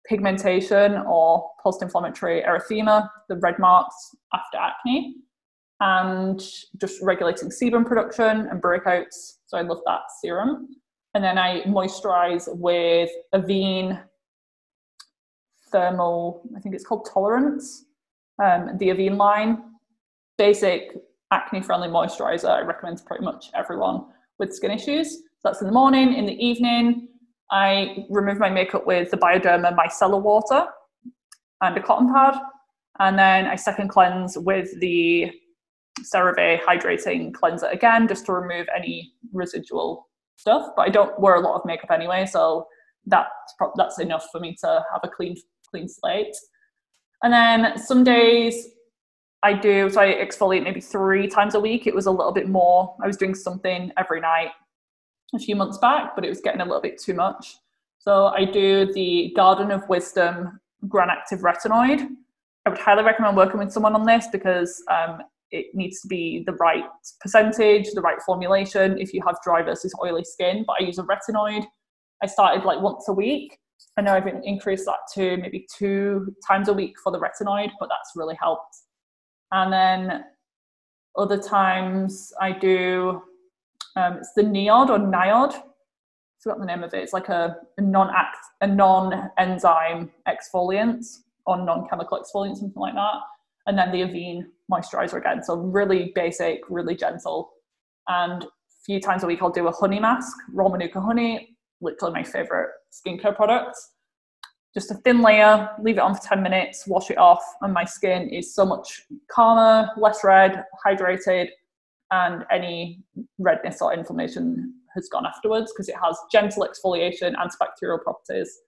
pigmentation 0.06 0.98
or 1.08 1.50
post-inflammatory 1.62 2.42
erythema, 2.42 3.08
the 3.28 3.36
red 3.36 3.58
marks 3.58 3.94
after 4.34 4.58
acne, 4.58 5.16
and 5.80 6.40
just 6.78 7.02
regulating 7.02 7.48
sebum 7.48 7.86
production 7.86 8.48
and 8.50 8.62
breakouts. 8.62 9.38
So 9.46 9.56
I 9.56 9.62
love 9.62 9.80
that 9.86 10.02
serum. 10.20 10.68
And 11.14 11.24
then 11.24 11.38
I 11.38 11.62
moisturize 11.62 12.48
with 12.48 13.10
Avene 13.34 14.02
Thermal, 15.72 16.42
I 16.56 16.60
think 16.60 16.74
it's 16.74 16.84
called 16.84 17.08
Tolerance, 17.12 17.86
um, 18.42 18.76
the 18.78 18.88
Avene 18.88 19.16
line. 19.16 19.62
Basic 20.38 20.96
acne 21.30 21.62
friendly 21.62 21.88
moisturizer 21.88 22.48
I 22.48 22.60
recommend 22.62 22.98
to 22.98 23.04
pretty 23.04 23.24
much 23.24 23.50
everyone 23.54 24.06
with 24.38 24.54
skin 24.54 24.70
issues. 24.70 25.16
So 25.16 25.22
that's 25.44 25.60
in 25.60 25.66
the 25.66 25.72
morning. 25.72 26.14
In 26.14 26.26
the 26.26 26.44
evening, 26.44 27.08
I 27.50 28.06
remove 28.10 28.38
my 28.38 28.50
makeup 28.50 28.86
with 28.86 29.10
the 29.10 29.16
Bioderma 29.16 29.76
micellar 29.76 30.20
water 30.20 30.66
and 31.60 31.76
a 31.76 31.82
cotton 31.82 32.12
pad. 32.12 32.36
And 32.98 33.18
then 33.18 33.46
I 33.46 33.56
second 33.56 33.88
cleanse 33.88 34.36
with 34.36 34.78
the 34.80 35.30
CeraVe 36.02 36.62
hydrating 36.62 37.32
cleanser 37.32 37.66
again, 37.66 38.08
just 38.08 38.26
to 38.26 38.32
remove 38.32 38.66
any 38.74 39.12
residual 39.32 40.08
stuff. 40.36 40.70
But 40.76 40.82
I 40.82 40.90
don't 40.90 41.18
wear 41.18 41.36
a 41.36 41.40
lot 41.40 41.56
of 41.56 41.64
makeup 41.64 41.90
anyway, 41.90 42.26
so 42.26 42.66
that's 43.06 43.30
that's 43.76 43.98
enough 43.98 44.26
for 44.30 44.40
me 44.40 44.56
to 44.60 44.84
have 44.92 45.00
a 45.02 45.08
clean 45.08 45.36
clean 45.68 45.88
slate. 45.88 46.34
And 47.22 47.32
then 47.32 47.78
some 47.78 48.04
days 48.04 48.68
I 49.42 49.54
do, 49.54 49.88
so 49.88 50.00
I 50.00 50.14
exfoliate 50.14 50.62
maybe 50.62 50.80
three 50.80 51.26
times 51.26 51.54
a 51.54 51.60
week. 51.60 51.86
It 51.86 51.94
was 51.94 52.06
a 52.06 52.10
little 52.10 52.32
bit 52.32 52.48
more. 52.48 52.94
I 53.02 53.06
was 53.06 53.16
doing 53.16 53.34
something 53.34 53.90
every 53.96 54.20
night 54.20 54.50
a 55.34 55.38
few 55.38 55.56
months 55.56 55.78
back, 55.78 56.14
but 56.14 56.24
it 56.24 56.28
was 56.28 56.40
getting 56.40 56.60
a 56.60 56.64
little 56.64 56.82
bit 56.82 57.00
too 57.00 57.14
much. 57.14 57.56
So 57.98 58.26
I 58.26 58.44
do 58.44 58.92
the 58.92 59.32
Garden 59.36 59.70
of 59.70 59.88
Wisdom 59.88 60.60
Granactive 60.86 61.40
Retinoid. 61.40 62.06
I 62.66 62.70
would 62.70 62.78
highly 62.78 63.02
recommend 63.02 63.36
working 63.36 63.58
with 63.58 63.72
someone 63.72 63.94
on 63.94 64.04
this 64.04 64.26
because 64.30 64.82
um, 64.90 65.20
it 65.50 65.66
needs 65.74 66.00
to 66.00 66.08
be 66.08 66.42
the 66.46 66.52
right 66.54 66.84
percentage, 67.20 67.90
the 67.94 68.00
right 68.02 68.20
formulation 68.24 68.98
if 68.98 69.14
you 69.14 69.22
have 69.26 69.36
dry 69.42 69.62
versus 69.62 69.94
oily 70.02 70.24
skin. 70.24 70.64
But 70.66 70.76
I 70.80 70.84
use 70.84 70.98
a 70.98 71.04
retinoid. 71.04 71.64
I 72.22 72.26
started 72.26 72.64
like 72.64 72.80
once 72.80 73.08
a 73.08 73.12
week. 73.12 73.58
I 73.96 74.02
know 74.02 74.12
I've 74.12 74.26
increased 74.44 74.84
that 74.84 74.98
to 75.14 75.38
maybe 75.38 75.66
two 75.74 76.34
times 76.46 76.68
a 76.68 76.72
week 76.72 76.94
for 77.02 77.10
the 77.10 77.18
retinoid, 77.18 77.70
but 77.80 77.88
that's 77.88 78.12
really 78.14 78.36
helped 78.40 78.76
and 79.52 79.72
then 79.72 80.24
other 81.16 81.38
times 81.38 82.32
I 82.40 82.52
do 82.52 83.22
um, 83.96 84.18
it's 84.18 84.32
the 84.34 84.42
Neod 84.42 84.88
or 84.88 84.98
Niod. 84.98 85.54
I 85.54 85.62
forgot 86.42 86.60
the 86.60 86.66
name 86.66 86.82
of 86.82 86.94
it. 86.94 87.02
It's 87.02 87.12
like 87.12 87.28
a, 87.28 87.56
a 87.76 87.80
non-act 87.82 88.36
a 88.60 88.66
non-enzyme 88.66 90.10
exfoliant 90.28 91.04
or 91.46 91.56
non-chemical 91.56 92.18
exfoliant, 92.18 92.56
something 92.56 92.80
like 92.80 92.94
that. 92.94 93.14
And 93.66 93.76
then 93.76 93.90
the 93.90 94.02
Avene 94.02 94.44
moisturizer 94.70 95.18
again. 95.18 95.42
So 95.42 95.56
really 95.56 96.12
basic, 96.14 96.60
really 96.68 96.94
gentle. 96.94 97.50
And 98.08 98.44
a 98.44 98.48
few 98.84 99.00
times 99.00 99.24
a 99.24 99.26
week 99.26 99.42
I'll 99.42 99.50
do 99.50 99.66
a 99.66 99.72
honey 99.72 100.00
mask, 100.00 100.36
raw 100.52 100.68
manuka 100.68 101.00
honey, 101.00 101.56
literally 101.80 102.14
my 102.14 102.22
favorite 102.22 102.70
skincare 102.92 103.34
product 103.34 103.76
just 104.74 104.90
a 104.90 104.94
thin 104.94 105.20
layer, 105.20 105.70
leave 105.82 105.96
it 105.96 106.00
on 106.00 106.14
for 106.14 106.22
10 106.22 106.42
minutes, 106.42 106.86
wash 106.86 107.10
it 107.10 107.18
off, 107.18 107.42
and 107.62 107.72
my 107.72 107.84
skin 107.84 108.28
is 108.28 108.54
so 108.54 108.64
much 108.64 109.02
calmer, 109.30 109.90
less 109.96 110.22
red, 110.22 110.64
hydrated, 110.86 111.48
and 112.12 112.44
any 112.50 113.02
redness 113.38 113.80
or 113.80 113.92
inflammation 113.92 114.74
has 114.94 115.08
gone 115.08 115.26
afterwards 115.26 115.72
because 115.72 115.88
it 115.88 115.94
has 116.02 116.16
gentle 116.30 116.66
exfoliation, 116.66 117.34
antibacterial 117.34 118.02
properties. 118.02 118.60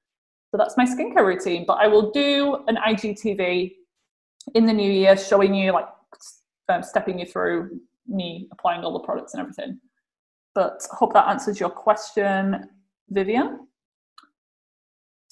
So 0.50 0.59
that's 0.59 0.76
my 0.76 0.84
skincare 0.84 1.24
routine. 1.24 1.64
But 1.66 1.74
I 1.74 1.88
will 1.88 2.11
do 2.11 2.64
an 2.68 2.76
IGTV 2.76 3.72
in 4.55 4.66
the 4.66 4.72
new 4.72 4.90
year 4.90 5.16
showing 5.16 5.55
you, 5.55 5.72
like, 5.72 5.88
um, 6.68 6.82
stepping 6.82 7.18
you 7.18 7.26
through 7.26 7.80
me 8.07 8.48
applying 8.53 8.84
all 8.84 8.92
the 8.92 9.00
products 9.00 9.34
and 9.34 9.40
everything. 9.40 9.80
But 10.55 10.86
hope 10.90 11.14
that 11.14 11.28
answers 11.28 11.59
your 11.59 11.70
question, 11.70 12.68
Vivian. 13.09 13.66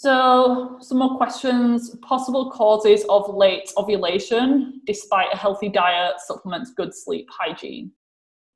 So, 0.00 0.78
some 0.80 0.96
more 0.96 1.18
questions. 1.18 1.94
Possible 2.00 2.50
causes 2.50 3.04
of 3.10 3.34
late 3.34 3.70
ovulation 3.76 4.80
despite 4.86 5.26
a 5.30 5.36
healthy 5.36 5.68
diet, 5.68 6.14
supplements, 6.26 6.72
good 6.74 6.94
sleep, 6.94 7.28
hygiene. 7.30 7.92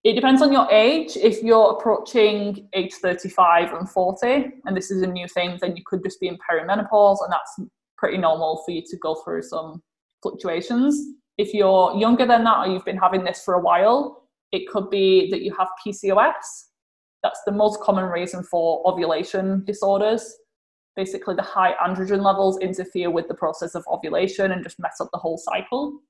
It 0.04 0.14
depends 0.14 0.40
on 0.40 0.54
your 0.54 0.66
age. 0.70 1.18
If 1.18 1.42
you're 1.42 1.72
approaching 1.72 2.66
age 2.72 2.94
35 2.94 3.74
and 3.74 3.86
40, 3.86 4.26
and 4.64 4.74
this 4.74 4.90
is 4.90 5.02
a 5.02 5.06
new 5.06 5.28
thing, 5.28 5.58
then 5.60 5.76
you 5.76 5.82
could 5.84 6.02
just 6.02 6.18
be 6.18 6.28
in 6.28 6.38
perimenopause, 6.50 7.18
and 7.22 7.30
that's 7.30 7.70
pretty 7.98 8.16
normal 8.16 8.62
for 8.64 8.70
you 8.70 8.80
to 8.80 8.96
go 8.96 9.16
through 9.16 9.42
some 9.42 9.82
fluctuations. 10.22 10.98
If 11.36 11.52
you're 11.52 11.94
younger 11.94 12.24
than 12.24 12.44
that, 12.44 12.60
or 12.60 12.68
you've 12.68 12.86
been 12.86 12.96
having 12.96 13.22
this 13.22 13.44
for 13.44 13.52
a 13.52 13.60
while, 13.60 14.30
it 14.50 14.66
could 14.66 14.88
be 14.88 15.28
that 15.30 15.42
you 15.42 15.54
have 15.58 15.68
PCOS. 15.86 16.70
That's 17.22 17.42
the 17.44 17.52
most 17.52 17.82
common 17.82 18.06
reason 18.06 18.44
for 18.44 18.82
ovulation 18.86 19.62
disorders 19.66 20.34
basically 20.96 21.34
the 21.34 21.42
high 21.42 21.74
androgen 21.84 22.22
levels 22.22 22.58
interfere 22.60 23.10
with 23.10 23.28
the 23.28 23.34
process 23.34 23.74
of 23.74 23.84
ovulation 23.90 24.52
and 24.52 24.62
just 24.62 24.78
mess 24.78 25.00
up 25.00 25.08
the 25.12 25.18
whole 25.18 25.38
cycle. 25.38 26.00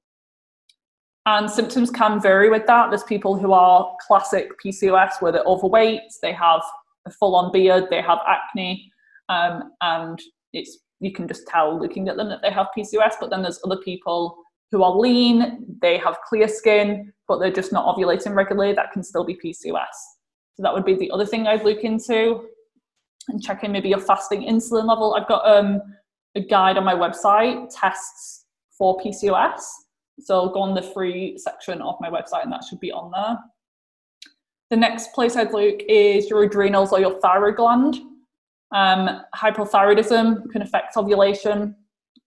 And 1.26 1.51
symptoms 1.51 1.91
can 1.91 2.20
vary 2.20 2.51
with 2.51 2.66
that. 2.66 2.91
There's 2.91 3.03
people 3.03 3.37
who 3.37 3.53
are 3.53 3.97
classic 4.07 4.51
PCOS 4.62 5.20
where 5.20 5.32
they're 5.32 5.43
overweight, 5.45 6.03
they 6.20 6.32
have 6.32 6.61
a 7.07 7.11
full 7.11 7.35
on 7.35 7.51
beard, 7.51 7.85
they 7.91 8.03
have 8.03 8.18
acne, 8.26 8.91
um, 9.30 9.72
and 9.80 10.20
it's 10.53 10.78
you 11.01 11.12
can 11.12 11.26
just 11.26 11.47
tell 11.47 11.78
looking 11.78 12.09
at 12.09 12.16
them 12.16 12.28
that 12.28 12.41
they 12.43 12.51
have 12.51 12.68
PCOS. 12.76 13.14
But 13.20 13.30
then 13.30 13.43
there's 13.43 13.61
other 13.64 13.78
people 13.78 14.37
who 14.70 14.82
are 14.82 14.95
lean, 14.95 15.64
they 15.80 15.99
have 15.99 16.18
clear 16.28 16.49
skin, 16.49 17.12
but 17.26 17.39
they're 17.39 17.51
just 17.51 17.72
not 17.72 17.87
ovulating 17.87 18.35
regularly. 18.35 18.74
That 18.74 18.93
can 18.93 19.03
still 19.03 19.24
be 19.24 19.35
PCOS. 19.37 19.97
So 20.57 20.62
that 20.62 20.72
would 20.72 20.85
be 20.85 20.95
the 20.95 21.11
other 21.11 21.26
thing 21.26 21.47
I'd 21.47 21.64
look 21.64 21.85
into 21.85 22.47
and 23.28 23.42
checking 23.42 23.72
maybe 23.72 23.88
your 23.88 24.00
fasting 24.00 24.42
insulin 24.42 24.86
level. 24.86 25.14
I've 25.14 25.28
got 25.28 25.46
um, 25.46 25.80
a 26.34 26.40
guide 26.40 26.76
on 26.76 26.84
my 26.84 26.94
website, 26.94 27.68
tests 27.74 28.44
for 28.76 28.98
PCOS. 29.00 29.60
So 30.20 30.50
go 30.50 30.60
on 30.60 30.74
the 30.74 30.82
free 30.82 31.36
section 31.38 31.82
of 31.82 31.96
my 32.00 32.08
website 32.08 32.44
and 32.44 32.52
that 32.52 32.64
should 32.64 32.80
be 32.80 32.92
on 32.92 33.10
there. 33.10 33.38
The 34.70 34.76
next 34.76 35.12
place 35.12 35.36
I'd 35.36 35.52
look 35.52 35.80
is 35.88 36.28
your 36.28 36.42
adrenals 36.42 36.92
or 36.92 37.00
your 37.00 37.20
thyroid 37.20 37.56
gland. 37.56 37.96
Um, 38.72 39.22
hypothyroidism 39.34 40.50
can 40.50 40.62
affect 40.62 40.96
ovulation, 40.96 41.76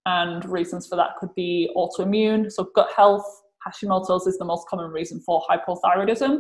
and 0.05 0.45
reasons 0.45 0.87
for 0.87 0.95
that 0.95 1.17
could 1.19 1.33
be 1.35 1.69
autoimmune. 1.75 2.49
So, 2.49 2.69
gut 2.73 2.89
health, 2.95 3.25
Hashimoto's 3.67 4.27
is 4.27 4.37
the 4.37 4.45
most 4.45 4.65
common 4.69 4.89
reason 4.91 5.19
for 5.19 5.43
hypothyroidism. 5.49 6.39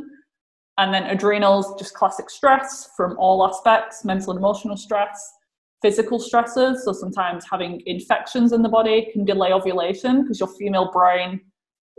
And 0.77 0.93
then 0.93 1.03
adrenals, 1.05 1.73
just 1.79 1.95
classic 1.95 2.29
stress 2.29 2.89
from 2.95 3.15
all 3.17 3.47
aspects 3.47 4.05
mental 4.05 4.31
and 4.31 4.37
emotional 4.37 4.77
stress, 4.77 5.33
physical 5.81 6.19
stresses. 6.19 6.85
So 6.85 6.93
sometimes 6.93 7.45
having 7.49 7.81
infections 7.85 8.53
in 8.53 8.61
the 8.61 8.69
body 8.69 9.09
can 9.11 9.25
delay 9.25 9.51
ovulation 9.51 10.21
because 10.21 10.39
your 10.39 10.49
female 10.49 10.91
brain 10.91 11.41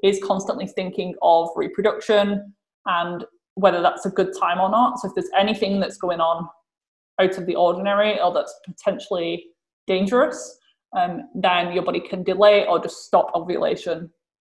is 0.03 0.21
constantly 0.23 0.67
thinking 0.67 1.15
of 1.23 1.49
reproduction 1.57 2.55
and 2.87 3.25
whether 3.55 3.83
that's 3.83 4.07
a 4.07 4.11
good 4.11 4.33
time 4.39 4.61
or 4.61 4.71
not. 4.71 5.01
So 5.01 5.09
if 5.09 5.15
there's 5.15 5.31
anything 5.37 5.81
that's 5.81 5.97
going 5.97 6.21
on 6.21 6.49
out 7.21 7.37
of 7.37 7.47
the 7.47 7.57
ordinary 7.57 8.21
or 8.21 8.33
that's 8.33 8.55
potentially 8.65 9.47
dangerous, 9.89 10.59
um, 10.97 11.29
then 11.35 11.73
your 11.73 11.83
body 11.83 12.01
can 12.01 12.23
delay 12.23 12.65
or 12.67 12.81
just 12.81 13.05
stop 13.05 13.33
ovulation 13.35 14.11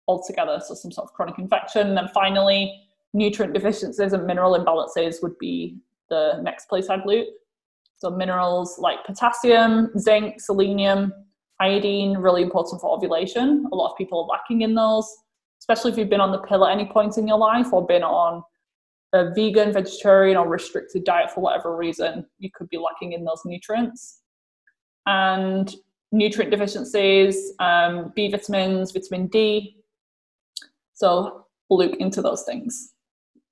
altogether. 0.06 0.60
So 0.62 0.74
some 0.74 0.92
sort 0.92 1.08
of 1.08 1.14
chronic 1.14 1.38
infection. 1.38 1.88
And 1.88 1.96
then 1.96 2.08
finally, 2.12 2.82
nutrient 3.12 3.54
deficiencies 3.54 4.12
and 4.12 4.26
mineral 4.26 4.58
imbalances 4.58 5.22
would 5.22 5.38
be 5.38 5.76
the 6.08 6.40
next 6.42 6.68
place 6.68 6.88
I'd 6.88 7.04
look. 7.06 7.26
So 7.96 8.10
minerals 8.10 8.78
like 8.78 9.04
potassium, 9.04 9.90
zinc, 9.98 10.40
selenium, 10.40 11.12
iodine, 11.60 12.16
really 12.16 12.42
important 12.42 12.80
for 12.80 12.96
ovulation. 12.96 13.66
A 13.72 13.76
lot 13.76 13.90
of 13.90 13.98
people 13.98 14.22
are 14.22 14.26
lacking 14.26 14.62
in 14.62 14.74
those, 14.74 15.06
especially 15.60 15.92
if 15.92 15.98
you've 15.98 16.08
been 16.08 16.20
on 16.20 16.32
the 16.32 16.38
pill 16.38 16.64
at 16.66 16.72
any 16.72 16.86
point 16.86 17.18
in 17.18 17.28
your 17.28 17.38
life 17.38 17.72
or 17.72 17.86
been 17.86 18.02
on 18.02 18.42
a 19.12 19.32
vegan, 19.34 19.72
vegetarian, 19.72 20.36
or 20.36 20.48
restricted 20.48 21.04
diet 21.04 21.30
for 21.30 21.40
whatever 21.40 21.76
reason, 21.76 22.24
you 22.38 22.48
could 22.54 22.68
be 22.68 22.78
lacking 22.78 23.12
in 23.12 23.24
those 23.24 23.42
nutrients. 23.44 24.22
And 25.06 25.74
nutrient 26.12 26.50
deficiencies, 26.50 27.52
um, 27.58 28.12
B 28.14 28.30
vitamins, 28.30 28.92
vitamin 28.92 29.26
D. 29.26 29.76
So 30.94 31.46
look 31.70 31.96
into 31.96 32.22
those 32.22 32.44
things. 32.44 32.92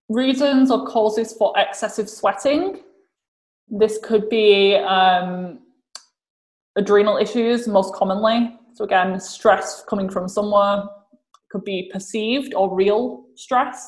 Reasons 0.08 0.70
or 0.70 0.86
causes 0.86 1.32
for 1.34 1.52
excessive 1.56 2.08
sweating. 2.08 2.80
This 3.68 3.98
could 4.02 4.28
be 4.30 4.74
um, 4.76 5.60
adrenal 6.76 7.18
issues 7.18 7.68
most 7.68 7.94
commonly. 7.94 8.58
So 8.74 8.84
again, 8.84 9.20
stress 9.20 9.84
coming 9.88 10.08
from 10.08 10.28
somewhere 10.28 10.84
could 11.50 11.64
be 11.64 11.90
perceived 11.92 12.54
or 12.54 12.74
real 12.74 13.26
stress. 13.34 13.86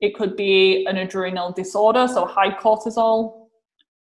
It 0.00 0.14
could 0.14 0.36
be 0.36 0.84
an 0.86 0.98
adrenal 0.98 1.52
disorder, 1.52 2.08
so 2.08 2.26
high 2.26 2.50
cortisol. 2.50 3.48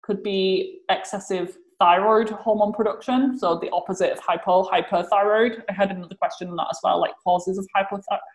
Could 0.03 0.23
be 0.23 0.81
excessive 0.89 1.57
thyroid 1.79 2.29
hormone 2.29 2.73
production, 2.73 3.37
so 3.37 3.57
the 3.57 3.69
opposite 3.71 4.11
of 4.11 4.19
hypo, 4.19 4.63
hyperthyroid. 4.69 5.63
I 5.67 5.73
had 5.73 5.89
another 5.89 6.15
question 6.15 6.49
on 6.49 6.55
that 6.57 6.67
as 6.69 6.79
well, 6.83 6.99
like 6.99 7.13
causes 7.23 7.57
of 7.57 7.67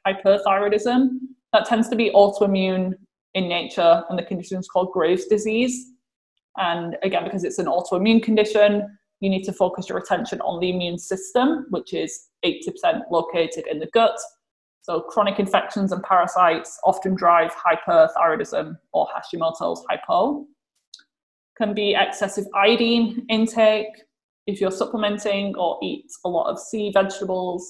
hyperthyroidism. 0.06 1.08
That 1.56 1.64
tends 1.64 1.88
to 1.88 1.96
be 1.96 2.10
autoimmune 2.10 2.92
in 3.32 3.48
nature, 3.48 4.04
and 4.10 4.18
the 4.18 4.22
condition 4.22 4.58
is 4.58 4.68
called 4.68 4.92
Graves' 4.92 5.24
disease. 5.24 5.86
And 6.58 6.98
again, 7.02 7.24
because 7.24 7.44
it's 7.44 7.58
an 7.58 7.64
autoimmune 7.64 8.22
condition, 8.22 8.86
you 9.20 9.30
need 9.30 9.42
to 9.44 9.54
focus 9.54 9.88
your 9.88 9.96
attention 9.96 10.42
on 10.42 10.60
the 10.60 10.68
immune 10.68 10.98
system, 10.98 11.64
which 11.70 11.94
is 11.94 12.28
80% 12.44 13.04
located 13.10 13.66
in 13.70 13.78
the 13.78 13.86
gut. 13.94 14.18
So, 14.82 15.00
chronic 15.00 15.38
infections 15.38 15.92
and 15.92 16.02
parasites 16.02 16.78
often 16.84 17.14
drive 17.14 17.52
hyperthyroidism 17.52 18.76
or 18.92 19.08
Hashimoto's 19.16 19.82
hypo 19.88 20.44
can 21.56 21.72
be 21.72 21.96
excessive 21.98 22.44
iodine 22.54 23.24
intake 23.30 23.86
if 24.46 24.60
you're 24.60 24.70
supplementing 24.70 25.56
or 25.56 25.78
eat 25.82 26.04
a 26.26 26.28
lot 26.28 26.50
of 26.50 26.60
sea 26.60 26.92
vegetables, 26.92 27.66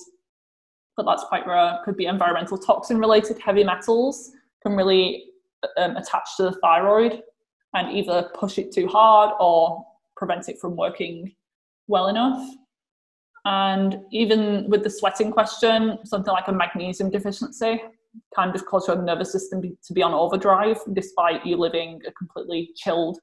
but 0.97 1.05
that's 1.07 1.25
quite 1.25 1.47
rare. 1.47 1.79
Could 1.85 1.97
be 1.97 2.07
environmental 2.07 2.59
toxin 2.59 2.99
related 2.99 3.39
heavy 3.39 3.65
metals 3.65 4.33
can 4.63 4.77
really 4.77 5.25
um, 5.77 5.97
attach 5.97 6.37
to 6.37 6.45
the 6.45 6.53
thyroid 6.53 7.23
and 7.75 7.97
either 7.97 8.31
push 8.35 8.59
it 8.59 8.73
too 8.73 8.87
hard 8.87 9.35
or 9.39 9.85
prevent 10.17 10.49
it 10.49 10.59
from 10.59 10.77
working 10.77 11.35
well 11.89 12.09
enough. 12.09 12.43
And 13.45 14.01
even 14.11 14.69
with 14.69 14.83
the 14.83 14.91
sweating 14.91 15.31
question, 15.31 15.99
something 16.05 16.33
like 16.33 16.49
a 16.49 16.53
magnesium 16.53 17.11
deficiency 17.11 17.81
can 18.35 18.53
just 18.53 18.67
cause 18.67 18.89
your 18.89 19.01
nervous 19.01 19.31
system 19.31 19.63
to 19.63 19.93
be 19.93 20.03
on 20.03 20.13
overdrive 20.13 20.79
despite 20.95 21.47
you 21.47 21.57
living 21.57 22.01
a 22.07 22.13
completely 22.13 22.71
chilled 22.75 23.19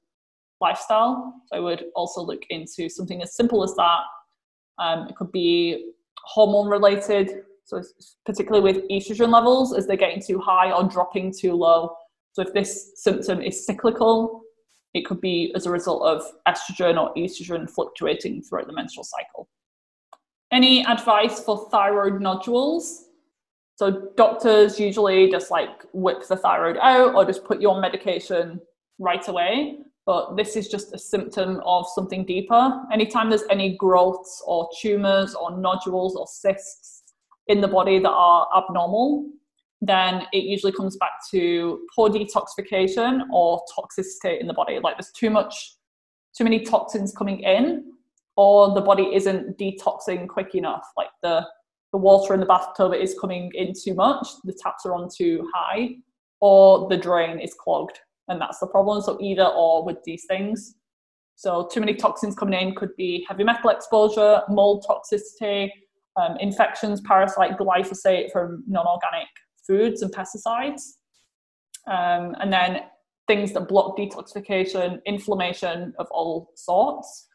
lifestyle. 0.62 1.34
So 1.48 1.58
I 1.58 1.60
would 1.60 1.86
also 1.96 2.22
look 2.22 2.44
into 2.50 2.90
something 2.90 3.22
as 3.22 3.36
simple 3.36 3.64
as 3.64 3.76
that. 3.76 4.00
Um, 4.80 5.08
it 5.10 5.16
could 5.16 5.32
be 5.32 5.92
hormone 6.24 6.68
related, 6.68 7.44
so 7.64 7.82
particularly 8.26 8.62
with 8.62 8.88
estrogen 8.90 9.32
levels, 9.32 9.74
as 9.74 9.88
they're 9.88 9.98
getting 9.98 10.22
too 10.22 10.40
high 10.40 10.72
or 10.72 10.84
dropping 10.84 11.34
too 11.34 11.54
low. 11.54 11.96
So 12.34 12.42
if 12.42 12.54
this 12.54 12.92
symptom 12.96 13.42
is 13.42 13.66
cyclical, 13.66 14.42
it 14.94 15.06
could 15.06 15.22
be 15.22 15.52
as 15.56 15.66
a 15.66 15.72
result 15.72 16.04
of 16.04 16.24
estrogen 16.48 17.02
or 17.02 17.14
estrogen 17.16 17.70
fluctuating 17.70 18.44
throughout 18.44 18.68
the 18.68 18.74
menstrual 18.74 19.06
cycle. 19.06 19.50
Any 20.52 20.86
advice 20.86 21.40
for 21.40 21.70
thyroid 21.72 22.22
nodules? 22.22 23.06
So 23.76 24.10
doctors 24.16 24.80
usually 24.80 25.32
just 25.32 25.50
like 25.50 25.84
whip 25.94 26.28
the 26.28 26.38
thyroid 26.38 26.78
out 26.78 27.16
or 27.16 27.26
just 27.26 27.44
put 27.44 27.60
you 27.60 27.72
on 27.72 27.82
medication 27.82 28.60
right 29.00 29.28
away 29.28 29.80
but 30.06 30.36
this 30.36 30.56
is 30.56 30.68
just 30.68 30.94
a 30.94 30.98
symptom 30.98 31.62
of 31.66 31.86
something 31.96 32.26
deeper. 32.26 32.82
Anytime 32.92 33.30
there's 33.30 33.44
any 33.50 33.78
growths 33.78 34.44
or 34.46 34.70
tumors 34.80 35.34
or 35.34 35.58
nodules 35.58 36.16
or 36.16 36.28
cysts 36.28 37.03
in 37.48 37.62
the 37.62 37.68
body 37.68 38.00
that 38.00 38.10
are 38.10 38.48
abnormal, 38.56 39.30
then 39.82 40.24
it 40.32 40.44
usually 40.44 40.72
comes 40.72 40.96
back 40.98 41.12
to 41.32 41.86
poor 41.94 42.10
detoxification 42.10 43.22
or 43.32 43.62
toxicity 43.78 44.40
in 44.40 44.48
the 44.48 44.54
body. 44.54 44.80
Like 44.82 44.98
there's 44.98 45.12
too 45.12 45.30
much, 45.30 45.76
too 46.38 46.44
many 46.44 46.62
toxins 46.62 47.14
coming 47.14 47.42
in, 47.42 47.92
or 48.38 48.74
the 48.74 48.82
body 48.82 49.14
isn't 49.14 49.58
detoxing 49.58 50.28
quick 50.28 50.56
enough. 50.56 50.86
Like 50.98 51.10
the 51.22 51.46
the 51.92 51.98
water 52.00 52.34
in 52.34 52.40
the 52.40 52.46
bathtub 52.48 52.92
is 52.94 53.16
coming 53.22 53.52
in 53.54 53.72
too 53.72 53.94
much, 53.94 54.28
the 54.46 54.54
taps 54.54 54.84
are 54.84 54.96
on 54.96 55.10
too 55.16 55.48
high, 55.54 55.90
or 56.42 56.90
the 56.90 56.98
drain 56.98 57.40
is 57.40 57.54
clogged 57.54 58.00
and 58.28 58.40
that's 58.42 58.60
the 58.60 58.68
problem. 58.68 59.02
So 59.02 59.18
either 59.22 59.46
or 59.46 59.86
with 59.86 59.98
these 60.04 60.26
things. 60.26 60.76
So 61.36 61.68
too 61.72 61.80
many 61.80 61.96
toxins 61.96 62.36
coming 62.36 62.60
in 62.60 62.76
could 62.76 62.96
be 62.96 63.26
heavy 63.28 63.44
metal 63.44 63.70
exposure, 63.70 64.42
mold 64.50 64.86
toxicity, 64.88 65.70
um, 66.16 66.38
infections, 66.40 67.02
parasite, 67.02 67.58
glyphosate 67.58 68.32
from 68.32 68.64
non-organic 68.68 69.28
foods 69.66 70.02
and 70.02 70.14
pesticides, 70.14 70.82
um, 71.88 72.36
and 72.40 72.52
then 72.52 72.82
things 73.28 73.54
that 73.54 73.68
block 73.68 73.98
detoxification, 73.98 75.00
inflammation 75.06 75.94
of 75.98 76.08
all 76.12 76.52
sorts. 76.56 77.28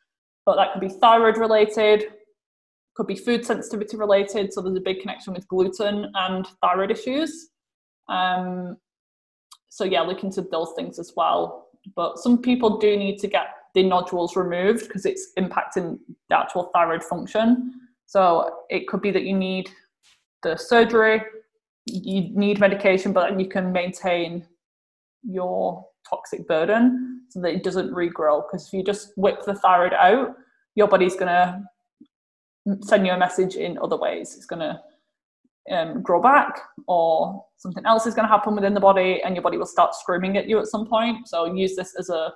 But 0.45 0.57
that 0.57 0.72
could 0.72 0.81
be 0.81 0.89
thyroid 0.89 1.37
related, 1.37 2.05
could 2.95 3.07
be 3.07 3.16
food 3.16 3.45
sensitivity 3.45 3.97
related. 3.97 4.53
So 4.53 4.61
there's 4.61 4.76
a 4.76 4.81
big 4.81 5.01
connection 5.01 5.33
with 5.33 5.47
gluten 5.49 6.11
and 6.14 6.47
thyroid 6.61 6.91
issues. 6.91 7.51
Um, 8.09 8.76
so 9.68 9.85
yeah, 9.85 10.01
look 10.01 10.24
into 10.24 10.43
those 10.43 10.72
things 10.76 10.99
as 10.99 11.12
well. 11.16 11.68
But 11.95 12.18
some 12.18 12.43
people 12.43 12.79
do 12.79 12.97
need 12.97 13.18
to 13.18 13.29
get 13.29 13.49
the 13.74 13.83
nodules 13.83 14.37
removed 14.37 14.89
because 14.89 15.07
it's 15.07 15.33
impacting 15.39 15.99
the 16.29 16.39
actual 16.39 16.70
thyroid 16.74 17.05
function. 17.05 17.72
So 18.09 18.65
it 18.71 18.89
could 18.89 19.03
be 19.03 19.11
that 19.11 19.25
you 19.25 19.37
need 19.37 19.69
the 20.43 20.57
surgery, 20.57 21.21
you 21.85 22.31
need 22.35 22.59
medication, 22.59 23.13
but 23.13 23.39
you 23.39 23.47
can 23.47 23.71
maintain 23.71 24.47
your 25.23 25.87
toxic 26.09 26.49
burden 26.49 27.21
so 27.29 27.43
that 27.43 27.53
it 27.53 27.63
doesn't 27.63 27.91
regrow. 27.91 28.43
Because 28.43 28.67
if 28.67 28.73
you 28.73 28.83
just 28.83 29.13
whip 29.19 29.45
the 29.45 29.55
thyroid 29.55 29.93
out, 29.93 30.35
your 30.75 30.89
body's 30.89 31.17
going 31.17 31.27
to 31.27 31.61
send 32.81 33.07
you 33.07 33.13
a 33.13 33.19
message 33.19 33.57
in 33.57 33.77
other 33.77 33.99
ways. 33.99 34.35
It's 34.37 34.47
going 34.47 34.61
to 34.61 34.81
um, 35.71 36.01
grow 36.01 36.23
back 36.23 36.63
or 36.87 37.45
something 37.59 37.85
else 37.85 38.07
is 38.07 38.15
going 38.15 38.27
to 38.27 38.33
happen 38.33 38.55
within 38.55 38.73
the 38.73 38.81
body 38.81 39.21
and 39.23 39.35
your 39.35 39.43
body 39.43 39.59
will 39.59 39.67
start 39.67 39.95
screaming 39.95 40.39
at 40.39 40.49
you 40.49 40.59
at 40.59 40.67
some 40.67 40.87
point 40.87 41.29
so 41.29 41.45
use 41.45 41.77
this 41.77 41.95
as 41.99 42.09
a 42.09 42.33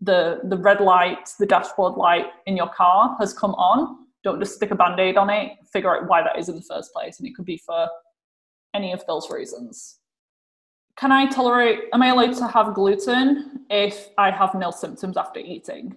the 0.00 0.40
the 0.48 0.56
red 0.56 0.80
light 0.80 1.30
the 1.38 1.46
dashboard 1.46 1.94
light 1.94 2.26
in 2.46 2.56
your 2.56 2.70
car 2.70 3.14
has 3.20 3.32
come 3.32 3.52
on 3.52 4.07
don't 4.24 4.40
just 4.40 4.56
stick 4.56 4.70
a 4.70 4.74
band-aid 4.74 5.16
on 5.16 5.30
it 5.30 5.52
figure 5.72 5.96
out 5.96 6.08
why 6.08 6.22
that 6.22 6.38
is 6.38 6.48
in 6.48 6.56
the 6.56 6.62
first 6.62 6.92
place 6.92 7.18
and 7.18 7.28
it 7.28 7.34
could 7.34 7.44
be 7.44 7.58
for 7.58 7.88
any 8.74 8.92
of 8.92 9.04
those 9.06 9.30
reasons. 9.30 9.98
Can 10.96 11.12
i 11.12 11.26
tolerate 11.26 11.80
am 11.92 12.02
i 12.02 12.08
allowed 12.08 12.34
to 12.34 12.46
have 12.46 12.74
gluten 12.74 13.64
if 13.70 14.08
i 14.18 14.30
have 14.30 14.54
no 14.54 14.70
symptoms 14.70 15.16
after 15.16 15.40
eating? 15.40 15.94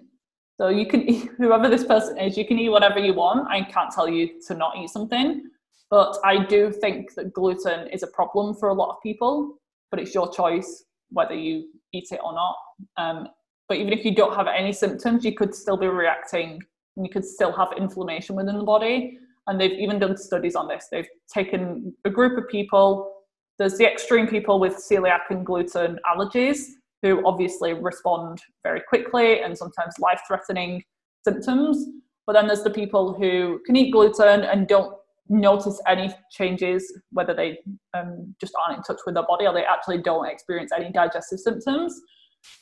So 0.60 0.68
you 0.68 0.86
can 0.86 1.08
eat, 1.08 1.30
whoever 1.38 1.68
this 1.68 1.84
person 1.84 2.18
is 2.18 2.36
you 2.36 2.46
can 2.46 2.58
eat 2.58 2.68
whatever 2.68 2.98
you 2.98 3.14
want. 3.14 3.48
I 3.48 3.62
can't 3.62 3.90
tell 3.90 4.08
you 4.08 4.40
to 4.46 4.54
not 4.54 4.76
eat 4.76 4.90
something 4.90 5.48
but 5.92 6.16
I 6.24 6.42
do 6.42 6.72
think 6.72 7.12
that 7.16 7.34
gluten 7.34 7.86
is 7.88 8.02
a 8.02 8.06
problem 8.06 8.54
for 8.54 8.70
a 8.70 8.72
lot 8.72 8.88
of 8.88 9.02
people, 9.02 9.58
but 9.90 10.00
it's 10.00 10.14
your 10.14 10.32
choice 10.32 10.84
whether 11.10 11.34
you 11.34 11.68
eat 11.92 12.06
it 12.10 12.20
or 12.24 12.32
not. 12.32 12.56
Um, 12.96 13.28
but 13.68 13.76
even 13.76 13.92
if 13.92 14.02
you 14.02 14.14
don't 14.14 14.34
have 14.34 14.46
any 14.46 14.72
symptoms, 14.72 15.22
you 15.22 15.34
could 15.34 15.54
still 15.54 15.76
be 15.76 15.86
reacting 15.86 16.62
you 16.96 17.08
could 17.10 17.24
still 17.24 17.52
have 17.52 17.68
inflammation 17.76 18.36
within 18.36 18.58
the 18.58 18.64
body. 18.64 19.18
And 19.46 19.60
they've 19.60 19.72
even 19.72 19.98
done 19.98 20.16
studies 20.16 20.54
on 20.54 20.68
this. 20.68 20.86
They've 20.90 21.08
taken 21.32 21.94
a 22.04 22.10
group 22.10 22.38
of 22.38 22.48
people, 22.48 23.12
there's 23.58 23.78
the 23.78 23.90
extreme 23.90 24.26
people 24.26 24.58
with 24.58 24.74
celiac 24.74 25.30
and 25.30 25.44
gluten 25.44 25.98
allergies 26.12 26.64
who 27.02 27.24
obviously 27.26 27.74
respond 27.74 28.40
very 28.62 28.82
quickly 28.88 29.42
and 29.42 29.56
sometimes 29.56 29.94
life 29.98 30.20
threatening 30.26 30.82
symptoms. 31.24 31.86
But 32.26 32.34
then 32.34 32.46
there's 32.46 32.62
the 32.62 32.70
people 32.70 33.14
who 33.14 33.60
can 33.66 33.76
eat 33.76 33.90
gluten 33.92 34.42
and 34.42 34.68
don't 34.68 34.96
notice 35.28 35.80
any 35.86 36.12
changes, 36.30 36.92
whether 37.10 37.34
they 37.34 37.58
um, 37.94 38.34
just 38.40 38.52
aren't 38.60 38.78
in 38.78 38.82
touch 38.84 39.00
with 39.06 39.14
their 39.14 39.26
body 39.26 39.46
or 39.46 39.52
they 39.52 39.64
actually 39.64 39.98
don't 39.98 40.28
experience 40.28 40.72
any 40.76 40.90
digestive 40.90 41.40
symptoms. 41.40 42.00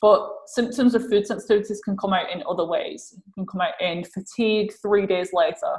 But 0.01 0.27
symptoms 0.47 0.95
of 0.95 1.07
food 1.07 1.25
sensitivities 1.25 1.77
can 1.83 1.97
come 1.97 2.13
out 2.13 2.31
in 2.31 2.43
other 2.49 2.65
ways. 2.65 3.13
It 3.17 3.33
can 3.33 3.45
come 3.45 3.61
out 3.61 3.79
in 3.79 4.03
fatigue 4.03 4.73
three 4.81 5.05
days 5.05 5.29
later, 5.33 5.77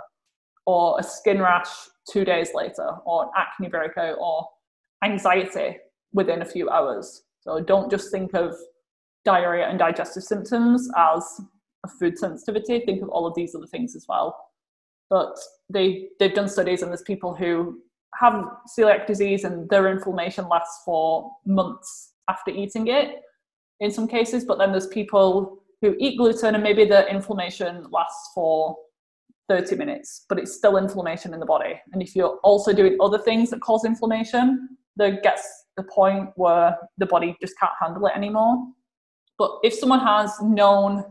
or 0.67 0.99
a 0.99 1.03
skin 1.03 1.41
rash 1.41 1.71
two 2.11 2.25
days 2.25 2.51
later, 2.55 2.89
or 3.05 3.25
an 3.25 3.31
acne 3.37 3.69
breakout, 3.69 4.19
or 4.21 4.47
anxiety 5.05 5.79
within 6.13 6.43
a 6.43 6.47
few 6.47 6.71
hours. 6.71 7.23
So 7.41 7.61
don't 7.61 7.91
just 7.91 8.11
think 8.11 8.35
of 8.35 8.55
diarrhea 9.25 9.69
and 9.69 9.79
digestive 9.79 10.23
symptoms 10.23 10.89
as 10.97 11.41
a 11.85 11.89
food 11.89 12.19
sensitivity. 12.19 12.81
Think 12.81 13.03
of 13.03 13.09
all 13.09 13.27
of 13.27 13.35
these 13.35 13.55
other 13.55 13.67
things 13.67 13.97
as 13.97 14.07
well. 14.09 14.37
But 15.11 15.37
they 15.69 16.09
they've 16.19 16.35
done 16.35 16.49
studies 16.49 16.83
and 16.83 16.91
there's 16.91 17.03
people 17.03 17.35
who 17.35 17.81
have 18.21 18.45
celiac 18.79 19.07
disease 19.07 19.45
and 19.45 19.69
their 19.69 19.89
inflammation 19.89 20.49
lasts 20.49 20.83
for 20.85 21.33
months 21.45 22.13
after 22.29 22.51
eating 22.51 22.87
it 22.89 23.17
in 23.83 23.91
some 23.91 24.07
cases, 24.07 24.45
but 24.45 24.59
then 24.59 24.71
there's 24.71 24.87
people 24.87 25.59
who 25.81 25.97
eat 25.99 26.17
gluten 26.17 26.55
and 26.55 26.63
maybe 26.63 26.85
the 26.85 27.07
inflammation 27.11 27.85
lasts 27.91 28.31
for 28.33 28.77
30 29.49 29.75
minutes, 29.75 30.25
but 30.29 30.39
it's 30.39 30.55
still 30.55 30.77
inflammation 30.77 31.35
in 31.35 31.41
the 31.41 31.47
body. 31.47 31.75
And 31.93 32.01
if 32.01 32.15
you're 32.15 32.39
also 32.45 32.73
doing 32.73 32.97
other 33.01 33.19
things 33.19 33.51
that 33.51 33.61
cause 33.61 33.85
inflammation, 33.85 34.69
there 34.97 35.21
gets 35.21 35.65
the 35.77 35.83
point 35.83 36.31
where 36.37 36.79
the 36.99 37.07
body 37.07 37.37
just 37.41 37.59
can't 37.59 37.73
handle 37.81 38.07
it 38.07 38.13
anymore. 38.15 38.69
But 39.37 39.51
if 39.65 39.75
someone 39.75 40.01
has 40.01 40.41
known 40.41 41.05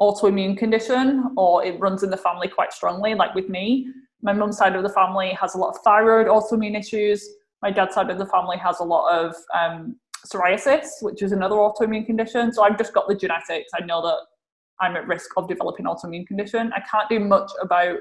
autoimmune 0.00 0.58
condition 0.58 1.32
or 1.36 1.64
it 1.64 1.78
runs 1.78 2.02
in 2.02 2.10
the 2.10 2.16
family 2.16 2.48
quite 2.48 2.72
strongly, 2.72 3.14
like 3.14 3.34
with 3.36 3.48
me, 3.48 3.86
my 4.22 4.32
mum's 4.32 4.58
side 4.58 4.74
of 4.74 4.82
the 4.82 4.88
family 4.88 5.30
has 5.40 5.54
a 5.54 5.58
lot 5.58 5.70
of 5.70 5.82
thyroid 5.84 6.26
autoimmune 6.26 6.76
issues. 6.76 7.28
My 7.62 7.70
dad's 7.70 7.94
side 7.94 8.10
of 8.10 8.18
the 8.18 8.26
family 8.26 8.56
has 8.56 8.80
a 8.80 8.84
lot 8.84 9.14
of 9.16 9.36
um, 9.56 9.96
psoriasis, 10.26 11.02
which 11.02 11.22
is 11.22 11.32
another 11.32 11.56
autoimmune 11.56 12.06
condition. 12.06 12.52
So 12.52 12.62
I've 12.62 12.78
just 12.78 12.92
got 12.92 13.08
the 13.08 13.14
genetics. 13.14 13.70
I 13.74 13.84
know 13.84 14.02
that 14.02 14.18
I'm 14.80 14.96
at 14.96 15.06
risk 15.06 15.30
of 15.36 15.48
developing 15.48 15.86
autoimmune 15.86 16.26
condition. 16.26 16.72
I 16.74 16.80
can't 16.90 17.08
do 17.08 17.20
much 17.20 17.50
about 17.60 17.98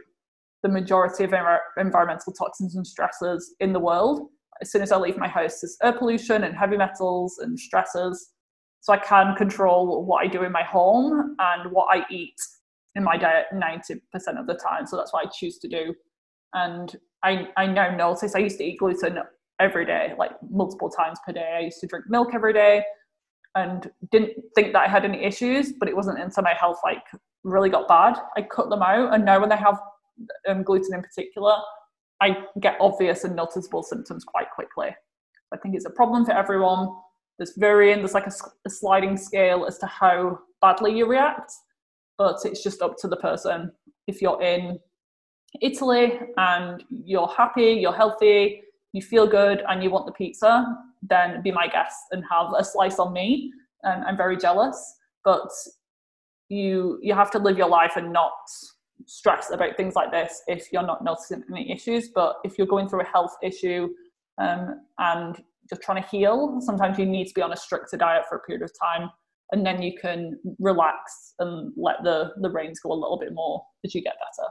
the 0.63 0.70
majority 0.70 1.24
of 1.24 1.34
environmental 1.78 2.34
toxins 2.34 2.76
and 2.76 2.86
stressors 2.86 3.43
in 3.59 3.74
the 3.74 3.80
world. 3.80 4.28
As 4.61 4.72
soon 4.72 4.82
as 4.82 4.91
I 4.91 4.97
leave 4.97 5.17
my 5.17 5.28
house, 5.28 5.61
there's 5.61 5.78
air 5.82 5.93
pollution 5.93 6.43
and 6.43 6.55
heavy 6.55 6.78
metals 6.78 7.38
and 7.39 7.57
stressors. 7.57 8.17
So 8.82 8.93
I 8.93 8.97
can 8.97 9.36
control 9.36 10.05
what 10.05 10.26
I 10.26 10.28
do 10.28 10.43
in 10.43 10.51
my 10.51 10.63
home 10.63 11.36
and 11.39 11.72
what 11.72 11.88
I 11.95 12.05
eat 12.09 12.36
in 12.95 13.03
my 13.03 13.17
diet 13.17 13.47
90% 13.53 13.99
of 14.38 14.47
the 14.47 14.55
time. 14.55 14.86
So 14.86 14.97
that's 14.97 15.13
what 15.13 15.26
I 15.26 15.30
choose 15.30 15.59
to 15.59 15.67
do. 15.67 15.93
And 16.53 16.95
I, 17.24 17.49
I 17.57 17.67
now 17.67 17.95
notice 17.95 18.36
I 18.36 18.39
used 18.39 18.57
to 18.57 18.63
eat 18.63 18.80
gluten 18.80 19.20
every 19.60 19.86
day, 19.86 20.14
like 20.18 20.32
multiple 20.49 20.89
times 20.89 21.20
per 21.26 21.34
day. 21.34 21.55
I 21.57 21.60
used 21.66 21.80
to 21.82 21.88
drink 21.88 22.05
milk 22.07 22.30
every 22.34 22.53
day 22.53 22.84
and 23.55 23.89
didn't 24.12 24.34
think 24.55 24.74
that 24.74 24.84
I 24.84 24.88
had 24.88 25.05
any 25.05 25.24
issues, 25.24 25.74
but 25.74 25.89
it 25.89 25.95
wasn't 25.95 26.20
until 26.20 26.43
my 26.43 26.53
health 26.53 26.80
like 26.84 27.03
really 27.43 27.70
got 27.70 27.88
bad. 27.88 28.18
I 28.38 28.43
cut 28.43 28.70
them 28.70 28.82
out, 28.82 29.14
and 29.14 29.26
now 29.26 29.39
when 29.39 29.51
I 29.51 29.57
have 29.57 29.80
um, 30.47 30.64
gluten 30.64 30.93
in 30.93 31.01
particular, 31.01 31.55
I 32.22 32.38
get 32.60 32.78
obvious 32.80 33.24
and 33.24 33.36
noticeable 33.36 33.84
symptoms 33.84 34.24
quite 34.24 34.51
quickly. 34.51 34.89
I 35.53 35.57
think 35.57 35.76
it's 35.76 35.86
a 35.86 35.91
problem 35.91 36.26
for 36.26 36.34
everyone. 36.34 36.89
There's 37.38 37.53
varying, 37.55 37.99
there's 37.99 38.14
like 38.14 38.28
a, 38.28 38.34
a 38.66 38.70
sliding 38.70 39.16
scale 39.16 39.66
as 39.66 39.78
to 39.80 39.86
how 39.86 40.39
badly 40.62 40.97
you 40.97 41.07
react, 41.07 41.53
but 42.18 42.38
it's 42.43 42.62
just 42.62 42.82
up 42.82 42.97
to 42.97 43.07
the 43.07 43.16
person. 43.18 43.72
If 44.07 44.22
you're 44.22 44.41
in 44.41 44.78
Italy 45.62 46.20
and 46.38 46.84
you're 46.89 47.30
happy, 47.30 47.72
you're 47.72 47.93
healthy, 47.93 48.62
you 48.93 49.01
feel 49.01 49.27
good 49.27 49.63
and 49.67 49.83
you 49.83 49.89
want 49.89 50.05
the 50.05 50.11
pizza, 50.11 50.65
then 51.01 51.41
be 51.41 51.51
my 51.51 51.67
guest 51.67 51.97
and 52.11 52.23
have 52.29 52.47
a 52.57 52.63
slice 52.63 52.99
on 52.99 53.13
me. 53.13 53.51
And 53.83 54.03
I'm 54.03 54.17
very 54.17 54.37
jealous, 54.37 54.95
but 55.23 55.49
you 56.49 56.99
you 57.01 57.13
have 57.13 57.31
to 57.31 57.39
live 57.39 57.57
your 57.57 57.69
life 57.69 57.93
and 57.95 58.11
not 58.11 58.33
stress 59.05 59.51
about 59.51 59.77
things 59.77 59.95
like 59.95 60.11
this 60.11 60.41
if 60.47 60.67
you're 60.73 60.85
not 60.85 61.03
noticing 61.03 61.43
any 61.51 61.71
issues. 61.71 62.09
But 62.13 62.37
if 62.43 62.57
you're 62.57 62.67
going 62.67 62.89
through 62.89 63.01
a 63.01 63.05
health 63.05 63.35
issue 63.41 63.89
um, 64.41 64.81
and 64.97 65.37
just 65.69 65.81
trying 65.81 66.01
to 66.01 66.09
heal, 66.09 66.59
sometimes 66.61 66.97
you 66.97 67.05
need 67.05 67.27
to 67.27 67.33
be 67.33 67.41
on 67.41 67.53
a 67.53 67.57
stricter 67.57 67.95
diet 67.95 68.23
for 68.27 68.37
a 68.37 68.41
period 68.41 68.63
of 68.63 68.71
time, 68.81 69.09
and 69.51 69.65
then 69.65 69.81
you 69.81 69.93
can 70.01 70.39
relax 70.57 71.35
and 71.39 71.71
let 71.77 72.03
the 72.03 72.31
the 72.41 72.49
reins 72.49 72.79
go 72.79 72.91
a 72.91 72.93
little 72.93 73.19
bit 73.19 73.33
more 73.33 73.61
as 73.85 73.93
you 73.93 74.01
get 74.01 74.15
better 74.15 74.49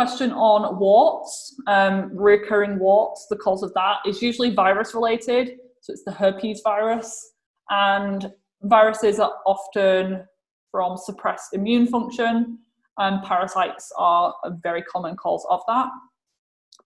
question 0.00 0.32
on 0.32 0.78
warts, 0.78 1.54
um, 1.66 2.10
recurring 2.16 2.78
warts. 2.78 3.26
The 3.28 3.36
cause 3.36 3.62
of 3.62 3.70
that 3.74 3.96
is 4.06 4.22
usually 4.22 4.48
virus 4.54 4.94
related, 4.94 5.58
so 5.82 5.92
it's 5.92 6.04
the 6.04 6.12
herpes 6.12 6.62
virus, 6.64 7.32
and 7.68 8.32
viruses 8.62 9.20
are 9.20 9.34
often 9.44 10.24
from 10.70 10.96
suppressed 10.96 11.52
immune 11.52 11.86
function, 11.86 12.60
and 12.96 13.22
parasites 13.24 13.92
are 13.98 14.34
a 14.42 14.52
very 14.62 14.80
common 14.84 15.16
cause 15.16 15.46
of 15.50 15.60
that. 15.68 15.88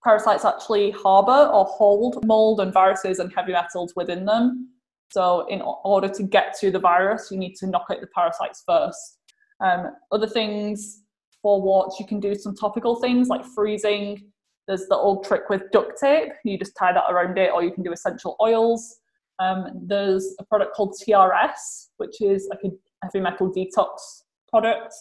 Parasites 0.02 0.44
actually 0.44 0.90
harbour 0.90 1.52
or 1.52 1.66
hold 1.66 2.18
mold 2.26 2.58
and 2.58 2.72
viruses 2.72 3.20
and 3.20 3.32
heavy 3.32 3.52
metals 3.52 3.92
within 3.94 4.24
them. 4.24 4.70
So, 5.12 5.46
in 5.46 5.62
order 5.62 6.08
to 6.08 6.22
get 6.24 6.56
to 6.62 6.72
the 6.72 6.80
virus, 6.80 7.28
you 7.30 7.38
need 7.38 7.54
to 7.60 7.68
knock 7.68 7.86
out 7.92 8.00
the 8.00 8.08
parasites 8.08 8.64
first. 8.66 9.20
Um, 9.60 9.92
other 10.10 10.26
things 10.26 11.03
for 11.44 11.60
warts, 11.60 12.00
you 12.00 12.06
can 12.06 12.20
do 12.20 12.34
some 12.34 12.56
topical 12.56 12.96
things 12.96 13.28
like 13.28 13.44
freezing. 13.44 14.32
There's 14.66 14.86
the 14.86 14.96
old 14.96 15.24
trick 15.24 15.50
with 15.50 15.70
duct 15.72 16.00
tape. 16.00 16.32
You 16.42 16.58
just 16.58 16.74
tie 16.74 16.94
that 16.94 17.04
around 17.10 17.36
it, 17.36 17.50
or 17.52 17.62
you 17.62 17.70
can 17.70 17.82
do 17.82 17.92
essential 17.92 18.34
oils. 18.40 19.00
Um, 19.38 19.66
there's 19.86 20.34
a 20.40 20.44
product 20.44 20.74
called 20.74 20.96
TRS, 20.98 21.88
which 21.98 22.22
is 22.22 22.48
like 22.48 22.60
a 22.64 22.70
heavy 23.02 23.20
metal 23.20 23.52
detox 23.52 24.22
product 24.48 24.94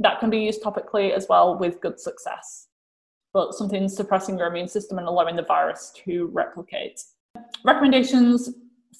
that 0.00 0.18
can 0.18 0.30
be 0.30 0.38
used 0.38 0.64
topically 0.64 1.12
as 1.12 1.28
well 1.28 1.56
with 1.56 1.80
good 1.80 2.00
success. 2.00 2.66
But 3.32 3.54
something 3.54 3.88
suppressing 3.88 4.36
your 4.36 4.48
immune 4.48 4.66
system 4.66 4.98
and 4.98 5.06
allowing 5.06 5.36
the 5.36 5.42
virus 5.42 5.92
to 6.06 6.28
replicate. 6.32 7.00
Recommendations 7.64 8.50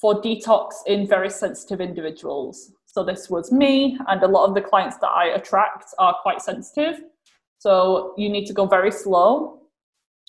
for 0.01 0.23
detox 0.23 0.75
in 0.87 1.09
very 1.09 1.31
sensitive 1.31 1.81
individuals. 1.81 2.71
So 2.95 3.03
this 3.03 3.29
was 3.29 3.51
me, 3.51 3.99
and 4.07 4.23
a 4.23 4.29
lot 4.29 4.47
of 4.49 4.55
the 4.55 4.61
clients 4.61 4.99
that 4.99 5.09
I 5.09 5.31
attract 5.35 5.87
are 5.99 6.15
quite 6.23 6.41
sensitive. 6.41 7.03
So 7.59 8.15
you 8.17 8.29
need 8.29 8.47
to 8.47 8.53
go 8.53 8.67
very 8.67 8.93
slow. 8.93 9.63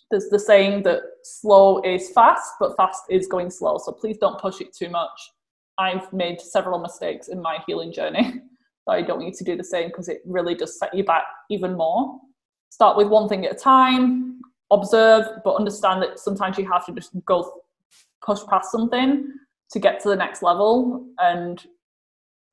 There's 0.09 0.29
the 0.29 0.39
saying 0.39 0.81
that 0.81 1.01
slow 1.23 1.79
is 1.83 2.09
fast, 2.09 2.53
but 2.59 2.75
fast 2.75 3.03
is 3.07 3.27
going 3.27 3.51
slow. 3.51 3.77
So 3.77 3.91
please 3.91 4.17
don't 4.17 4.41
push 4.41 4.61
it 4.61 4.75
too 4.75 4.89
much. 4.89 5.11
I've 5.77 6.11
made 6.11 6.41
several 6.41 6.79
mistakes 6.79 7.27
in 7.27 7.39
my 7.39 7.59
healing 7.67 7.93
journey. 7.93 8.41
So 8.87 8.93
I 8.93 9.01
don't 9.01 9.17
need 9.17 9.33
to 9.33 9.43
do 9.43 9.57
the 9.57 9.63
same 9.63 9.87
because 9.87 10.09
it 10.09 10.21
really 10.25 10.53
does 10.53 10.77
set 10.77 10.93
you 10.93 11.03
back 11.03 11.23
even 11.49 11.75
more. 11.75 12.19
Start 12.69 12.97
with 12.97 13.07
one 13.07 13.27
thing 13.27 13.43
at 13.43 13.53
a 13.53 13.55
time, 13.55 14.39
observe, 14.69 15.25
but 15.43 15.55
understand 15.55 16.03
that 16.03 16.19
sometimes 16.19 16.59
you 16.59 16.71
have 16.71 16.85
to 16.85 16.91
just 16.91 17.09
go 17.25 17.51
push 18.23 18.41
past 18.47 18.71
something 18.71 19.33
to 19.71 19.79
get 19.79 19.99
to 20.01 20.09
the 20.09 20.15
next 20.15 20.43
level. 20.43 21.07
And 21.17 21.65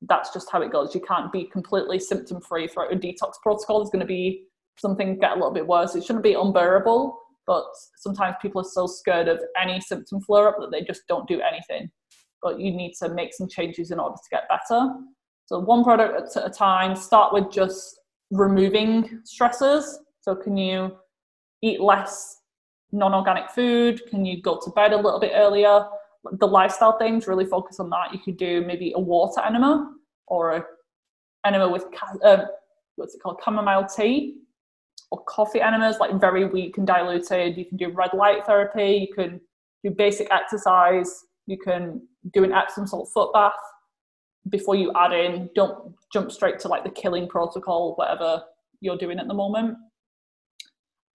that's 0.07 0.33
just 0.33 0.51
how 0.51 0.61
it 0.61 0.71
goes. 0.71 0.93
You 0.93 1.01
can't 1.01 1.31
be 1.31 1.45
completely 1.45 1.99
symptom 1.99 2.41
free 2.41 2.67
throughout 2.67 2.93
a 2.93 2.95
detox 2.95 3.33
protocol. 3.41 3.79
There's 3.79 3.89
going 3.89 4.01
to 4.01 4.05
be 4.05 4.45
something 4.77 5.19
get 5.19 5.31
a 5.31 5.35
little 5.35 5.51
bit 5.51 5.67
worse. 5.67 5.95
It 5.95 6.03
shouldn't 6.03 6.23
be 6.23 6.33
unbearable, 6.33 7.17
but 7.45 7.65
sometimes 7.97 8.35
people 8.41 8.61
are 8.61 8.69
so 8.69 8.87
scared 8.87 9.27
of 9.27 9.39
any 9.61 9.79
symptom 9.81 10.21
flare 10.21 10.47
up 10.47 10.57
that 10.59 10.71
they 10.71 10.81
just 10.81 11.01
don't 11.07 11.27
do 11.27 11.41
anything. 11.41 11.89
But 12.41 12.59
you 12.59 12.71
need 12.71 12.93
to 13.01 13.13
make 13.13 13.33
some 13.33 13.47
changes 13.47 13.91
in 13.91 13.99
order 13.99 14.15
to 14.15 14.29
get 14.29 14.49
better. 14.49 14.93
So 15.45 15.59
one 15.59 15.83
product 15.83 16.35
at 16.35 16.45
a 16.45 16.49
time. 16.49 16.95
Start 16.95 17.33
with 17.33 17.51
just 17.51 17.99
removing 18.31 19.21
stressors. 19.23 19.85
So 20.21 20.35
can 20.35 20.57
you 20.57 20.97
eat 21.61 21.79
less 21.79 22.39
non-organic 22.91 23.49
food? 23.51 24.01
Can 24.09 24.25
you 24.25 24.41
go 24.41 24.59
to 24.63 24.71
bed 24.71 24.93
a 24.93 24.97
little 24.97 25.19
bit 25.19 25.31
earlier? 25.35 25.85
The 26.31 26.47
lifestyle 26.47 26.97
things 26.97 27.27
really 27.27 27.45
focus 27.45 27.79
on 27.79 27.89
that. 27.89 28.13
You 28.13 28.19
could 28.19 28.37
do 28.37 28.63
maybe 28.65 28.93
a 28.95 28.99
water 28.99 29.41
enema 29.45 29.93
or 30.27 30.51
a 30.55 30.65
enema 31.45 31.69
with 31.69 31.85
um, 32.23 32.43
what's 32.95 33.15
it 33.15 33.21
called, 33.21 33.39
chamomile 33.43 33.85
tea, 33.85 34.37
or 35.11 35.23
coffee 35.25 35.61
enemas 35.61 35.97
like 35.99 36.19
very 36.19 36.45
weak 36.45 36.77
and 36.77 36.87
diluted. 36.87 37.57
You 37.57 37.65
can 37.65 37.77
do 37.77 37.89
red 37.89 38.13
light 38.13 38.45
therapy. 38.45 39.07
You 39.07 39.13
can 39.13 39.41
do 39.83 39.91
basic 39.91 40.31
exercise. 40.31 41.25
You 41.45 41.57
can 41.57 42.07
do 42.33 42.43
an 42.43 42.53
Epsom 42.53 42.87
salt 42.87 43.09
foot 43.13 43.33
bath 43.33 43.53
before 44.49 44.75
you 44.75 44.91
add 44.95 45.11
in. 45.11 45.49
Don't 45.55 45.93
jump 46.11 46.31
straight 46.31 46.59
to 46.59 46.67
like 46.67 46.83
the 46.83 46.89
killing 46.89 47.27
protocol, 47.27 47.95
whatever 47.95 48.43
you're 48.79 48.97
doing 48.97 49.19
at 49.19 49.27
the 49.27 49.33
moment. 49.33 49.77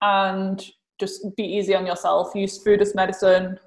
And 0.03 0.65
just 1.01 1.25
be 1.37 1.45
easy 1.45 1.75
on 1.75 1.87
yourself. 1.87 2.35
Use 2.35 2.63
food 2.63 2.83
as 2.83 2.95
medicine 2.95 3.59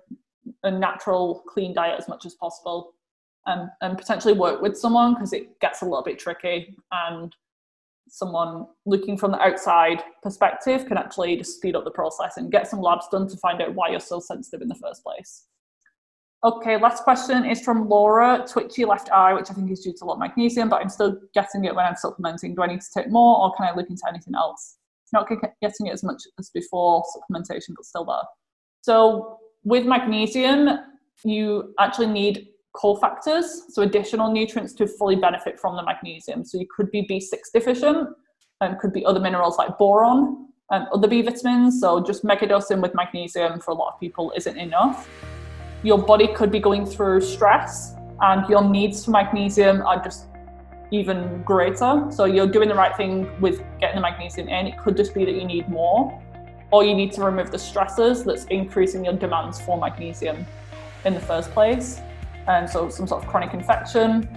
a 0.64 0.72
natural, 0.72 1.44
clean 1.48 1.74
diet 1.74 2.00
as 2.00 2.08
much 2.08 2.26
as 2.26 2.34
possible, 2.36 2.94
um, 3.48 3.72
and 3.82 3.98
potentially 3.98 4.34
work 4.34 4.62
with 4.62 4.78
someone 4.78 5.14
because 5.14 5.34
it 5.34 5.60
gets 5.60 5.82
a 5.82 5.86
little 5.86 6.04
bit 6.04 6.20
tricky. 6.20 6.76
And 6.92 7.36
someone 8.08 8.68
looking 8.86 9.18
from 9.18 9.32
the 9.32 9.40
outside 9.40 10.04
perspective 10.22 10.86
can 10.86 10.98
actually 10.98 11.38
just 11.38 11.56
speed 11.56 11.76
up 11.76 11.86
the 11.86 11.92
process 11.92 12.38
and 12.38 12.52
get 12.52 12.68
some 12.68 12.82
labs 12.82 13.08
done 13.10 13.28
to 13.28 13.38
find 13.38 13.62
out 13.62 13.74
why 13.74 13.90
you're 13.90 14.00
so 14.00 14.20
sensitive 14.20 14.62
in 14.62 14.68
the 14.68 14.76
first 14.76 15.04
place. 15.04 15.46
Okay, 16.44 16.76
last 16.78 17.04
question 17.04 17.46
is 17.46 17.62
from 17.62 17.88
Laura. 17.88 18.44
Twitchy 18.50 18.84
left 18.84 19.12
eye, 19.12 19.34
which 19.34 19.52
I 19.52 19.54
think 19.54 19.72
is 19.72 19.82
due 19.82 19.94
to 19.94 20.04
a 20.04 20.06
lot 20.06 20.14
of 20.16 20.20
magnesium, 20.20 20.70
but 20.70 20.82
I'm 20.82 20.90
still 20.90 21.20
getting 21.36 21.66
it 21.66 21.76
when 21.76 21.86
I'm 21.86 21.96
supplementing. 21.96 22.56
Do 22.56 22.64
I 22.64 22.68
need 22.68 22.82
to 22.82 22.88
take 22.94 23.10
more 23.12 23.44
or 23.44 23.54
can 23.56 23.68
I 23.68 23.76
look 23.76 23.90
into 23.90 24.04
anything 24.10 24.34
else? 24.36 24.78
Not 25.14 25.30
getting 25.30 25.88
it 25.88 25.94
as 25.94 26.04
much 26.04 26.24
as 26.40 26.50
before 26.50 27.04
supplementation, 27.04 27.76
but 27.76 27.86
still 27.86 28.06
there. 28.06 28.24
So 28.82 29.38
with 29.64 29.86
magnesium, 29.86 30.80
you 31.24 31.74
actually 31.80 32.08
need 32.08 32.48
cofactors, 32.76 33.46
so 33.70 33.82
additional 33.82 34.32
nutrients 34.32 34.74
to 34.74 34.88
fully 34.88 35.16
benefit 35.16 35.60
from 35.60 35.76
the 35.76 35.84
magnesium. 35.84 36.44
So 36.46 36.58
you 36.58 36.68
could 36.76 36.90
be 36.92 37.06
B6 37.06 37.34
deficient, 37.54 38.10
and 38.62 38.80
could 38.80 38.94
be 38.94 39.06
other 39.06 39.20
minerals 39.20 39.58
like 39.58 39.78
boron, 39.78 40.48
and 40.70 40.88
other 40.94 41.08
B 41.08 41.22
vitamins. 41.22 41.82
So 41.82 42.02
just 42.02 42.24
megadosing 42.24 42.82
with 42.82 42.94
magnesium 42.96 43.60
for 43.60 43.72
a 43.72 43.74
lot 43.74 43.94
of 43.94 44.00
people 44.00 44.32
isn't 44.36 44.58
enough 44.58 45.08
your 45.84 45.98
body 45.98 46.28
could 46.28 46.52
be 46.52 46.60
going 46.60 46.86
through 46.86 47.22
stress 47.22 47.96
and 48.22 48.48
your 48.50 48.64
needs 48.64 49.06
for 49.06 49.12
magnesium 49.12 49.82
are 49.82 50.02
just 50.04 50.28
even 50.92 51.42
greater. 51.44 52.06
So 52.12 52.26
you're 52.26 52.48
doing 52.48 52.70
the 52.70 52.76
right 52.76 52.96
thing 52.96 53.30
with 53.42 53.64
getting 53.80 53.96
the 53.96 54.02
magnesium 54.02 54.48
in. 54.50 54.68
It 54.68 54.78
could 54.78 54.96
just 54.96 55.16
be 55.16 55.26
that 55.26 55.34
you 55.34 55.46
need 55.46 55.68
more, 55.70 56.22
or 56.72 56.84
you 56.84 56.94
need 56.94 57.12
to 57.14 57.24
remove 57.24 57.52
the 57.52 57.58
stressors 57.58 58.24
that's 58.24 58.46
increasing 58.46 59.06
your 59.06 59.14
demands 59.14 59.62
for 59.62 59.80
magnesium 59.80 60.46
in 61.06 61.14
the 61.14 61.20
first 61.20 61.52
place. 61.52 62.00
And 62.48 62.70
so 62.70 62.90
some 62.90 63.08
sort 63.08 63.24
of 63.24 63.30
chronic 63.30 63.54
infection. 63.54 64.28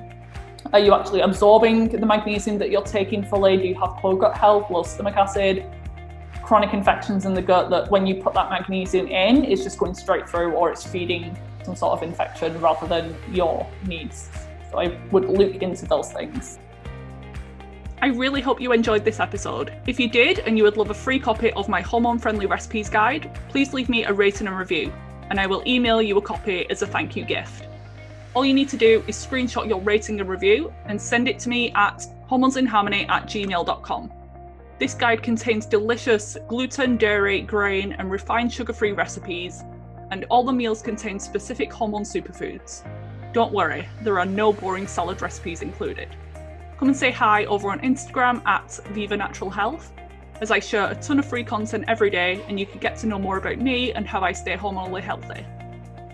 Are 0.73 0.79
you 0.79 0.95
actually 0.95 1.21
absorbing 1.21 1.89
the 1.89 2.07
magnesium 2.07 2.59
that 2.59 2.71
you're 2.71 2.83
taking 2.83 3.25
fully? 3.25 3.57
Do 3.57 3.65
you 3.65 3.75
have 3.77 3.97
poor 3.97 4.17
gut 4.17 4.37
health, 4.37 4.71
low 4.71 4.83
stomach 4.83 5.17
acid? 5.17 5.65
chronic 6.45 6.75
infections 6.75 7.25
in 7.25 7.35
the 7.35 7.43
gut 7.43 7.71
that 7.71 7.91
when 7.91 8.07
you 8.07 8.17
put 8.17 8.35
that 8.35 8.51
magnesium 8.51 9.07
in, 9.09 9.45
it's 9.45 9.63
just 9.63 9.79
going 9.79 9.95
straight 9.95 10.29
through 10.29 10.53
or 10.53 10.71
it's 10.71 10.87
feeding 10.87 11.37
some 11.65 11.75
sort 11.75 11.93
of 11.93 12.03
infection 12.07 12.61
rather 12.61 12.87
than 12.87 13.17
your 13.33 13.67
needs. 13.87 14.29
So 14.71 14.79
I 14.79 14.99
would 15.11 15.25
look 15.25 15.63
into 15.63 15.87
those 15.87 16.13
things. 16.13 16.59
I 18.05 18.09
really 18.09 18.43
hope 18.43 18.61
you 18.61 18.73
enjoyed 18.73 19.03
this 19.03 19.19
episode. 19.19 19.73
If 19.87 19.99
you 19.99 20.11
did 20.11 20.41
and 20.41 20.59
you 20.59 20.65
would 20.65 20.77
love 20.77 20.91
a 20.91 20.95
free 21.03 21.19
copy 21.19 21.51
of 21.53 21.71
my 21.71 21.81
hormone 21.81 22.19
friendly 22.19 22.45
recipes 22.45 22.91
guide, 22.91 23.31
please 23.49 23.73
leave 23.73 23.89
me 23.89 24.05
a 24.05 24.13
rating 24.13 24.47
and 24.47 24.59
review, 24.59 24.93
and 25.31 25.41
I 25.41 25.47
will 25.47 25.63
email 25.67 26.03
you 26.03 26.19
a 26.19 26.21
copy 26.21 26.69
as 26.69 26.83
a 26.83 26.87
thank 26.87 27.17
you 27.17 27.25
gift. 27.25 27.67
All 28.35 28.45
you 28.45 28.53
need 28.53 28.69
to 28.69 28.77
do 28.77 29.03
is 29.07 29.17
screenshot 29.17 29.67
your 29.67 29.81
rating 29.81 30.21
and 30.21 30.29
review 30.29 30.71
and 30.85 31.01
send 31.01 31.29
it 31.29 31.39
to 31.39 31.49
me 31.49 31.73
at 31.77 32.05
hormonesinharmony 32.29 33.09
at 33.09 33.25
gmail.com. 33.25 34.13
This 34.79 34.93
guide 34.93 35.23
contains 35.23 35.65
delicious 35.65 36.37
gluten, 36.47 36.99
dairy, 36.99 37.41
grain, 37.41 37.93
and 37.93 38.11
refined 38.11 38.53
sugar 38.53 38.75
free 38.75 38.93
recipes, 38.93 39.63
and 40.11 40.27
all 40.29 40.45
the 40.45 40.53
meals 40.53 40.83
contain 40.83 41.19
specific 41.19 41.73
hormone 41.73 42.05
superfoods. 42.05 42.83
Don't 43.33 43.55
worry, 43.55 43.89
there 44.03 44.19
are 44.19 44.27
no 44.27 44.53
boring 44.53 44.87
salad 44.87 45.23
recipes 45.23 45.63
included. 45.63 46.15
Come 46.79 46.89
and 46.89 46.97
say 46.97 47.13
hi 47.13 47.45
over 47.45 47.71
on 47.71 47.79
Instagram 47.81 48.45
at 48.47 48.81
Viva 48.89 49.17
Natural 49.17 49.49
Health, 49.49 49.93
as 50.41 50.51
I 50.51 50.59
share 50.59 50.91
a 50.91 50.97
ton 50.97 51.21
of 51.21 51.25
free 51.25 51.45
content 51.45 51.85
every 51.87 52.11
day, 52.11 52.45
and 52.49 52.59
you 52.59 52.67
can 52.67 52.81
get 52.81 52.97
to 52.99 53.07
know 53.07 53.19
more 53.19 53.39
about 53.39 53.59
me 53.59 53.93
and 53.93 54.05
how 54.07 54.23
I 54.23 54.33
stay 54.33 54.57
hormonally 54.57 55.01
healthy. 55.01 55.47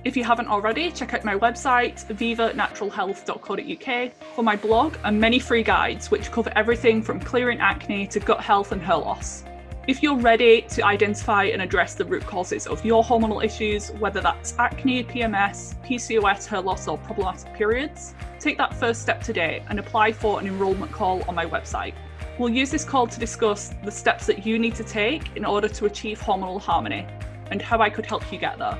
If 0.04 0.18
you 0.18 0.24
haven't 0.24 0.48
already, 0.48 0.90
check 0.90 1.14
out 1.14 1.24
my 1.24 1.36
website, 1.36 2.04
vivanaturalhealth.co.uk, 2.06 4.12
for 4.34 4.42
my 4.42 4.56
blog 4.56 4.96
and 5.04 5.18
many 5.18 5.38
free 5.38 5.62
guides 5.62 6.10
which 6.10 6.30
cover 6.30 6.52
everything 6.56 7.02
from 7.02 7.20
clearing 7.20 7.60
acne 7.60 8.06
to 8.08 8.20
gut 8.20 8.40
health 8.40 8.72
and 8.72 8.82
hair 8.82 8.96
loss. 8.96 9.44
If 9.86 10.02
you're 10.02 10.18
ready 10.18 10.60
to 10.62 10.84
identify 10.84 11.44
and 11.44 11.62
address 11.62 11.94
the 11.94 12.04
root 12.04 12.26
causes 12.26 12.66
of 12.66 12.84
your 12.84 13.02
hormonal 13.02 13.42
issues, 13.42 13.90
whether 13.92 14.20
that's 14.20 14.54
acne, 14.58 15.02
PMS, 15.02 15.74
PCOS, 15.82 16.46
hair 16.46 16.60
loss, 16.60 16.86
or 16.86 16.98
problematic 16.98 17.54
periods, 17.54 18.14
take 18.38 18.58
that 18.58 18.74
first 18.74 19.00
step 19.00 19.22
today 19.22 19.64
and 19.70 19.78
apply 19.78 20.12
for 20.12 20.38
an 20.38 20.46
enrolment 20.46 20.92
call 20.92 21.22
on 21.26 21.34
my 21.34 21.46
website. 21.46 21.94
We'll 22.38 22.50
use 22.50 22.70
this 22.70 22.84
call 22.84 23.06
to 23.06 23.18
discuss 23.18 23.74
the 23.82 23.90
steps 23.90 24.26
that 24.26 24.44
you 24.44 24.58
need 24.58 24.74
to 24.74 24.84
take 24.84 25.34
in 25.34 25.46
order 25.46 25.68
to 25.68 25.86
achieve 25.86 26.20
hormonal 26.20 26.60
harmony 26.60 27.06
and 27.50 27.62
how 27.62 27.80
I 27.80 27.88
could 27.88 28.04
help 28.04 28.30
you 28.30 28.38
get 28.38 28.58
there. 28.58 28.78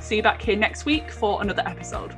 See 0.00 0.16
you 0.16 0.22
back 0.22 0.42
here 0.42 0.56
next 0.56 0.84
week 0.84 1.10
for 1.10 1.40
another 1.40 1.62
episode. 1.66 2.14